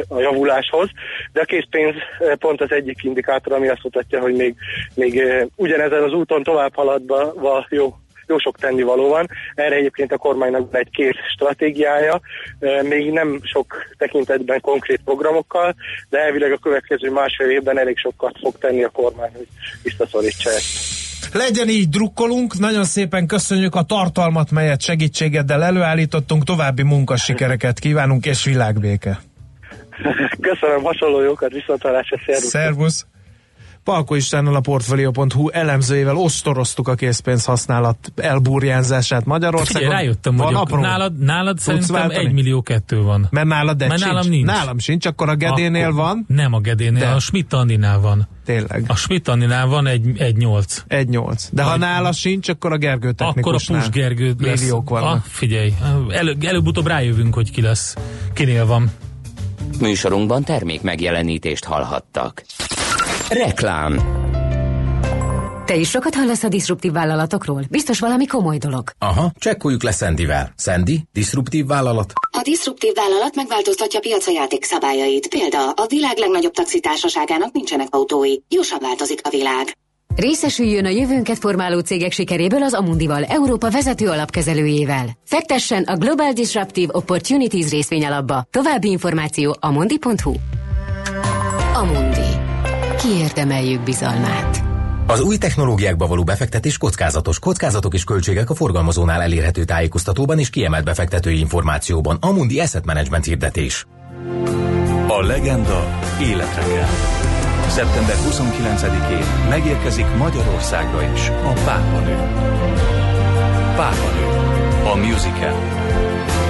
a, 0.08 0.20
javuláshoz, 0.20 0.89
de 1.34 1.41
a 1.41 1.45
készpénz 1.45 1.95
eh, 2.20 2.36
pont 2.36 2.62
az 2.62 2.72
egyik 2.72 3.04
indikátor, 3.04 3.54
ami 3.54 3.68
azt 3.68 3.84
mutatja, 3.84 4.20
hogy 4.20 4.36
még, 4.36 4.56
még 4.95 5.24
ugyanezen 5.56 6.04
az 6.04 6.14
úton 6.14 6.43
tovább 6.43 6.76
haladva 6.76 7.66
jó 7.70 7.95
jó 8.28 8.38
sok 8.38 8.57
tennivaló 8.57 9.09
van. 9.09 9.28
Erre 9.55 9.75
egyébként 9.75 10.11
a 10.11 10.17
kormánynak 10.17 10.71
van 10.71 10.82
egy 10.82 10.89
két 10.89 11.15
stratégiája, 11.34 12.19
még 12.84 13.11
nem 13.11 13.39
sok 13.43 13.75
tekintetben 13.97 14.61
konkrét 14.61 15.01
programokkal, 15.05 15.75
de 16.09 16.19
elvileg 16.19 16.51
a 16.51 16.57
következő 16.57 17.11
másfél 17.11 17.49
évben 17.49 17.80
elég 17.80 17.97
sokat 17.97 18.38
fog 18.41 18.57
tenni 18.57 18.84
a 18.84 18.89
kormány, 18.89 19.32
hogy 19.34 19.47
visszaszorítsa 19.84 20.49
ezt. 20.49 20.95
Legyen 21.34 21.69
így, 21.69 21.89
drukkolunk, 21.89 22.59
nagyon 22.59 22.84
szépen 22.84 23.28
köszönjük 23.28 23.75
a 23.75 23.84
tartalmat, 23.84 24.51
melyet 24.51 24.82
segítségeddel 24.82 25.63
előállítottunk, 25.63 26.43
további 26.43 26.84
munkasikereket 26.84 27.80
kívánunk, 27.80 28.25
és 28.25 28.43
világbéke. 28.45 29.19
Köszönöm, 30.49 30.84
hasonló 30.84 31.21
jókat, 31.21 31.51
viszontalásra, 31.51 32.17
szervusz! 32.25 32.49
Szervusz! 32.49 33.05
Palko 33.88 34.15
Istvánnal 34.15 34.55
a 34.55 34.59
Portfolio.hu 34.59 35.49
elemzőjével 35.49 36.15
osztoroztuk 36.15 36.88
a 36.88 36.95
készpénz 36.95 37.45
használat 37.45 38.11
elburjánzását 38.15 39.25
Magyarországon. 39.25 39.81
Figyelj, 39.81 40.01
rájöttem, 40.03 40.35
Van 40.35 40.45
hogy 40.45 40.55
a- 40.55 40.59
apró? 40.61 40.79
nálad, 40.79 41.17
nálad 41.19 41.59
szerintem 41.59 41.95
váltani? 41.95 42.25
egy 42.25 42.33
millió 42.33 42.61
kettő 42.61 43.01
van. 43.01 43.27
Mert 43.31 43.47
nálad 43.47 43.81
egy 43.81 43.88
Mert 43.88 43.99
sincs. 44.01 44.13
nálam 44.13 44.29
nincs. 44.29 44.45
Nálam 44.45 44.77
sincs, 44.79 45.05
akkor 45.05 45.29
a 45.29 45.35
Gedénél 45.35 45.83
Akkor- 45.85 45.95
van. 45.95 46.25
Nem 46.27 46.53
a 46.53 46.59
Gedénél, 46.59 46.99
De. 46.99 47.09
a 47.09 47.19
Schmidt 47.19 47.51
van. 48.01 48.27
Tényleg. 48.45 48.83
A 48.88 48.95
Schmidt 48.95 49.27
Andinál 49.27 49.67
van 49.67 49.88
egy, 49.88 50.19
egy 50.21 50.38
nyolc. 50.38 50.83
Egy 50.88 51.09
nyolc. 51.09 51.49
De 51.51 51.63
ha 51.63 51.69
Vagy- 51.69 51.79
nála 51.79 52.11
sincs, 52.11 52.49
akkor 52.49 52.71
a 52.71 52.77
Gergő 52.77 53.13
Akkor 53.17 53.53
a. 53.53 53.59
Pus 53.67 53.89
Gergő 53.89 54.35
lesz. 54.39 54.59
Milliók 54.59 54.89
vannak. 54.89 55.15
Ah, 55.15 55.21
figyelj, 55.23 55.73
elő, 56.09 56.35
előbb-utóbb 56.41 56.88
rájövünk, 56.88 57.33
hogy 57.33 57.51
ki 57.51 57.61
lesz, 57.61 57.95
kinél 58.33 58.65
van. 58.65 58.91
Műsorunkban 59.79 60.43
termék 60.43 60.81
megjelenítést 60.81 61.63
hallhattak. 61.65 62.43
Reklám 63.30 64.01
Te 65.65 65.75
is 65.75 65.89
sokat 65.89 66.15
hallasz 66.15 66.43
a 66.43 66.47
diszruptív 66.47 66.91
vállalatokról? 66.91 67.63
Biztos 67.69 67.99
valami 67.99 68.25
komoly 68.25 68.57
dolog. 68.57 68.89
Aha, 68.99 69.32
csekkoljuk 69.39 69.84
le 69.84 69.91
Sandyvel. 69.91 70.53
Sandy, 70.57 71.03
diszruptív 71.13 71.65
vállalat. 71.65 72.13
A 72.32 72.41
diszruptív 72.43 72.93
vállalat 72.95 73.36
megváltoztatja 73.36 73.99
piaca 73.99 74.32
játékszabályait. 74.32 75.28
Példa, 75.28 75.69
a 75.69 75.86
világ 75.88 76.17
legnagyobb 76.17 76.53
taxitársaságának 76.53 77.53
nincsenek 77.53 77.88
autói. 77.89 78.36
Gyorsan 78.49 78.80
változik 78.82 79.19
a 79.23 79.30
világ. 79.30 79.78
Részesüljön 80.15 80.86
a 80.86 80.89
jövőnket 80.89 81.38
formáló 81.38 81.80
cégek 81.80 82.11
sikeréből 82.11 82.63
az 82.63 82.73
Amundival, 82.73 83.23
Európa 83.23 83.69
vezető 83.69 84.09
alapkezelőjével. 84.09 85.09
Fektessen 85.25 85.84
a 85.84 85.95
Global 85.95 86.32
Disruptive 86.32 86.93
Opportunities 86.95 87.69
részvényalapba. 87.69 88.47
További 88.51 88.89
információ 88.89 89.57
amundi.hu 89.59 90.34
Amundi. 91.73 92.26
Kiérdemeljük 93.08 93.82
bizalmát. 93.82 94.64
Az 95.05 95.22
új 95.22 95.38
technológiákba 95.38 96.08
való 96.08 96.24
befektetés 96.24 96.78
kockázatos. 96.78 97.39
Kockázatok 97.39 97.93
és 97.93 98.03
költségek 98.03 98.49
a 98.49 98.55
forgalmazónál 98.55 99.22
elérhető 99.22 99.64
tájékoztatóban 99.64 100.39
és 100.39 100.49
kiemelt 100.49 100.84
befektetői 100.84 101.39
információban. 101.39 102.18
Amundi 102.22 102.60
Asset 102.60 102.86
Management 102.86 103.26
hirdetés. 103.26 103.86
A 105.08 105.22
legenda 105.22 105.99
életre 106.22 106.62
kell. 106.62 106.88
Szeptember 107.68 108.16
29-én 108.30 109.49
megérkezik 109.49 110.05
Magyarországra 110.18 111.12
is 111.14 111.30
a 111.30 111.53
Pápanő. 111.66 112.18
Pápanő. 113.76 114.26
A 114.93 114.95
musical. 114.95 115.55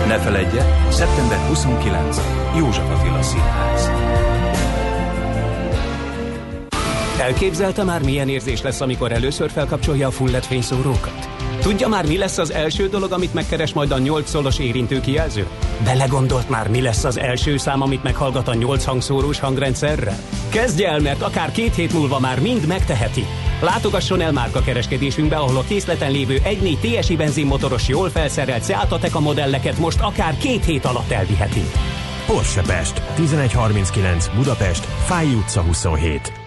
Ne 0.08 0.20
feledje, 0.20 0.88
szeptember 0.90 1.38
29. 1.48 2.18
József 2.58 2.90
Attila 2.90 3.22
Színház. 3.22 4.07
Elképzelte 7.20 7.84
már 7.84 8.04
milyen 8.04 8.30
érzés 8.30 8.62
lesz, 8.62 8.82
amikor 8.82 9.12
először 9.12 9.52
felkapcsolja 9.52 10.08
a 10.08 10.12
full 10.12 10.32
LED 10.32 10.44
fényszórókat? 10.44 11.30
Tudja 11.62 11.88
már, 11.88 12.06
mi 12.06 12.18
lesz 12.18 12.38
az 12.38 12.52
első 12.52 12.88
dolog, 12.88 13.12
amit 13.12 13.34
megkeres 13.34 13.74
majd 13.74 13.92
a 13.92 13.98
8 13.98 14.30
szolos 14.30 14.60
érintő 14.60 15.00
kijelző? 15.00 15.48
Belegondolt 15.84 16.50
már, 16.50 16.70
mi 16.70 16.82
lesz 16.82 17.04
az 17.04 17.20
első 17.20 17.58
szám, 17.58 17.82
amit 17.82 18.04
meghallgat 18.04 18.48
a 18.48 18.54
8 18.54 18.84
hangszórós 18.84 19.40
hangrendszerrel? 19.40 20.18
Kezdje 20.50 20.90
el, 20.90 21.00
mert 21.00 21.22
akár 21.22 21.52
két 21.52 21.76
hét 21.76 21.94
múlva 21.94 22.20
már 22.20 22.40
mind 22.40 22.68
megteheti. 22.68 23.26
Látogasson 23.62 24.22
el 24.22 24.32
márka 24.32 24.62
kereskedésünkbe, 24.62 25.36
ahol 25.36 25.58
a 25.58 25.64
készleten 25.68 26.12
lévő 26.12 26.38
1.4 26.44 27.00
TSI 27.00 27.16
benzinmotoros 27.16 27.88
jól 27.88 28.10
felszerelt 28.10 28.66
Seat 28.66 28.92
Ateca 28.92 29.20
modelleket 29.20 29.78
most 29.78 30.02
akár 30.02 30.38
két 30.38 30.66
hét 30.66 30.86
alatt 30.86 31.12
elviheti. 31.12 31.64
Porsche 32.26 32.62
Pest, 32.62 33.02
1139 33.20 34.28
Budapest, 34.36 34.86
Fáj 35.06 35.34
utca 35.34 35.62
27. 35.62 36.47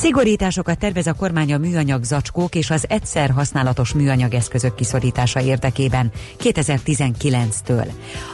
Szigorításokat 0.00 0.78
tervez 0.78 1.06
a 1.06 1.12
kormány 1.12 1.52
a 1.52 1.58
műanyag 1.58 2.04
zacskók 2.04 2.54
és 2.54 2.70
az 2.70 2.84
egyszer 2.88 3.30
használatos 3.30 3.92
műanyag 3.92 4.34
eszközök 4.34 4.74
kiszorítása 4.74 5.40
érdekében 5.40 6.10
2019-től. 6.38 7.86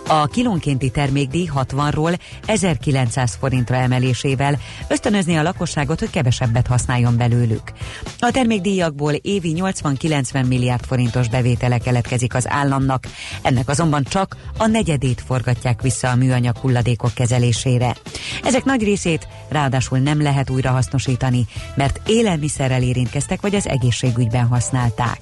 A 0.08 0.26
kilónkénti 0.26 0.90
termékdíj 0.90 1.50
60-ról 1.54 2.18
1900 2.46 3.36
forintra 3.40 3.76
emelésével 3.76 4.58
ösztönözni 4.88 5.36
a 5.36 5.42
lakosságot, 5.42 5.98
hogy 5.98 6.10
kevesebbet 6.10 6.66
használjon 6.66 7.16
belőlük. 7.16 7.72
A 8.18 8.30
termékdíjakból 8.30 9.12
évi 9.12 9.54
80-90 9.56 10.46
milliárd 10.46 10.84
forintos 10.84 11.28
bevétele 11.28 11.78
keletkezik 11.78 12.34
az 12.34 12.48
államnak, 12.48 13.06
ennek 13.42 13.68
azonban 13.68 14.02
csak 14.02 14.36
a 14.58 14.66
negyedét 14.66 15.22
forgatják 15.26 15.82
vissza 15.82 16.10
a 16.10 16.16
műanyag 16.16 16.56
hulladékok 16.56 17.14
kezelésére. 17.14 17.96
Ezek 18.42 18.64
nagy 18.64 18.82
részét 18.82 19.28
ráadásul 19.48 19.98
nem 19.98 20.22
lehet 20.22 20.50
újrahasznosítani, 20.50 21.46
mert 21.74 22.00
élelmiszerrel 22.08 22.82
érintkeztek, 22.82 23.40
vagy 23.40 23.54
az 23.54 23.68
egészségügyben 23.68 24.46
használták. 24.46 25.20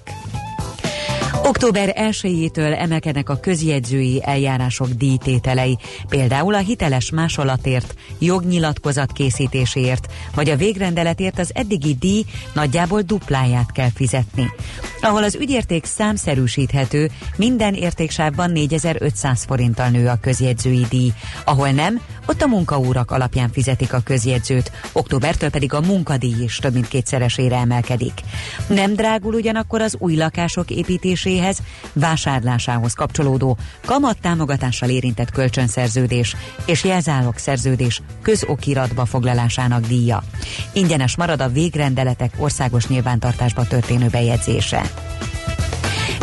Október 1.46 1.94
1-től 1.96 2.80
emelkednek 2.80 3.28
a 3.28 3.40
közjegyzői 3.40 4.22
eljárások 4.24 4.88
díjtételei, 4.88 5.78
például 6.08 6.54
a 6.54 6.58
hiteles 6.58 7.10
másolatért, 7.10 7.94
jognyilatkozat 8.18 9.12
készítéséért, 9.12 10.12
vagy 10.34 10.50
a 10.50 10.56
végrendeletért 10.56 11.38
az 11.38 11.50
eddigi 11.54 11.94
díj 11.94 12.24
nagyjából 12.52 13.00
dupláját 13.00 13.72
kell 13.72 13.90
fizetni. 13.94 14.50
Ahol 15.00 15.22
az 15.22 15.34
ügyérték 15.34 15.84
számszerűsíthető, 15.84 17.10
minden 17.36 17.74
értéksávban 17.74 18.50
4500 18.50 19.44
forinttal 19.44 19.88
nő 19.88 20.08
a 20.08 20.18
közjegyzői 20.20 20.86
díj, 20.90 21.12
ahol 21.44 21.70
nem, 21.70 22.00
ott 22.26 22.42
a 22.42 22.46
munkaórak 22.46 23.10
alapján 23.10 23.50
fizetik 23.50 23.92
a 23.92 24.00
közjegyzőt, 24.04 24.72
októbertől 24.92 25.50
pedig 25.50 25.72
a 25.72 25.80
munkadíj 25.80 26.42
is 26.42 26.56
több 26.56 26.72
mint 26.72 26.88
kétszeresére 26.88 27.56
emelkedik. 27.56 28.20
Nem 28.66 28.94
drágul 28.94 29.34
ugyanakkor 29.34 29.80
az 29.80 29.96
új 29.98 30.16
lakások 30.16 30.70
építéséhez, 30.70 31.58
vásárlásához 31.92 32.92
kapcsolódó 32.92 33.56
kamattámogatással 33.84 34.88
érintett 34.88 35.30
kölcsönszerződés 35.30 36.36
és 36.66 36.84
jelzálog 36.84 37.36
szerződés 37.36 38.02
közokiratba 38.22 39.04
foglalásának 39.04 39.86
díja. 39.86 40.22
Ingyenes 40.72 41.16
marad 41.16 41.40
a 41.40 41.48
végrendeletek 41.48 42.34
országos 42.38 42.86
nyilvántartásba 42.86 43.66
történő 43.66 44.08
bejegyzése. 44.08 44.82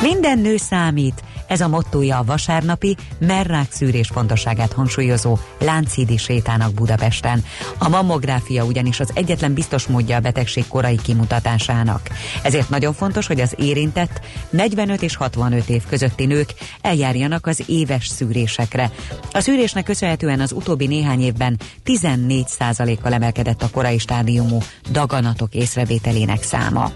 Minden 0.02 0.40
nő 0.40 0.58
számít, 0.58 1.24
ez 1.52 1.62
a 1.62 1.68
mottója 1.68 2.18
a 2.18 2.24
vasárnapi 2.24 2.98
merrák 3.20 3.72
szűrés 3.72 4.08
fontosságát 4.08 4.74
hangsúlyozó 4.74 5.38
Lánchídi 5.60 6.18
sétának 6.18 6.74
Budapesten. 6.74 7.44
A 7.78 7.90
mammográfia 7.90 8.64
ugyanis 8.64 9.00
az 9.00 9.12
egyetlen 9.14 9.54
biztos 9.54 9.88
módja 9.88 10.16
a 10.16 10.20
betegség 10.20 10.68
korai 10.68 10.96
kimutatásának. 10.96 12.10
Ezért 12.42 12.70
nagyon 12.70 12.94
fontos, 12.94 13.28
hogy 13.28 13.42
az 13.42 13.54
érintett 13.58 14.22
45 14.50 15.02
és 15.02 15.16
65 15.16 15.70
év 15.70 15.82
közötti 15.90 16.26
nők 16.26 16.54
eljárjanak 16.82 17.48
az 17.48 17.64
éves 17.66 18.08
szűrésekre. 18.08 18.92
A 19.32 19.40
szűrésnek 19.40 19.84
köszönhetően 19.84 20.40
az 20.40 20.52
utóbbi 20.52 20.88
néhány 20.88 21.22
évben 21.22 21.60
14%-kal 21.86 23.14
emelkedett 23.14 23.62
a 23.62 23.70
korai 23.70 23.98
stádiumú 23.98 24.58
daganatok 24.92 25.54
észrevételének 25.54 26.44
száma. 26.44 26.92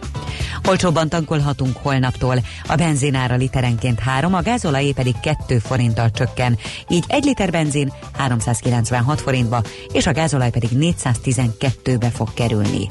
Olcsóbban 0.68 1.10
tankolhatunk 1.10 1.78
holnaptól, 1.78 2.36
a 2.68 2.76
benzinára 2.76 3.36
literenként 3.36 4.00
3, 4.00 4.34
a 4.34 4.42
gázolajé 4.46 4.92
pedig 4.92 5.20
2 5.20 5.58
forinttal 5.58 6.12
csökken, 6.12 6.58
így 6.88 7.04
1 7.08 7.24
liter 7.24 7.52
benzin 7.52 7.94
396 8.18 9.22
forintba, 9.22 9.62
és 9.92 10.08
a 10.08 10.12
gázolaj 10.12 10.50
pedig 10.50 10.70
412-be 10.74 12.10
fog 12.10 12.34
kerülni. 12.34 12.88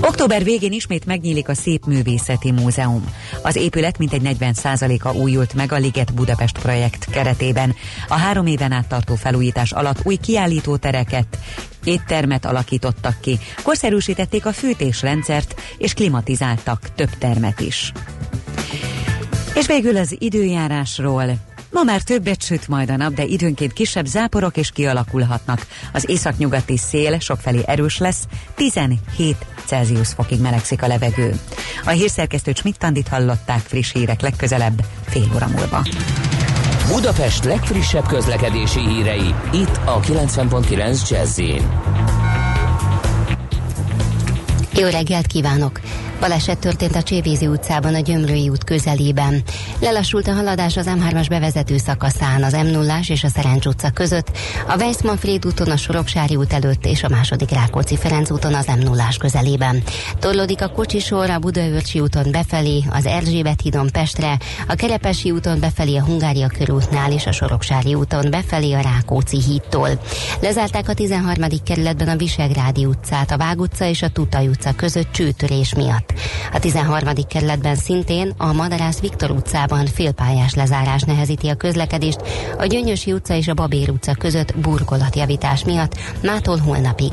Október 0.00 0.44
végén 0.44 0.72
ismét 0.72 1.06
megnyílik 1.06 1.48
a 1.48 1.54
Szép 1.54 1.84
Művészeti 1.86 2.50
Múzeum. 2.50 3.04
Az 3.42 3.56
épület 3.56 3.98
mintegy 3.98 4.22
40%-a 4.24 5.08
újult 5.08 5.54
meg 5.54 5.72
a 5.72 5.76
Liget 5.76 6.14
Budapest 6.14 6.58
projekt 6.58 7.10
keretében. 7.10 7.74
A 8.08 8.14
három 8.14 8.46
éven 8.46 8.72
át 8.72 8.88
tartó 8.88 9.14
felújítás 9.14 9.72
alatt 9.72 10.00
új 10.02 10.16
kiállítótereket, 10.16 11.38
éttermet 11.84 12.44
alakítottak 12.44 13.20
ki, 13.20 13.38
korszerűsítették 13.62 14.46
a 14.46 14.52
fűtésrendszert 14.52 15.60
és 15.78 15.94
klimatizáltak 15.94 16.94
több 16.94 17.10
termet 17.18 17.60
is. 17.60 17.92
És 19.58 19.66
végül 19.66 19.96
az 19.96 20.16
időjárásról. 20.18 21.24
Ma 21.70 21.82
már 21.82 22.02
többet 22.02 22.42
süt 22.42 22.68
majd 22.68 22.90
a 22.90 22.96
nap, 22.96 23.14
de 23.14 23.24
időnként 23.24 23.72
kisebb 23.72 24.06
záporok 24.06 24.56
is 24.56 24.70
kialakulhatnak. 24.70 25.66
Az 25.92 26.08
északnyugati 26.08 26.76
szél 26.76 27.18
sokfelé 27.18 27.60
erős 27.66 27.98
lesz, 27.98 28.24
17 28.54 29.36
Celsius 29.64 30.08
fokig 30.08 30.40
melegszik 30.40 30.82
a 30.82 30.86
levegő. 30.86 31.40
A 31.84 31.90
hírszerkesztő 31.90 32.52
Csmittandit 32.52 33.08
hallották 33.08 33.60
friss 33.60 33.92
hírek 33.92 34.20
legközelebb, 34.20 34.84
fél 35.06 35.30
óra 35.34 35.46
múlva. 35.46 35.86
Budapest 36.92 37.44
legfrissebb 37.44 38.06
közlekedési 38.06 38.80
hírei, 38.80 39.34
itt 39.52 39.80
a 39.84 40.00
90.9 40.00 41.08
jazz 41.10 41.40
Jó 44.72 44.88
reggelt 44.88 45.26
kívánok! 45.26 45.80
Baleset 46.20 46.58
történt 46.58 46.96
a 46.96 47.02
Csévézi 47.02 47.46
utcában, 47.46 47.94
a 47.94 48.00
Gyömrői 48.00 48.48
út 48.48 48.64
közelében. 48.64 49.42
Lelassult 49.80 50.28
a 50.28 50.32
haladás 50.32 50.76
az 50.76 50.86
M3-as 50.88 51.26
bevezető 51.28 51.76
szakaszán, 51.76 52.42
az 52.42 52.52
m 52.52 52.66
0 52.66 52.98
és 53.08 53.24
a 53.24 53.28
Szerencs 53.28 53.66
utca 53.66 53.90
között, 53.90 54.30
a 54.68 54.76
Weissmanfried 54.76 55.46
úton 55.46 55.70
a 55.70 55.76
Soroksári 55.76 56.36
út 56.36 56.52
előtt 56.52 56.86
és 56.86 57.02
a 57.02 57.08
második 57.08 57.50
Rákóczi 57.50 57.96
Ferenc 57.96 58.30
úton 58.30 58.54
az 58.54 58.66
m 58.66 58.78
0 58.78 59.08
közelében. 59.18 59.82
Torlódik 60.18 60.62
a 60.62 60.68
kocsisor 60.68 61.30
a 61.30 61.38
Budaörsi 61.38 62.00
úton 62.00 62.30
befelé, 62.30 62.84
az 62.90 63.06
Erzsébet 63.06 63.60
hídon 63.60 63.88
Pestre, 63.92 64.38
a 64.68 64.74
Kerepesi 64.74 65.30
úton 65.30 65.60
befelé 65.60 65.96
a 65.96 66.04
Hungária 66.04 66.46
körútnál 66.46 67.12
és 67.12 67.26
a 67.26 67.32
Soroksári 67.32 67.94
úton 67.94 68.30
befelé 68.30 68.72
a 68.72 68.80
Rákóczi 68.80 69.42
hídtól. 69.42 69.88
Lezárták 70.40 70.88
a 70.88 70.94
13. 70.94 71.44
kerületben 71.64 72.08
a 72.08 72.16
Visegrádi 72.16 72.84
utcát, 72.84 73.30
a 73.30 73.36
Vág 73.36 73.60
utca 73.60 73.84
és 73.84 74.02
a 74.02 74.08
Tutaj 74.08 74.48
utca 74.48 74.74
között 74.74 75.12
csőtörés 75.12 75.74
miatt. 75.74 76.07
A 76.52 76.58
13. 76.58 77.08
kerületben 77.28 77.74
szintén 77.74 78.34
a 78.36 78.52
Madarász 78.52 79.00
Viktor 79.00 79.30
utcában 79.30 79.86
félpályás 79.86 80.54
lezárás 80.54 81.02
nehezíti 81.02 81.48
a 81.48 81.54
közlekedést, 81.54 82.20
a 82.58 82.64
Gyöngyösi 82.64 83.12
utca 83.12 83.34
és 83.34 83.48
a 83.48 83.54
Babér 83.54 83.90
utca 83.90 84.14
között 84.14 84.56
burkolatjavítás 84.56 85.64
miatt 85.64 85.98
mától 86.22 86.56
holnapig. 86.56 87.12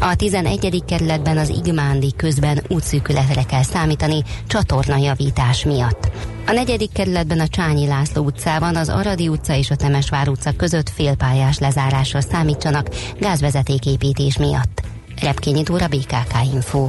A 0.00 0.16
11. 0.16 0.82
kerületben 0.86 1.38
az 1.38 1.48
Igmándi 1.48 2.12
közben 2.16 2.62
útszűkületre 2.68 3.42
kell 3.42 3.62
számítani 3.62 4.22
csatornajavítás 4.46 5.64
miatt. 5.64 6.10
A 6.46 6.52
negyedik 6.52 6.92
kerületben 6.92 7.40
a 7.40 7.48
Csányi 7.48 7.86
László 7.86 8.24
utcában, 8.24 8.76
az 8.76 8.88
Aradi 8.88 9.28
utca 9.28 9.54
és 9.54 9.70
a 9.70 9.76
Temesvár 9.76 10.28
utca 10.28 10.52
között 10.56 10.90
félpályás 10.90 11.58
lezárásra 11.58 12.20
számítsanak 12.20 12.88
gázvezetéképítés 13.20 14.38
miatt. 14.38 14.82
Repkényi 15.20 15.62
Dóra 15.62 15.86
BKK 15.88 16.52
Info. 16.52 16.88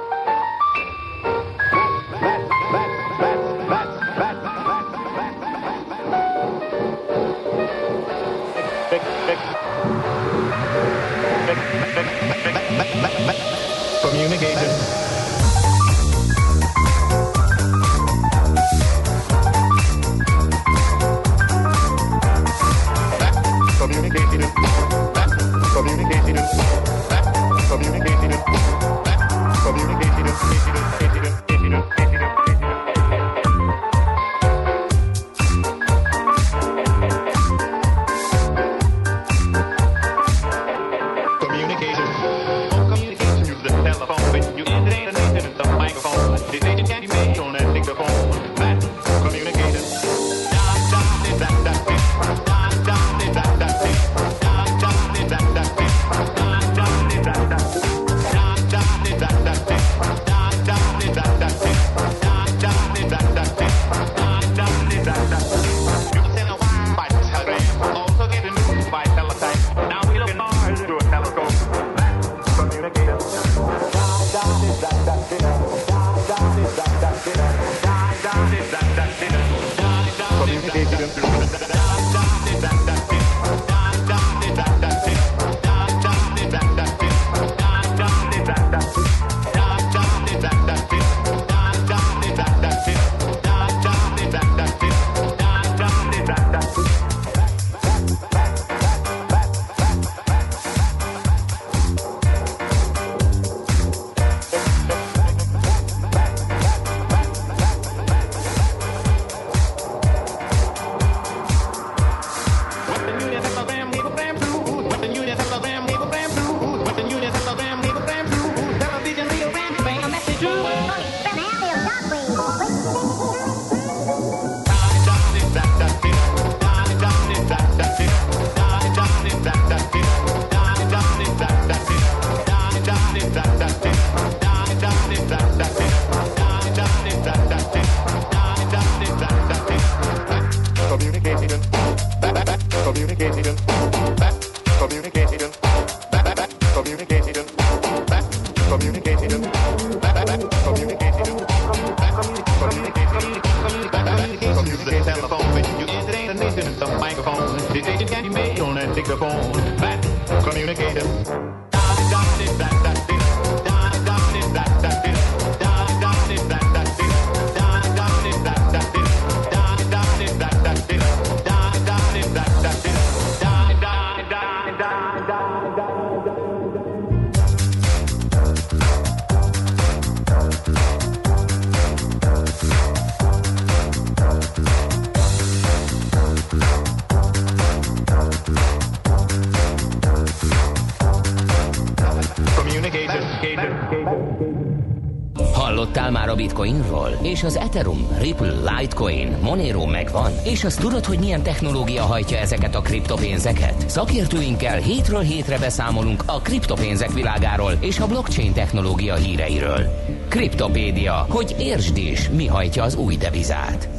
És 197.31 197.43
az 197.43 197.55
Ethereum, 197.55 198.07
Ripple, 198.19 198.53
Litecoin, 198.77 199.37
Monero 199.41 199.85
megvan? 199.85 200.31
És 200.43 200.63
azt 200.63 200.79
tudod, 200.79 201.05
hogy 201.05 201.19
milyen 201.19 201.43
technológia 201.43 202.03
hajtja 202.03 202.37
ezeket 202.37 202.75
a 202.75 202.81
kriptopénzeket? 202.81 203.89
Szakértőinkkel 203.89 204.79
hétről 204.79 205.21
hétre 205.21 205.57
beszámolunk 205.57 206.23
a 206.25 206.41
kriptopénzek 206.41 207.11
világáról 207.11 207.71
és 207.79 207.99
a 207.99 208.07
blockchain 208.07 208.53
technológia 208.53 209.15
híreiről. 209.15 209.81
Kriptopédia, 210.27 211.25
hogy 211.29 211.55
értsd 211.59 211.97
is, 211.97 212.29
mi 212.29 212.47
hajtja 212.47 212.83
az 212.83 212.95
új 212.95 213.17
devizát. 213.17 213.89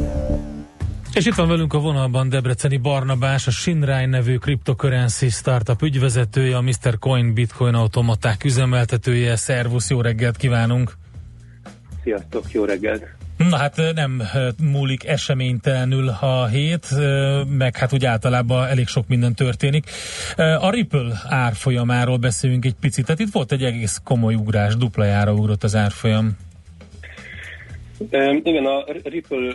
És 1.13 1.27
itt 1.27 1.35
van 1.35 1.49
velünk 1.49 1.73
a 1.73 1.79
vonalban 1.79 2.29
Debreceni 2.29 2.77
Barnabás, 2.77 3.47
a 3.47 3.51
Shinrai 3.51 4.07
nevű 4.07 4.37
cryptocurrency 4.37 5.29
startup 5.29 5.83
ügyvezetője, 5.83 6.57
a 6.57 6.61
Mr. 6.61 6.99
Coin 6.99 7.35
Bitcoin 7.35 7.75
automaták 7.75 8.45
üzemeltetője. 8.45 9.37
Szervusz, 9.37 9.91
jó 9.91 10.01
reggelt 10.01 10.37
kívánunk! 10.37 11.01
Sziasztok, 12.03 12.53
jó 12.53 12.65
reggelt! 12.65 13.05
Na 13.37 13.57
hát 13.57 13.81
nem 13.95 14.23
múlik 14.63 15.07
eseménytelenül 15.07 16.09
a 16.09 16.47
hét, 16.47 16.87
meg 17.49 17.77
hát 17.77 17.93
úgy 17.93 18.05
általában 18.05 18.67
elég 18.67 18.87
sok 18.87 19.09
minden 19.09 19.35
történik. 19.35 19.91
A 20.37 20.71
Ripple 20.71 21.21
árfolyamáról 21.29 22.17
beszélünk 22.17 22.65
egy 22.65 22.75
picit, 22.81 23.05
tehát 23.05 23.21
itt 23.21 23.33
volt 23.33 23.53
egy 23.53 23.65
egész 23.65 24.01
komoly 24.05 24.35
ugrás, 24.35 24.77
duplájára 24.77 25.33
ugrott 25.33 25.65
az 25.65 25.77
árfolyam. 25.77 26.37
Um, 28.11 28.41
igen, 28.45 28.67
a 28.67 28.85
Ripple 29.05 29.55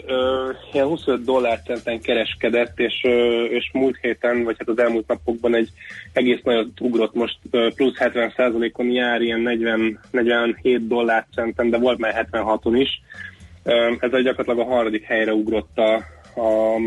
ilyen 0.74 0.86
25 0.86 1.24
dollárcenten 1.24 2.02
kereskedett, 2.02 2.80
és, 2.80 3.04
és 3.50 3.70
múlt 3.74 3.98
héten, 4.02 4.44
vagy 4.44 4.56
hát 4.60 4.68
az 4.68 4.80
elmúlt 4.80 5.08
napokban 5.08 5.56
egy 5.56 5.70
egész 6.14 6.40
nagyot 6.44 6.82
ugrott, 6.82 7.14
most 7.14 7.40
plusz 7.76 7.96
70%-on 8.00 8.92
jár, 8.92 9.22
ilyen 9.22 9.40
40, 9.40 10.00
47 10.12 10.88
dollárcenten, 10.88 11.70
de 11.70 11.78
volt 11.78 11.98
már 11.98 12.28
76-on 12.32 12.74
is. 12.74 13.02
Um, 13.64 13.98
ez 14.00 14.14
a 14.14 14.20
gyakorlatilag 14.20 14.70
a 14.70 14.74
harmadik 14.74 15.04
helyre 15.04 15.34
ugrott 15.34 15.78
a, 15.78 15.94
a 16.42 16.78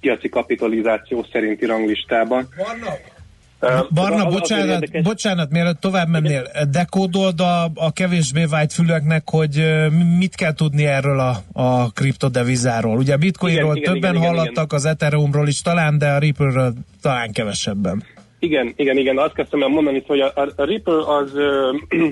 piaci 0.00 0.28
kapitalizáció 0.28 1.26
szerinti 1.32 1.66
ranglistában. 1.66 2.48
Barna, 3.90 4.28
bocsánat, 4.28 5.02
bocsánat, 5.02 5.50
mielőtt 5.50 5.80
tovább 5.80 6.08
mennél, 6.08 6.42
dekódold 6.70 7.40
a, 7.40 7.64
a 7.74 7.92
kevésbé 7.92 8.44
vágyt 8.44 8.72
füleknek, 8.72 9.22
hogy 9.30 9.64
mit 10.18 10.34
kell 10.34 10.54
tudni 10.54 10.84
erről 10.84 11.18
a, 11.18 11.36
a 11.52 11.92
kriptodevizáról. 11.92 12.96
Ugye 12.96 13.14
a 13.14 13.16
bitcoinról 13.16 13.76
Igen, 13.76 13.76
igen, 13.76 13.92
többen 13.92 14.14
igen, 14.14 14.22
igen, 14.22 14.36
hallottak, 14.36 14.72
az 14.72 14.84
Ethereumról 14.84 15.48
is 15.48 15.62
talán, 15.62 15.98
de 15.98 16.08
a 16.08 16.18
Ripple-ről 16.18 16.72
talán 17.02 17.32
kevesebben. 17.32 18.02
Igen, 18.38 18.72
igen, 18.76 18.96
igen, 18.96 19.18
azt 19.18 19.34
kezdtem 19.34 19.62
el 19.62 19.68
mondani, 19.68 20.02
hogy 20.06 20.20
a, 20.20 20.32
a, 20.56 20.64
Ripple 20.64 21.16
az 21.18 21.34
ö, 21.34 21.76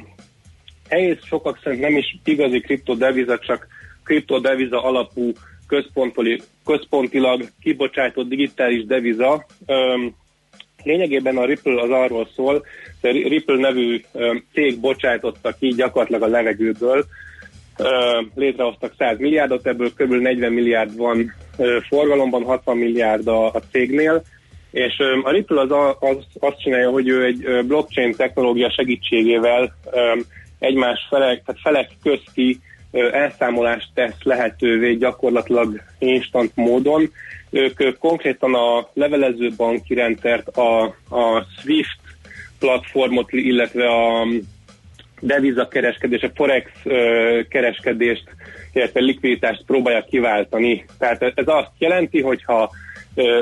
egész 0.89 1.25
sokak 1.25 1.61
szerint 1.63 1.83
nem 1.83 1.97
is 1.97 2.17
igazi 2.25 2.61
kriptodeviza, 2.61 3.39
csak 3.39 3.67
kriptodeviza 4.05 4.83
alapú 4.83 5.33
központilag 6.65 7.49
kibocsátott 7.61 8.29
digitális 8.29 8.85
deviza. 8.85 9.47
Öm, 9.67 10.15
Lényegében 10.83 11.37
a 11.37 11.45
Ripple 11.45 11.83
az 11.83 11.91
arról 11.91 12.29
szól, 12.35 12.65
hogy 13.01 13.29
Ripple 13.29 13.57
nevű 13.57 14.01
cég 14.53 14.81
bocsájtotta 14.81 15.53
ki 15.59 15.69
gyakorlatilag 15.69 16.23
a 16.23 16.27
levegőből, 16.27 17.05
létrehoztak 18.35 18.95
100 18.99 19.19
milliárdot, 19.19 19.67
ebből 19.67 19.93
kb. 19.95 20.13
40 20.13 20.53
milliárd 20.53 20.97
van 20.97 21.35
forgalomban, 21.89 22.43
60 22.43 22.77
milliárd 22.77 23.27
a, 23.27 23.47
a 23.47 23.61
cégnél, 23.71 24.23
és 24.71 24.99
a 25.23 25.31
Ripple 25.31 25.61
az, 25.61 25.97
az 26.01 26.17
azt 26.39 26.61
csinálja, 26.61 26.91
hogy 26.91 27.09
ő 27.09 27.25
egy 27.25 27.67
blockchain 27.67 28.15
technológia 28.17 28.71
segítségével 28.71 29.75
egymás 30.59 31.07
felek, 31.11 31.43
tehát 31.45 31.61
felek 31.61 31.91
közti 32.03 32.61
elszámolást 32.93 33.89
tesz 33.95 34.23
lehetővé 34.23 34.95
gyakorlatilag 34.95 35.81
instant 35.99 36.53
módon. 36.55 37.11
Ők 37.51 37.99
konkrétan 37.99 38.55
a 38.55 38.89
levelező 38.93 39.51
banki 39.57 39.95
rendszert, 39.95 40.49
a, 40.49 40.83
a 41.09 41.47
SWIFT 41.61 42.01
platformot, 42.59 43.33
illetve 43.33 43.89
a 43.89 44.27
deviza 45.21 45.69
kereskedés, 45.69 46.23
a 46.23 46.31
forex 46.35 46.71
kereskedést, 47.49 48.25
illetve 48.73 49.01
likviditást 49.01 49.65
próbálja 49.67 50.05
kiváltani. 50.05 50.85
Tehát 50.99 51.23
ez 51.23 51.47
azt 51.47 51.71
jelenti, 51.79 52.21
hogyha 52.21 52.71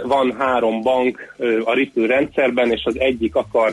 van 0.03 0.37
három 0.39 0.83
bank 0.83 1.35
a 1.65 1.75
Ripple 1.75 2.07
rendszerben, 2.07 2.71
és 2.71 2.83
az 2.85 2.99
egyik 2.99 3.35
akar, 3.35 3.73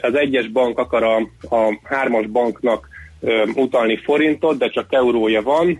az 0.00 0.14
egyes 0.14 0.48
bank 0.48 0.78
akar 0.78 1.02
a, 1.02 1.16
a 1.56 1.80
hármas 1.82 2.26
banknak 2.26 2.88
utalni 3.54 4.00
forintot, 4.04 4.58
de 4.58 4.68
csak 4.68 4.92
eurója 4.92 5.42
van, 5.42 5.78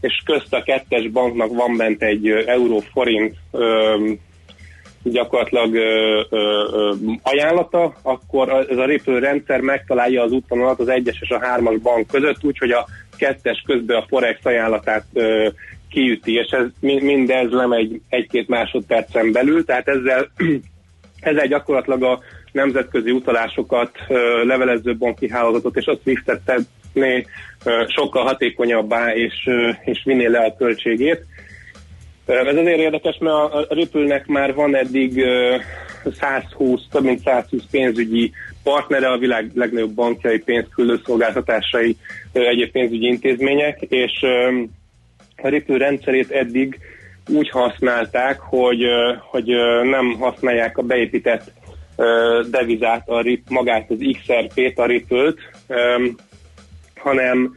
és 0.00 0.22
közt 0.24 0.54
a 0.54 0.62
kettes 0.62 1.08
banknak 1.08 1.54
van 1.54 1.76
bent 1.76 2.02
egy 2.02 2.28
euró-forint 2.28 3.34
gyakorlatilag 5.10 5.74
ö, 5.74 6.22
ö, 6.30 6.94
ajánlata, 7.22 7.94
akkor 8.02 8.66
ez 8.68 8.78
a 8.78 8.84
Ripple 8.84 9.18
rendszer 9.18 9.60
megtalálja 9.60 10.22
az 10.22 10.32
útvonalat 10.32 10.80
az 10.80 10.88
egyes 10.88 11.18
és 11.20 11.30
a 11.30 11.46
hármas 11.46 11.78
bank 11.78 12.06
között, 12.06 12.44
úgyhogy 12.44 12.70
a 12.70 12.86
kettes 13.16 13.62
közben 13.66 13.96
a 13.96 14.04
Forex 14.08 14.44
ajánlatát 14.44 15.04
ö, 15.12 15.48
kiüti, 15.90 16.32
és 16.32 16.50
ez, 16.50 16.66
mi- 16.80 17.02
mindez 17.02 17.50
lemegy 17.50 18.00
egy-két 18.08 18.48
másodpercen 18.48 19.32
belül, 19.32 19.64
tehát 19.64 19.88
ezzel, 19.88 20.30
ezzel 21.20 21.46
gyakorlatilag 21.46 22.02
a 22.02 22.20
nemzetközi 22.56 23.10
utalásokat, 23.10 23.90
levelező 24.44 24.96
banki 24.96 25.30
hálózatot 25.30 25.76
és 25.76 25.86
a 25.86 25.98
SWIFT-et 26.02 26.40
tenné 26.44 27.26
ö, 27.64 27.84
sokkal 27.86 28.24
hatékonyabbá, 28.24 29.14
és, 29.14 29.48
és 29.84 30.02
vinné 30.04 30.26
le 30.26 30.38
a 30.38 30.56
költségét. 30.56 31.24
Ez 32.26 32.56
azért 32.56 32.78
érdekes, 32.78 33.16
mert 33.20 33.36
a 33.36 33.66
Ripple-nek 33.68 34.26
már 34.26 34.54
van 34.54 34.76
eddig 34.76 35.18
ö, 35.18 35.56
120, 36.20 36.80
több 36.90 37.04
mint 37.04 37.20
120 37.20 37.62
pénzügyi 37.70 38.32
partnere, 38.62 39.08
a 39.08 39.18
világ 39.18 39.50
legnagyobb 39.54 39.94
bankjai, 39.94 40.38
pénzküldő 40.38 41.00
szolgáltatásai, 41.04 41.96
ö, 42.32 42.40
egyéb 42.40 42.70
pénzügyi 42.70 43.06
intézmények, 43.06 43.80
és 43.80 44.12
a 45.42 45.48
Ripple 45.48 45.78
rendszerét 45.78 46.30
eddig 46.30 46.78
úgy 47.28 47.50
használták, 47.50 48.40
hogy, 48.40 48.82
hogy 49.20 49.46
nem 49.82 50.16
használják 50.18 50.78
a 50.78 50.82
beépített 50.82 51.52
devizát, 52.50 53.08
a 53.08 53.20
RIP, 53.20 53.48
magát 53.48 53.90
az 53.90 53.98
XRP-t, 54.12 54.78
a 54.78 54.86
Ripple-t, 54.86 55.38
hanem 56.96 57.56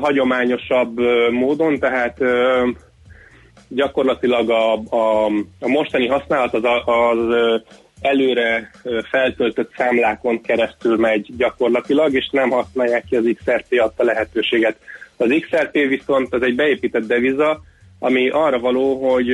hagyományosabb 0.00 1.00
módon, 1.30 1.78
tehát 1.78 2.18
gyakorlatilag 3.68 4.50
a, 4.50 4.72
a, 4.74 5.26
a 5.60 5.68
mostani 5.68 6.06
használat 6.06 6.54
az, 6.54 6.64
az 6.84 7.34
előre 8.00 8.70
feltöltött 9.10 9.72
számlákon 9.76 10.40
keresztül 10.40 10.96
megy 10.96 11.30
gyakorlatilag, 11.36 12.14
és 12.14 12.28
nem 12.32 12.50
használják 12.50 13.04
ki 13.08 13.16
az 13.16 13.34
XRP 13.34 13.80
adta 13.80 14.04
lehetőséget. 14.04 14.76
Az 15.16 15.34
XRP 15.40 15.72
viszont 15.72 16.34
az 16.34 16.42
egy 16.42 16.54
beépített 16.54 17.06
deviza, 17.06 17.62
ami 17.98 18.28
arra 18.28 18.58
való, 18.58 19.10
hogy 19.10 19.26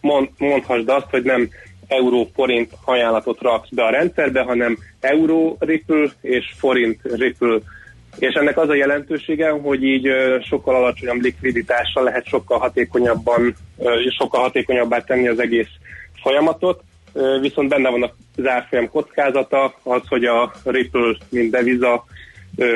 mond, 0.00 0.28
mondhassd 0.38 0.88
azt, 0.88 1.10
hogy 1.10 1.22
nem 1.22 1.48
euró-forint 1.90 2.70
ajánlatot 2.84 3.40
raksz 3.40 3.70
be 3.70 3.84
a 3.84 3.90
rendszerbe, 3.90 4.42
hanem 4.42 4.78
euró-ripple 5.00 6.10
és 6.20 6.54
forint-ripple 6.58 7.58
és 8.18 8.34
ennek 8.34 8.58
az 8.58 8.68
a 8.68 8.74
jelentősége, 8.74 9.50
hogy 9.50 9.82
így 9.82 10.08
sokkal 10.48 10.74
alacsonyabb 10.74 11.20
likviditással 11.20 12.02
lehet 12.02 12.26
sokkal 12.26 12.58
hatékonyabban, 12.58 13.54
sokkal 14.18 14.40
hatékonyabbá 14.40 15.00
tenni 15.00 15.28
az 15.28 15.38
egész 15.38 15.68
folyamatot, 16.22 16.82
viszont 17.40 17.68
benne 17.68 17.90
van 17.90 18.12
az 18.36 18.46
árfolyam 18.46 18.88
kockázata, 18.90 19.74
az, 19.82 20.02
hogy 20.08 20.24
a 20.24 20.52
Ripple, 20.64 21.16
mint 21.28 21.50
deviza, 21.50 22.04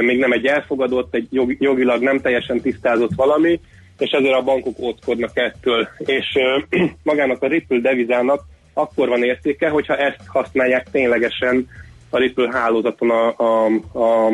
még 0.01 0.19
nem 0.19 0.33
egy 0.33 0.47
elfogadott, 0.47 1.15
egy 1.15 1.27
jog, 1.31 1.57
jogilag 1.59 2.03
nem 2.03 2.21
teljesen 2.21 2.61
tisztázott 2.61 3.15
valami, 3.17 3.61
és 3.99 4.11
ezért 4.11 4.35
a 4.35 4.43
bankok 4.43 4.79
óckodnak 4.79 5.31
ettől. 5.35 5.89
És 5.99 6.39
magának 7.03 7.43
a 7.43 7.47
Ripple 7.47 7.79
devizának 7.79 8.43
akkor 8.75 9.09
van 9.09 9.25
értéke, 9.25 9.68
hogyha 9.68 9.97
ezt 9.97 10.20
használják 10.27 10.91
ténylegesen 10.91 11.68
a 12.11 12.18
Ripple 12.18 12.49
hálózaton 12.53 13.11
a, 13.11 13.35
a, 13.37 13.66
a 13.99 14.31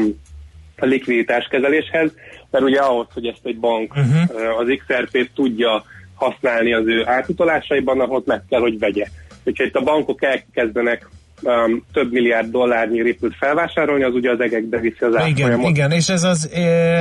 a 0.80 0.86
likviditás 0.86 1.49
kezeléshez, 1.51 2.11
mert 2.51 2.64
ugye 2.64 2.80
ahhoz, 2.80 3.07
hogy 3.14 3.26
ezt 3.26 3.41
egy 3.43 3.59
bank 3.59 3.95
uh-huh. 3.97 4.59
az 4.59 4.66
XRP-t 4.86 5.30
tudja 5.34 5.84
használni 6.14 6.72
az 6.72 6.86
ő 6.86 7.03
átutalásaiban, 7.07 8.01
ahhoz 8.01 8.22
meg 8.26 8.43
kell, 8.49 8.61
hogy 8.61 8.78
vegye. 8.78 9.07
Úgyhogy 9.45 9.66
itt 9.66 9.74
a 9.74 9.82
bankok 9.82 10.22
elkezdenek 10.22 11.09
um, 11.43 11.84
több 11.93 12.12
milliárd 12.12 12.51
dollárnyi 12.51 13.03
ripple 13.03 13.28
felvásárolni, 13.38 14.05
az 14.05 14.14
ugye 14.14 14.30
az 14.30 14.41
egekbe 14.41 14.78
viszi 14.78 15.05
az 15.05 15.12
Igen, 15.12 15.20
árfolyamot. 15.20 15.68
igen, 15.70 15.91
és 15.91 16.09
ez 16.09 16.22
az, 16.22 16.51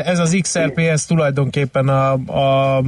ez 0.06 0.20
az 0.20 0.38
XRP, 0.42 0.78
ez 0.78 1.06
tulajdonképpen 1.06 1.88
a, 1.88 2.12
a, 2.14 2.82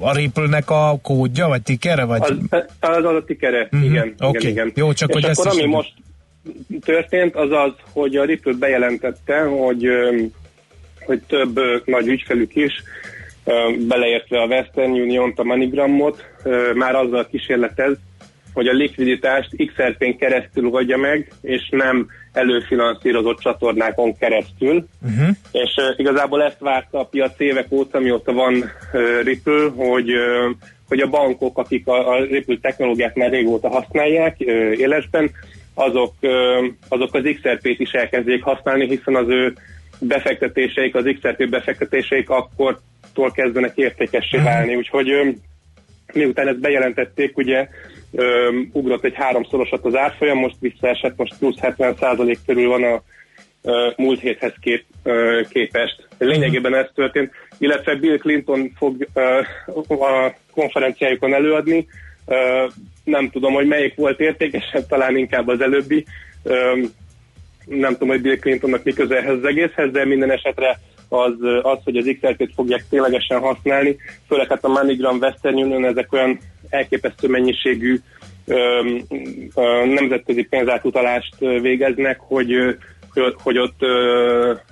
a 0.00 0.14
Ripple-nek 0.14 0.70
a 0.70 0.98
kódja, 1.02 1.48
vagy 1.48 1.62
tikere, 1.62 2.04
vagy? 2.04 2.20
Az, 2.22 2.62
az, 2.80 2.96
az 2.96 3.04
a 3.04 3.24
tikere, 3.24 3.62
uh-huh. 3.62 3.84
igen, 3.84 4.14
Oké, 4.18 4.48
igen, 4.48 4.50
igen. 4.50 4.72
jó, 4.74 4.92
csak 4.92 5.08
és 5.08 5.14
hogy 5.14 5.24
akkor 5.24 5.46
ami 5.46 5.64
most 5.64 5.92
történt, 6.80 7.34
az 7.34 7.50
az, 7.50 7.72
hogy 7.92 8.16
a 8.16 8.24
Ripple 8.24 8.52
bejelentette, 8.52 9.42
hogy, 9.42 9.86
hogy 11.06 11.20
több 11.26 11.60
nagy 11.84 12.06
ügyfelük 12.06 12.54
is, 12.54 12.82
beleértve 13.88 14.42
a 14.42 14.46
Western 14.46 14.90
Union-t, 14.90 15.38
a 15.38 15.44
MoneyGramot, 15.44 16.24
már 16.74 16.94
azzal 16.94 17.26
kísérletez, 17.26 17.96
hogy 18.52 18.66
a 18.66 18.72
likviditást 18.72 19.56
XRP-n 19.66 20.16
keresztül 20.18 20.66
oldja 20.66 20.96
meg, 20.96 21.32
és 21.42 21.68
nem 21.70 22.06
előfinanszírozott 22.32 23.38
csatornákon 23.38 24.16
keresztül. 24.16 24.86
Uh-huh. 25.02 25.28
És 25.52 25.74
uh, 25.76 25.84
igazából 25.96 26.42
ezt 26.42 26.58
várta 26.58 26.98
a 26.98 27.04
piac 27.04 27.40
évek 27.40 27.66
óta, 27.70 27.98
mióta 28.00 28.32
van 28.32 28.54
uh, 28.54 29.22
Ripple, 29.22 29.68
hogy, 29.76 30.12
uh, 30.14 30.56
hogy 30.88 31.00
a 31.00 31.08
bankok, 31.08 31.58
akik 31.58 31.86
a, 31.86 32.12
a 32.12 32.24
Ripple 32.24 32.58
technológiát 32.60 33.16
már 33.16 33.30
régóta 33.30 33.68
használják 33.68 34.36
uh, 34.38 34.46
élesben, 34.78 35.30
azok, 35.74 36.14
uh, 36.20 36.66
azok 36.88 37.14
az 37.14 37.22
XRP-t 37.40 37.80
is 37.80 37.90
elkezdjék 37.90 38.42
használni, 38.42 38.88
hiszen 38.88 39.14
az 39.14 39.28
ő 39.28 39.54
befektetéseik, 40.00 40.94
az 40.94 41.14
XRP 41.20 41.48
befektetéseik 41.48 42.30
akkortól 42.30 43.30
kezdenek 43.32 43.76
értékessé 43.76 44.38
válni. 44.38 44.74
Úgyhogy 44.76 45.36
miután 46.12 46.48
ezt 46.48 46.60
bejelentették, 46.60 47.36
ugye 47.36 47.68
um, 48.10 48.70
ugrott 48.72 49.04
egy 49.04 49.14
háromszorosat 49.14 49.84
az 49.84 49.96
árfolyam, 49.96 50.38
most 50.38 50.56
visszaesett, 50.60 51.16
most 51.16 51.38
plusz 51.38 51.58
70% 51.60 52.36
körül 52.46 52.68
van 52.68 52.84
a 52.84 53.02
múlt 53.96 54.20
héthez 54.20 54.54
kép, 54.60 54.84
képest. 55.48 56.08
Lényegében 56.18 56.74
ez 56.74 56.86
történt, 56.94 57.30
illetve 57.58 57.94
Bill 57.94 58.18
Clinton 58.18 58.72
fog 58.76 59.06
a 59.88 60.34
konferenciájukon 60.52 61.34
előadni. 61.34 61.86
Nem 63.04 63.30
tudom, 63.30 63.52
hogy 63.52 63.66
melyik 63.66 63.94
volt 63.94 64.20
értékesebb, 64.20 64.86
talán 64.86 65.16
inkább 65.16 65.48
az 65.48 65.60
előbbi. 65.60 66.06
Nem 67.64 67.92
tudom, 67.92 68.08
hogy 68.08 68.20
Bill 68.20 68.36
Clintonnak 68.36 68.84
mi 68.84 68.92
köze 68.92 69.16
ehhez 69.16 69.36
az 69.36 69.44
egészhez, 69.44 69.90
de 69.90 70.04
minden 70.04 70.30
esetre 70.30 70.78
az, 71.08 71.32
az 71.62 71.78
hogy 71.84 71.96
az 71.96 72.16
XRP-t 72.20 72.54
fogják 72.54 72.84
ténylegesen 72.90 73.40
használni, 73.40 73.96
főleg 74.28 74.48
hát 74.48 74.64
a 74.64 74.68
MoneyGram 74.68 75.18
Western 75.18 75.56
Union, 75.56 75.84
ezek 75.84 76.12
olyan 76.12 76.38
elképesztő 76.70 77.28
mennyiségű 77.28 78.00
nemzetközi 79.94 80.42
pénzátutalást 80.42 81.34
végeznek, 81.38 82.20
hogy, 82.20 82.52
hogy, 83.42 83.58
ott 83.58 83.78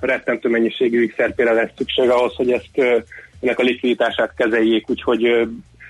rettentő 0.01 0.49
mennyiségű 0.49 1.07
XRP-re 1.07 1.53
lesz 1.53 1.71
szükség 1.77 2.09
ahhoz, 2.09 2.35
hogy 2.35 2.51
ezt 2.53 3.03
ennek 3.41 3.59
a 3.59 3.63
likviditását 3.63 4.33
kezeljék, 4.37 4.91
úgyhogy 4.91 5.23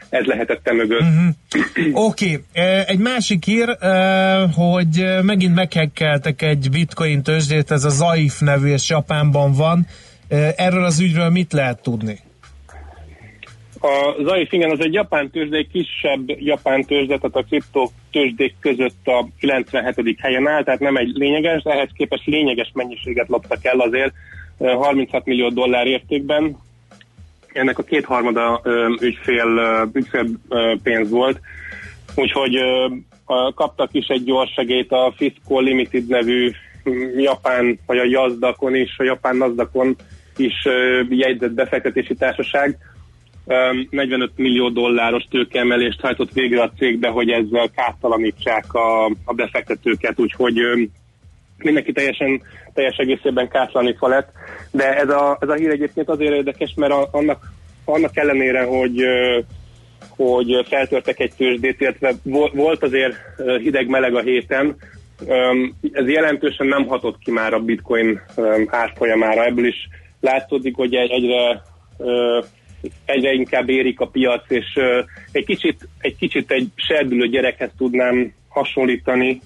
ez 0.09 0.25
lehetett 0.25 0.73
mögött. 0.73 1.01
Mhm. 1.01 1.29
Oké, 1.93 2.41
okay. 2.53 2.85
egy 2.87 2.99
másik 2.99 3.45
hír, 3.45 3.77
hogy 4.55 5.05
megint 5.23 5.55
meghekkeltek 5.55 6.43
egy 6.43 6.71
bitcoin 6.71 7.23
tőzsdét, 7.23 7.71
ez 7.71 7.85
a 7.85 7.89
Zaif 7.89 8.41
nevű, 8.41 8.69
és 8.69 8.89
Japánban 8.89 9.53
van. 9.53 9.87
Erről 10.57 10.85
az 10.85 11.01
ügyről 11.01 11.29
mit 11.29 11.53
lehet 11.53 11.83
tudni? 11.83 12.19
A 13.81 14.23
Zaif, 14.23 14.53
igen, 14.53 14.71
az 14.71 14.81
egy 14.81 14.93
japán 14.93 15.31
tőzsde, 15.31 15.57
egy 15.57 15.69
kisebb 15.73 16.31
japán 16.41 16.83
tőzsde, 16.83 17.19
tehát 17.19 17.37
a 17.37 17.43
kriptó 17.43 17.91
tőzsdék 18.11 18.55
között 18.61 19.07
a 19.07 19.29
97. 19.39 20.19
helyen 20.21 20.49
áll, 20.49 20.63
tehát 20.63 20.81
nem 20.81 20.97
egy 20.97 21.11
lényeges, 21.15 21.63
de 21.63 21.71
ehhez 21.71 21.89
képest 21.95 22.27
lényeges 22.27 22.71
mennyiséget 22.75 23.29
loptak 23.29 23.65
el 23.65 23.81
azért, 23.81 24.13
ö, 24.59 24.67
36 24.67 25.25
millió 25.25 25.49
dollár 25.49 25.87
értékben. 25.87 26.57
Ennek 27.53 27.79
a 27.79 27.83
kétharmada 27.83 28.63
ügyfél, 29.01 29.89
ügyfél 29.93 30.27
pénz 30.83 31.11
volt, 31.11 31.41
úgyhogy 32.15 32.59
kaptak 33.55 33.89
is 33.93 34.07
egy 34.07 34.25
gyors 34.25 34.53
segélyt 34.53 34.93
a 34.93 35.13
Fiscal 35.17 35.63
Limited 35.63 36.07
nevű 36.07 36.51
japán, 37.17 37.79
vagy 37.87 37.99
a 37.99 38.05
Yazdakon 38.05 38.75
is, 38.75 38.99
a 38.99 39.03
japán 39.03 39.37
Nasdaqon 39.37 39.97
is 40.37 40.55
jegyzett 41.09 41.53
befektetési 41.53 42.15
társaság. 42.15 42.79
Öm, 43.51 43.87
45 43.91 44.31
millió 44.37 44.69
dolláros 44.69 45.25
tőkeemelést 45.31 46.01
hajtott 46.01 46.33
végre 46.33 46.63
a 46.63 46.73
cégbe, 46.79 47.09
hogy 47.09 47.31
ezzel 47.31 47.71
kártalanítsák 47.75 48.75
a, 48.75 49.05
a 49.25 49.35
befektetőket, 49.35 50.21
úgyhogy 50.21 50.61
mindenki 51.59 51.93
teljesen, 51.93 52.43
teljes 52.75 52.97
egészében 52.97 53.49
kártalanítva 53.49 54.09
lett. 54.09 54.33
De 54.71 54.97
ez 54.97 55.09
a, 55.09 55.39
ez 55.41 55.49
a 55.49 55.55
hír 55.55 55.71
egyébként 55.71 56.09
azért 56.09 56.33
érdekes, 56.35 56.73
mert 56.77 56.93
a, 56.93 57.09
annak, 57.13 57.53
annak 57.85 58.17
ellenére, 58.17 58.63
hogy 58.65 59.03
hogy 60.17 60.67
feltörtek 60.69 61.21
egy 61.21 61.33
tőzsdét, 61.37 61.81
illetve 61.81 62.13
vo- 62.23 62.55
volt 62.55 62.83
azért 62.83 63.17
hideg-meleg 63.63 64.15
a 64.15 64.21
héten, 64.21 64.77
ez 65.93 66.09
jelentősen 66.09 66.67
nem 66.67 66.87
hatott 66.87 67.19
ki 67.19 67.31
már 67.31 67.53
a 67.53 67.61
bitcoin 67.61 68.21
árfolyamára. 68.67 69.45
Ebből 69.45 69.67
is 69.67 69.89
látszódik, 70.21 70.75
hogy 70.75 70.95
egy- 70.95 71.11
egyre 71.11 71.63
egyre 73.05 73.33
inkább 73.33 73.69
érik 73.69 74.01
a 74.01 74.07
piac, 74.07 74.51
és 74.51 74.79
egy 75.33 75.45
kicsit, 75.45 75.89
egy 75.99 76.17
kicsit 76.17 76.51
egy 76.51 76.69
serdülő 76.75 77.29
gyerekhez 77.29 77.71
tudnám 77.79 78.33
hasonlítani 78.49 79.41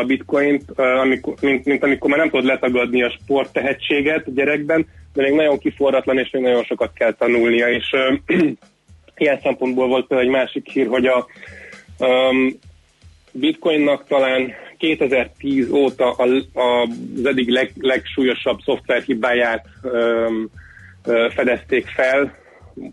a 0.00 0.04
bitcoint, 0.06 0.70
amikor, 0.76 1.34
mint, 1.40 1.64
mint 1.64 1.82
amikor 1.82 2.10
már 2.10 2.18
nem 2.18 2.30
tudod 2.30 2.44
letagadni 2.44 3.02
a 3.02 3.10
sport 3.22 3.52
tehetséget 3.52 4.26
a 4.26 4.30
gyerekben, 4.34 4.86
de 5.12 5.22
még 5.22 5.32
nagyon 5.32 5.58
kiforratlan, 5.58 6.18
és 6.18 6.30
még 6.30 6.42
nagyon 6.42 6.64
sokat 6.64 6.92
kell 6.92 7.12
tanulnia, 7.12 7.68
és 7.68 7.90
ilyen 9.16 9.40
szempontból 9.42 9.86
volt 9.88 10.06
például 10.06 10.28
egy 10.28 10.34
másik 10.34 10.68
hír, 10.68 10.86
hogy 10.86 11.06
a 11.06 11.26
um, 11.98 12.58
Bitcoinnak 13.32 14.06
talán 14.06 14.52
2010 14.78 15.70
óta 15.70 16.10
a, 16.10 16.26
a, 16.52 16.82
az 17.16 17.24
eddig 17.24 17.48
leg, 17.48 17.72
legsúlyosabb 17.80 18.58
szoftverhibáját 18.64 19.66
um, 19.82 20.50
fedezték 21.34 21.86
fel 21.86 22.34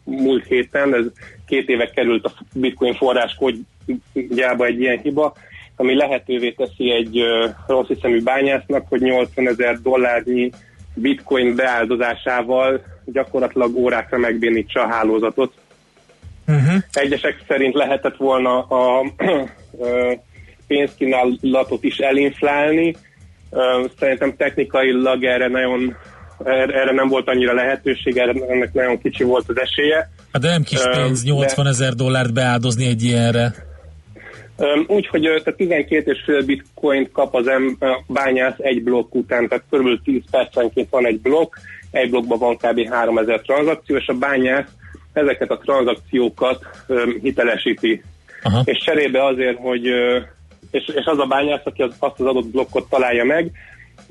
múlt 0.04 0.46
héten, 0.46 0.96
ez 0.96 1.06
két 1.48 1.70
éve 1.70 1.90
került 1.90 2.26
a 2.26 2.32
Bitcoin 2.54 2.94
forráskódjába 2.94 4.66
egy 4.66 4.80
ilyen 4.80 5.00
hiba, 5.00 5.34
ami 5.76 5.96
lehetővé 5.96 6.52
teszi 6.52 6.92
egy 6.92 7.24
rossz 7.68 7.88
hiszemű 7.88 8.24
bányásznak, 8.24 8.86
hogy 8.90 9.02
80 9.02 9.48
ezer 9.48 9.82
dollárnyi 9.82 10.52
bitcoin 10.94 11.56
beáldozásával 11.56 12.82
gyakorlatilag 13.06 13.76
órákra 13.76 14.18
megbénítsa 14.18 14.82
a 14.84 14.88
hálózatot. 14.88 15.54
Uh-huh. 16.48 16.82
Egyesek 16.94 17.44
szerint 17.48 17.74
lehetett 17.74 18.16
volna 18.18 18.62
a 18.62 19.06
ö, 19.80 20.14
pénzkínálatot 20.68 21.84
is 21.84 21.98
elinflálni. 21.98 22.96
Ö, 23.50 23.86
Szerintem 24.00 24.36
technikailag 24.36 25.24
erre 25.24 25.48
nagyon 25.48 25.96
erre 26.46 26.92
nem 26.92 27.08
volt 27.08 27.28
annyira 27.28 27.54
lehetőség, 27.54 28.18
erre 28.18 28.34
ennek 28.48 28.74
nagyon 28.74 29.02
kicsi 29.02 29.24
volt 29.24 29.50
az 29.50 29.60
esélye. 29.60 30.10
Hát 30.32 30.42
de 30.42 30.50
nem 30.50 30.64
kis 30.64 30.82
pénz, 30.96 31.24
de- 31.24 31.32
80 31.32 31.68
ezer 31.68 31.94
dollárt 31.94 32.34
beáldozni 32.34 32.86
egy 32.88 33.04
ilyenre. 33.04 33.54
Öm, 34.58 34.86
Úgy, 34.88 35.08
hogy 35.08 35.26
ö, 35.26 35.40
tehát 35.40 35.60
12,5 35.60 36.44
bitcoint 36.46 37.12
kap 37.12 37.36
az 37.36 37.48
em, 37.48 37.78
a 37.80 38.04
bányász 38.08 38.58
egy 38.58 38.84
blokk 38.84 39.16
után, 39.16 39.48
tehát 39.48 39.64
kb. 39.70 40.04
10 40.04 40.22
percenként 40.32 40.90
van 40.90 41.06
egy 41.06 41.20
blokk, 41.20 41.56
egy 41.92 42.10
blokkban 42.10 42.40
van 42.40 42.58
kb. 42.58 42.90
3000 42.90 43.42
tranzakció, 43.42 43.96
és 43.96 44.08
a 44.08 44.14
bányász 44.14 44.70
ezeket 45.14 45.52
a 45.52 45.58
tranzakciókat 45.58 46.66
hitelesíti. 47.22 48.04
Aha. 48.44 48.62
És 48.66 48.78
cserébe 48.78 49.26
azért, 49.26 49.58
hogy 49.58 49.86
és, 50.72 50.88
és 50.96 51.06
az 51.06 51.20
a 51.20 51.26
bányász, 51.26 51.62
aki 51.64 51.82
az, 51.82 51.92
azt 52.00 52.20
az 52.20 52.26
adott 52.26 52.48
blokkot 52.48 52.90
találja 52.90 53.24
meg, 53.24 53.52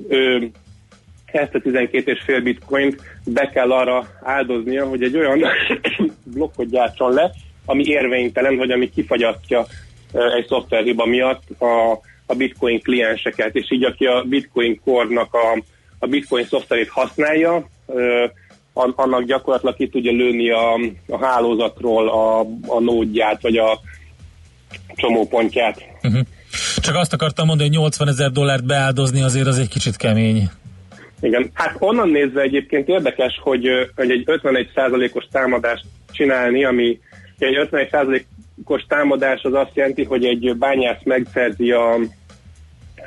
ő 0.07 0.51
ezt 1.31 1.55
a 1.55 1.59
12,5 1.59 2.39
bitcoint 2.43 3.01
be 3.25 3.49
kell 3.49 3.71
arra 3.71 4.07
áldoznia, 4.21 4.85
hogy 4.85 5.03
egy 5.03 5.17
olyan 5.17 5.43
blokkot 6.33 6.69
gyártson 6.69 7.13
le, 7.13 7.31
ami 7.65 7.83
érvénytelen, 7.85 8.57
vagy 8.57 8.71
ami 8.71 8.89
kifagyasztja 8.89 9.65
ö, 10.13 10.33
egy 10.35 10.45
szoftverhiba 10.47 11.05
miatt 11.05 11.43
a, 11.59 11.91
a 12.25 12.35
bitcoin 12.35 12.81
klienseket, 12.81 13.55
és 13.55 13.71
így 13.71 13.83
aki 13.83 14.05
a 14.05 14.23
bitcoin 14.23 14.81
kornak 14.83 15.33
a, 15.33 15.63
a 15.99 16.07
bitcoin 16.07 16.45
szoftverét 16.45 16.89
használja, 16.89 17.69
annak 18.73 19.23
gyakorlatilag 19.23 19.75
ki 19.75 19.89
tudja 19.89 20.11
lőni 20.11 20.49
a, 20.49 20.73
a 21.07 21.25
hálózatról 21.25 22.09
a, 22.09 22.39
a 22.67 22.79
nódját, 22.79 23.41
vagy 23.41 23.57
a 23.57 23.79
csomópontját. 24.95 25.85
Uh-huh. 26.03 26.21
Csak 26.75 26.95
azt 26.95 27.13
akartam 27.13 27.45
mondani, 27.45 27.69
hogy 27.69 27.77
80 27.77 28.07
ezer 28.07 28.31
dollárt 28.31 28.65
beáldozni 28.65 29.21
azért 29.21 29.47
az 29.47 29.57
egy 29.57 29.67
kicsit 29.67 29.95
kemény. 29.95 30.49
Igen, 31.21 31.49
hát 31.53 31.75
onnan 31.79 32.09
nézve 32.09 32.41
egyébként 32.41 32.87
érdekes, 32.87 33.39
hogy, 33.43 33.67
hogy 33.95 34.11
egy 34.11 34.23
51%-os 34.25 35.25
támadást 35.31 35.85
csinálni, 36.11 36.65
ami 36.65 36.99
egy 37.37 37.67
51%-os 37.71 38.85
támadás 38.87 39.41
az 39.41 39.53
azt 39.53 39.75
jelenti, 39.75 40.03
hogy 40.03 40.25
egy 40.25 40.55
bányász 40.57 41.03
megszerzi 41.03 41.71
a 41.71 41.97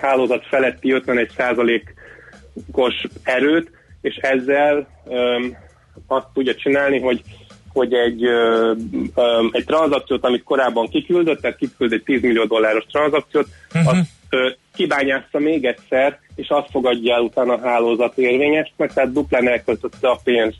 hálózat 0.00 0.46
feletti 0.46 0.94
51%-os 1.06 2.94
erőt, 3.22 3.70
és 4.00 4.14
ezzel 4.14 4.88
öm, 5.08 5.56
azt 6.06 6.26
tudja 6.34 6.54
csinálni, 6.54 7.00
hogy 7.00 7.22
hogy 7.72 7.94
egy, 7.94 8.24
ö, 8.24 8.72
ö, 9.14 9.46
egy 9.52 9.64
tranzakciót, 9.64 10.24
amit 10.24 10.42
korábban 10.42 10.88
kiküldött, 10.88 11.40
tehát 11.40 11.56
kiküld 11.56 11.92
egy 11.92 12.02
10 12.02 12.22
millió 12.22 12.44
dolláros 12.44 12.84
tranzakciót, 12.84 13.46
Mhm. 13.74 13.86
azt 13.86 14.08
ö, 14.30 14.50
kibányázza 14.74 15.38
még 15.38 15.64
egyszer, 15.64 16.18
és 16.34 16.48
azt 16.48 16.70
fogadja 16.70 17.14
el 17.14 17.20
utána 17.20 17.54
a 17.54 17.60
hálózat 17.60 18.18
érvényesnek, 18.18 18.92
tehát 18.92 19.12
duplán 19.12 19.48
elköltötte 19.48 20.08
a 20.08 20.20
pénzt. 20.24 20.58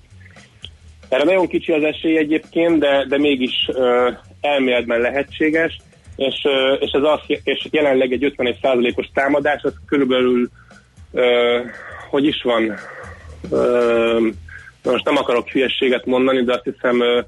Erre 1.09 1.25
nagyon 1.25 1.47
kicsi 1.47 1.73
az 1.73 1.83
esély 1.83 2.17
egyébként, 2.17 2.79
de, 2.79 3.05
de 3.09 3.19
mégis 3.19 3.69
ö, 3.69 4.11
elméletben 4.41 5.01
lehetséges, 5.01 5.81
és, 6.17 6.35
ö, 6.45 6.73
és, 6.73 6.91
ez 6.91 7.03
azt, 7.03 7.41
és 7.45 7.67
jelenleg 7.71 8.13
egy 8.13 8.35
51%-os 8.37 9.11
támadás, 9.15 9.63
az 9.63 9.75
körülbelül, 9.87 10.49
ö, 11.13 11.59
hogy 12.11 12.25
is 12.25 12.43
van, 12.43 12.75
ö, 13.51 14.29
most 14.83 15.05
nem 15.05 15.17
akarok 15.17 15.49
hülyességet 15.49 16.07
mondani, 16.07 16.45
de 16.45 16.53
azt 16.53 16.65
hiszem 16.65 17.01
ö, 17.01 17.21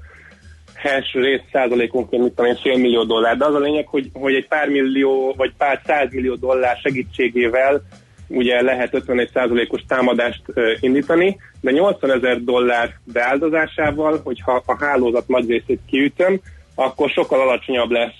hash 0.75 1.15
rész 1.15 1.41
százalékonként, 1.51 2.23
mit 2.23 2.33
tudom 2.33 2.51
én, 2.51 2.57
fél 2.61 2.77
millió 2.77 3.03
dollár. 3.03 3.37
De 3.37 3.45
az 3.45 3.55
a 3.55 3.59
lényeg, 3.59 3.87
hogy, 3.87 4.09
hogy 4.13 4.35
egy 4.35 4.47
pár 4.47 4.69
millió, 4.69 5.33
vagy 5.37 5.53
pár 5.57 5.81
százmillió 5.85 6.35
dollár 6.35 6.77
segítségével 6.77 7.81
ugye 8.27 8.61
lehet 8.61 8.93
51 8.93 9.29
százalékos 9.33 9.81
támadást 9.87 10.41
ö, 10.53 10.73
indítani, 10.79 11.37
de 11.61 11.71
80 11.71 12.11
ezer 12.11 12.43
dollár 12.43 12.93
beáldozásával, 13.03 14.21
hogyha 14.23 14.63
a 14.65 14.85
hálózat 14.85 15.27
nagy 15.27 15.49
részét 15.49 15.79
kiütöm, 15.87 16.39
akkor 16.75 17.09
sokkal 17.09 17.41
alacsonyabb 17.41 17.89
lesz 17.89 18.13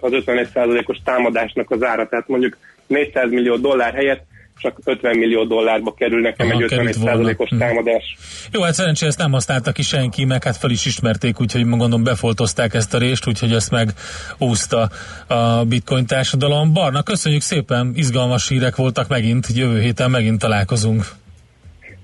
az 0.00 0.12
51 0.12 0.48
százalékos 0.52 0.96
támadásnak 1.04 1.70
az 1.70 1.82
ára. 1.82 2.08
Tehát 2.08 2.28
mondjuk 2.28 2.56
400 2.86 3.30
millió 3.30 3.56
dollár 3.56 3.94
helyett 3.94 4.24
csak 4.60 4.78
50 4.84 5.16
millió 5.16 5.44
dollárba 5.44 5.94
kerül 5.94 6.20
nekem 6.20 6.46
Aha, 6.46 6.56
egy 6.56 6.62
51 6.62 6.78
került 6.78 6.96
volna. 6.96 7.10
százalékos 7.16 7.48
Hm. 7.48 7.58
támadás. 7.58 8.16
Jó, 8.52 8.62
hát 8.62 8.74
szerencsére 8.74 9.10
ezt 9.10 9.18
nem 9.18 9.32
használta 9.32 9.72
ki 9.72 9.82
senki, 9.82 10.24
meg 10.24 10.44
hát 10.44 10.56
fel 10.56 10.70
is 10.70 10.84
ismerték, 10.84 11.40
úgyhogy 11.40 11.68
gondolom 11.68 12.02
befoltozták 12.02 12.74
ezt 12.74 12.94
a 12.94 12.98
részt, 12.98 13.26
úgyhogy 13.26 13.52
ezt 13.52 13.70
meg 13.70 13.92
úszta 14.38 14.90
a 15.26 15.64
bitcoin 15.64 16.06
társadalom. 16.06 16.72
Barna, 16.72 17.02
köszönjük 17.02 17.42
szépen, 17.42 17.92
izgalmas 17.94 18.48
hírek 18.48 18.76
voltak 18.76 19.08
megint, 19.08 19.46
jövő 19.54 19.80
héten 19.80 20.10
megint 20.10 20.38
találkozunk. 20.38 21.06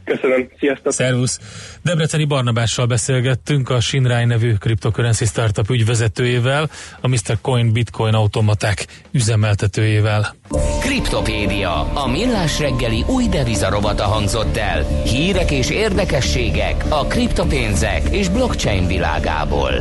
Köszönöm, 0.06 0.48
sziasztok! 0.58 0.92
Szervusz! 0.92 1.40
Debreceni 1.82 2.24
Barnabással 2.24 2.86
beszélgettünk, 2.86 3.70
a 3.70 3.80
Shinrai 3.80 4.24
nevű 4.24 4.54
cryptocurrency 4.54 5.24
startup 5.24 5.70
ügyvezetőjével, 5.70 6.70
a 7.00 7.08
Mr. 7.08 7.38
Coin 7.42 7.72
Bitcoin 7.72 8.14
automaták 8.14 8.86
üzemeltetőjével. 9.10 10.34
Kriptopédia, 10.80 11.92
a 11.94 12.08
millás 12.08 12.58
reggeli 12.58 13.04
új 13.06 13.28
devizarobata 13.28 14.04
hangzott 14.04 14.56
el. 14.56 15.02
Hírek 15.04 15.50
és 15.50 15.70
érdekességek 15.70 16.84
a 16.88 17.06
kriptopénzek 17.06 18.08
és 18.10 18.28
blockchain 18.28 18.86
világából. 18.86 19.72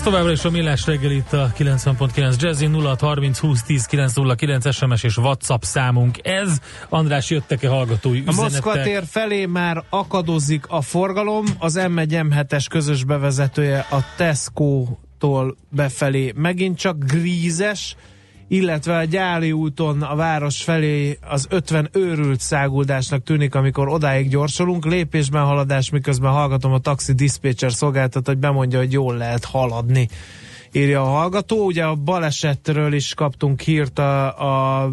Ez 0.00 0.06
továbbra 0.06 0.32
is 0.32 0.44
a 0.44 0.50
Millás 0.50 0.86
reggel 0.86 1.10
itt 1.10 1.32
a 1.32 1.52
90.9 1.58 2.40
Jazzy 2.40 2.66
0630 2.66 3.38
20 3.38 3.62
10 3.62 3.84
909 3.84 4.74
SMS 4.74 5.02
és 5.02 5.16
WhatsApp 5.16 5.62
számunk. 5.62 6.16
Ez 6.22 6.58
András 6.88 7.30
jöttek-e 7.30 7.68
hallgatói 7.68 8.18
A 8.18 8.20
üzenetek? 8.20 8.62
Moszkva 8.64 8.82
tér 8.82 9.02
felé 9.06 9.46
már 9.46 9.84
akadozik 9.90 10.66
a 10.68 10.80
forgalom, 10.80 11.44
az 11.58 11.78
M1 11.80 12.26
M7-es 12.30 12.66
közös 12.70 13.04
bevezetője 13.04 13.86
a 13.90 14.04
Tesco-tól 14.16 15.56
befelé 15.68 16.32
megint 16.36 16.78
csak 16.78 16.96
grízes, 17.04 17.96
illetve 18.52 18.96
a 18.96 19.04
Gyáli 19.04 19.52
úton 19.52 20.02
a 20.02 20.14
város 20.14 20.62
felé 20.62 21.18
az 21.28 21.46
50 21.50 21.88
őrült 21.92 22.40
száguldásnak 22.40 23.22
tűnik, 23.22 23.54
amikor 23.54 23.88
odáig 23.88 24.28
gyorsolunk, 24.28 24.84
lépésben 24.84 25.44
haladás, 25.44 25.90
miközben 25.90 26.32
hallgatom 26.32 26.72
a 26.72 26.78
taxi 26.78 27.12
dispatcher 27.12 27.72
szolgáltat, 27.72 28.26
hogy 28.26 28.38
bemondja, 28.38 28.78
hogy 28.78 28.92
jól 28.92 29.16
lehet 29.16 29.44
haladni 29.44 30.08
írja 30.72 31.02
a 31.02 31.08
hallgató. 31.08 31.64
Ugye 31.64 31.84
a 31.84 31.94
balesetről 31.94 32.92
is 32.92 33.14
kaptunk 33.14 33.60
hírt 33.60 33.98
a, 33.98 34.82
a 34.82 34.90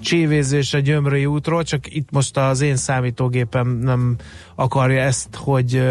csévézés 0.00 0.74
a 0.74 0.78
Gyömrői 0.78 1.26
útról, 1.26 1.62
csak 1.62 1.94
itt 1.94 2.10
most 2.10 2.36
az 2.36 2.60
én 2.60 2.76
számítógépem 2.76 3.68
nem 3.68 4.16
akarja 4.54 5.00
ezt, 5.00 5.34
hogy 5.34 5.82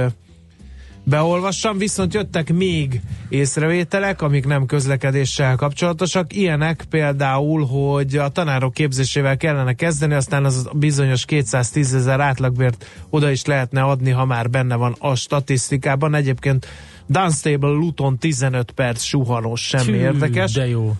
beolvassam, 1.09 1.77
viszont 1.77 2.13
jöttek 2.13 2.53
még 2.53 3.01
észrevételek, 3.29 4.21
amik 4.21 4.45
nem 4.45 4.65
közlekedéssel 4.65 5.55
kapcsolatosak. 5.55 6.35
Ilyenek 6.35 6.85
például, 6.89 7.65
hogy 7.65 8.17
a 8.17 8.29
tanárok 8.29 8.73
képzésével 8.73 9.37
kellene 9.37 9.73
kezdeni, 9.73 10.13
aztán 10.13 10.45
az 10.45 10.69
bizonyos 10.73 11.25
210 11.25 11.93
ezer 11.93 12.19
átlagbért 12.19 12.85
oda 13.09 13.31
is 13.31 13.45
lehetne 13.45 13.81
adni, 13.81 14.11
ha 14.11 14.25
már 14.25 14.49
benne 14.49 14.75
van 14.75 14.95
a 14.99 15.15
statisztikában. 15.15 16.15
Egyébként 16.15 16.67
Dunstable 17.05 17.69
Luton 17.69 18.17
15 18.17 18.71
perc 18.71 19.01
suhanós, 19.01 19.61
semmi 19.61 19.91
Tű, 19.91 19.97
érdekes. 19.97 20.51
De 20.51 20.67
jó. 20.67 20.95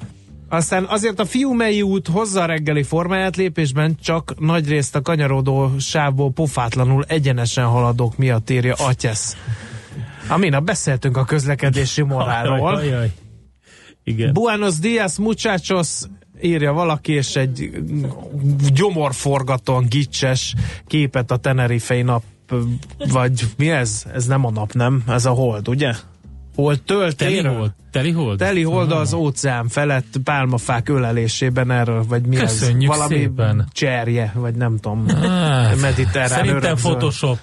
Aztán 0.50 0.86
azért 0.90 1.20
a 1.20 1.26
Fiumei 1.26 1.82
út 1.82 2.08
hozza 2.08 2.42
a 2.42 2.46
reggeli 2.46 2.84
formáját, 2.84 3.36
lépésben 3.36 3.98
csak 4.02 4.34
nagyrészt 4.40 4.96
a 4.96 5.02
kanyarodó 5.02 5.72
sávból 5.80 6.32
pofátlanul 6.32 7.04
egyenesen 7.08 7.66
haladók 7.66 8.18
miatt 8.18 8.50
írja 8.50 8.74
Atyesz. 8.74 9.38
Amina, 10.28 10.60
beszéltünk 10.60 11.18
a 11.18 11.24
közlekedési 11.26 12.02
morálról. 12.02 12.76
Ajaj, 12.76 12.94
ajaj. 12.94 13.12
Igen. 14.04 14.34
Buenos 14.34 14.80
dias, 14.80 15.18
muchachos, 15.18 16.00
írja 16.42 16.74
valaki, 16.74 17.12
és 17.12 17.36
egy 17.36 17.72
gyomorforgatóan 18.74 19.86
gicses 19.90 20.56
képet 20.88 21.32
a 21.32 21.38
Tenerifei 21.38 22.02
nap, 22.02 22.24
vagy 23.12 23.48
mi 23.58 23.70
ez? 23.70 24.04
Ez 24.14 24.26
nem 24.26 24.46
a 24.46 24.52
nap, 24.52 24.74
nem? 24.74 25.04
Ez 25.08 25.26
a 25.26 25.30
hold, 25.32 25.68
ugye? 25.68 25.94
Hold 26.56 26.82
Teli 26.82 27.14
töltéről? 27.16 27.58
hold? 27.58 27.72
Teli 27.92 28.12
hold? 28.12 28.38
Teli 28.38 28.64
hold 28.64 28.92
az 28.92 29.14
óceán 29.14 29.68
felett 29.68 30.18
pálmafák 30.24 30.90
ölelésében 30.90 31.72
erről, 31.72 32.04
vagy 32.08 32.26
mi 32.26 32.36
Köszönjük 32.36 32.92
ez? 32.92 32.98
Valami 32.98 33.16
szépen. 33.16 33.68
cserje, 33.72 34.32
vagy 34.36 34.56
nem 34.56 34.78
tudom. 34.78 35.08
Hát, 35.08 35.82
mediterrán 35.82 36.28
Szerintem 36.28 36.58
örökzöld. 36.64 36.96
Photoshop. 36.96 37.40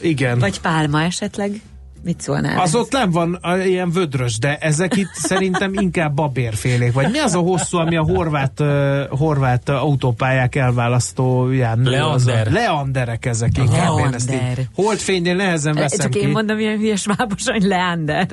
Igen. 0.00 0.38
Vagy 0.38 0.60
pálma 0.60 1.02
esetleg? 1.02 1.60
Mit 2.04 2.20
szólnál? 2.20 2.60
Az 2.60 2.74
ott 2.74 2.92
nem 2.92 3.10
van 3.10 3.34
a, 3.34 3.56
ilyen 3.56 3.90
vödrös, 3.90 4.38
de 4.38 4.56
ezek 4.56 4.96
itt 4.96 5.12
szerintem 5.30 5.72
inkább 5.74 6.14
babérfélék. 6.14 6.92
Vagy 6.92 7.10
mi 7.10 7.18
az 7.18 7.34
a 7.34 7.38
hosszú, 7.38 7.78
ami 7.78 7.96
a 7.96 8.02
horvát, 8.02 8.60
uh, 8.60 9.08
horvát 9.08 9.68
autópályák 9.68 10.54
elválasztóján? 10.54 11.82
Leander. 11.82 12.14
Az 12.14 12.26
a, 12.26 12.52
leanderek 12.52 13.26
ezek 13.26 13.58
inkább. 13.58 13.98
Én 13.98 14.14
ezt 14.14 14.30
így 14.30 14.36
Leander. 14.36 14.64
holdfénynél 14.74 15.34
nehezen 15.34 15.74
veszem 15.74 15.98
Csak 15.98 16.10
ki. 16.10 16.18
én 16.18 16.28
mondom 16.28 16.58
ilyen 16.58 16.78
hülyes 16.78 17.06
vábos, 17.16 17.42
hogy 17.44 17.62
Leander. 17.62 18.26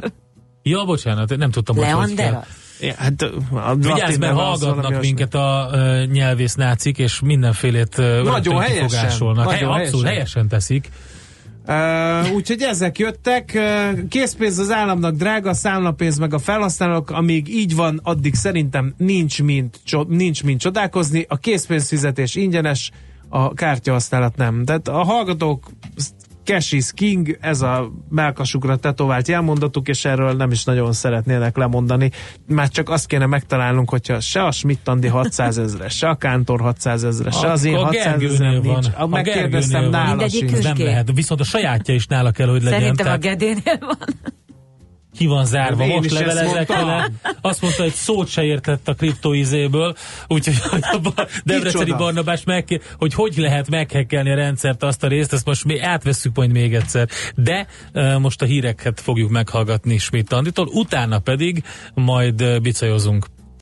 Ja, 0.63 0.85
bocsánat, 0.85 1.37
nem 1.37 1.51
tudtam, 1.51 1.75
hogy 1.75 1.85
hogy 1.85 1.93
Leander? 1.93 2.31
kell. 2.31 2.43
Ja, 2.79 2.93
hát, 2.97 3.25
Vigyázz, 3.75 4.17
mert 4.17 4.33
hallgatnak 4.33 5.01
minket 5.01 5.33
a 5.33 5.69
uh, 5.71 6.05
nyelvész 6.05 6.55
nácik, 6.55 6.97
és 6.97 7.19
mindenfélét 7.19 7.97
uh, 7.97 8.05
rögtön 8.05 8.59
helyesen, 8.59 8.87
kifogásolnak. 8.87 9.45
nagyon 9.45 9.73
Hely, 9.73 9.81
abszolút 9.81 10.05
helyesen. 10.05 10.07
helyesen 10.07 10.47
teszik. 10.47 10.89
Uh, 11.67 12.33
úgyhogy 12.33 12.61
ezek 12.61 12.99
jöttek. 12.99 13.59
Készpénz 14.09 14.59
az 14.59 14.71
államnak 14.71 15.15
drága, 15.15 15.53
számlapénz 15.53 16.17
meg 16.17 16.33
a 16.33 16.39
felhasználók. 16.39 17.09
Amíg 17.09 17.49
így 17.49 17.75
van, 17.75 17.99
addig 18.03 18.35
szerintem 18.35 18.93
nincs 18.97 19.43
mint, 19.43 19.79
cso- 19.83 20.07
nincs 20.07 20.43
mint 20.43 20.59
csodálkozni. 20.59 21.25
A 21.29 21.37
készpénzfizetés 21.37 22.35
ingyenes, 22.35 22.91
a 23.29 23.53
kártyahasználat 23.53 24.35
nem. 24.35 24.65
Tehát 24.65 24.87
a 24.87 25.03
hallgatók 25.03 25.71
cash 26.43 26.73
is 26.73 26.91
king, 26.93 27.37
ez 27.41 27.61
a 27.61 27.91
melkasukra 28.09 28.75
tetovált 28.75 29.27
jelmondatuk, 29.27 29.87
és 29.87 30.05
erről 30.05 30.33
nem 30.33 30.51
is 30.51 30.63
nagyon 30.63 30.93
szeretnének 30.93 31.57
lemondani. 31.57 32.11
Már 32.47 32.69
csak 32.69 32.89
azt 32.89 33.07
kéne 33.07 33.25
megtalálnunk, 33.25 33.89
hogyha 33.89 34.19
se 34.19 34.43
a 34.43 34.51
Schmidt-Andi 34.51 35.07
600 35.07 35.57
ezres, 35.57 35.95
se 35.97 36.07
a 36.07 36.15
Kántor 36.15 36.61
600 36.61 37.03
ezres, 37.03 37.37
se 37.37 37.51
az 37.51 37.63
én 37.65 37.75
a 37.75 37.83
600 37.83 38.03
Gergőnél 38.03 38.33
ezerem 38.33 38.61
van. 38.61 38.73
nincs. 38.73 38.87
A 38.97 39.07
Megkérdeztem 39.07 39.81
Gergőnél 39.81 40.05
van. 40.05 40.17
nála. 40.17 40.25
Nem 40.61 40.85
lehet. 40.85 41.11
Viszont 41.13 41.39
a 41.39 41.43
sajátja 41.43 41.93
is 41.93 42.07
nála 42.07 42.31
kell, 42.31 42.47
hogy 42.47 42.63
legyen. 42.63 42.79
Szerintem 42.79 43.05
a 43.05 43.17
Tehát 43.17 43.21
Gedénél 43.21 43.77
van. 43.79 43.97
Ki 45.17 45.25
van 45.25 45.45
zárva, 45.45 45.85
Én 45.85 45.95
most 45.95 46.11
levelezek 46.11 46.67
vele. 46.67 47.11
Azt 47.41 47.61
mondta, 47.61 47.81
hogy 47.81 47.93
szót 47.93 48.27
se 48.27 48.43
értett 48.43 48.87
a 48.87 48.93
kriptoizéből, 48.93 49.95
úgyhogy 50.27 50.59
hogy 50.69 50.81
a 50.91 51.27
Debreceni? 51.43 51.91
Barnabás 51.91 52.43
meg, 52.43 52.81
hogy 52.97 53.13
hogy 53.13 53.37
lehet 53.37 53.69
meghekkelni 53.69 54.31
a 54.31 54.35
rendszert, 54.35 54.83
azt 54.83 55.03
a 55.03 55.07
részt, 55.07 55.33
ezt 55.33 55.45
most 55.45 55.65
mi 55.65 55.79
átvesszük 55.79 56.35
majd 56.35 56.51
még 56.51 56.73
egyszer. 56.73 57.07
De 57.35 57.67
most 58.19 58.41
a 58.41 58.45
híreket 58.45 58.99
fogjuk 58.99 59.29
meghallgatni 59.29 59.97
Schmidt 59.97 60.33
Anditól, 60.33 60.67
utána 60.67 61.19
pedig 61.19 61.63
majd 61.93 62.61
bicajozunk. 62.61 63.25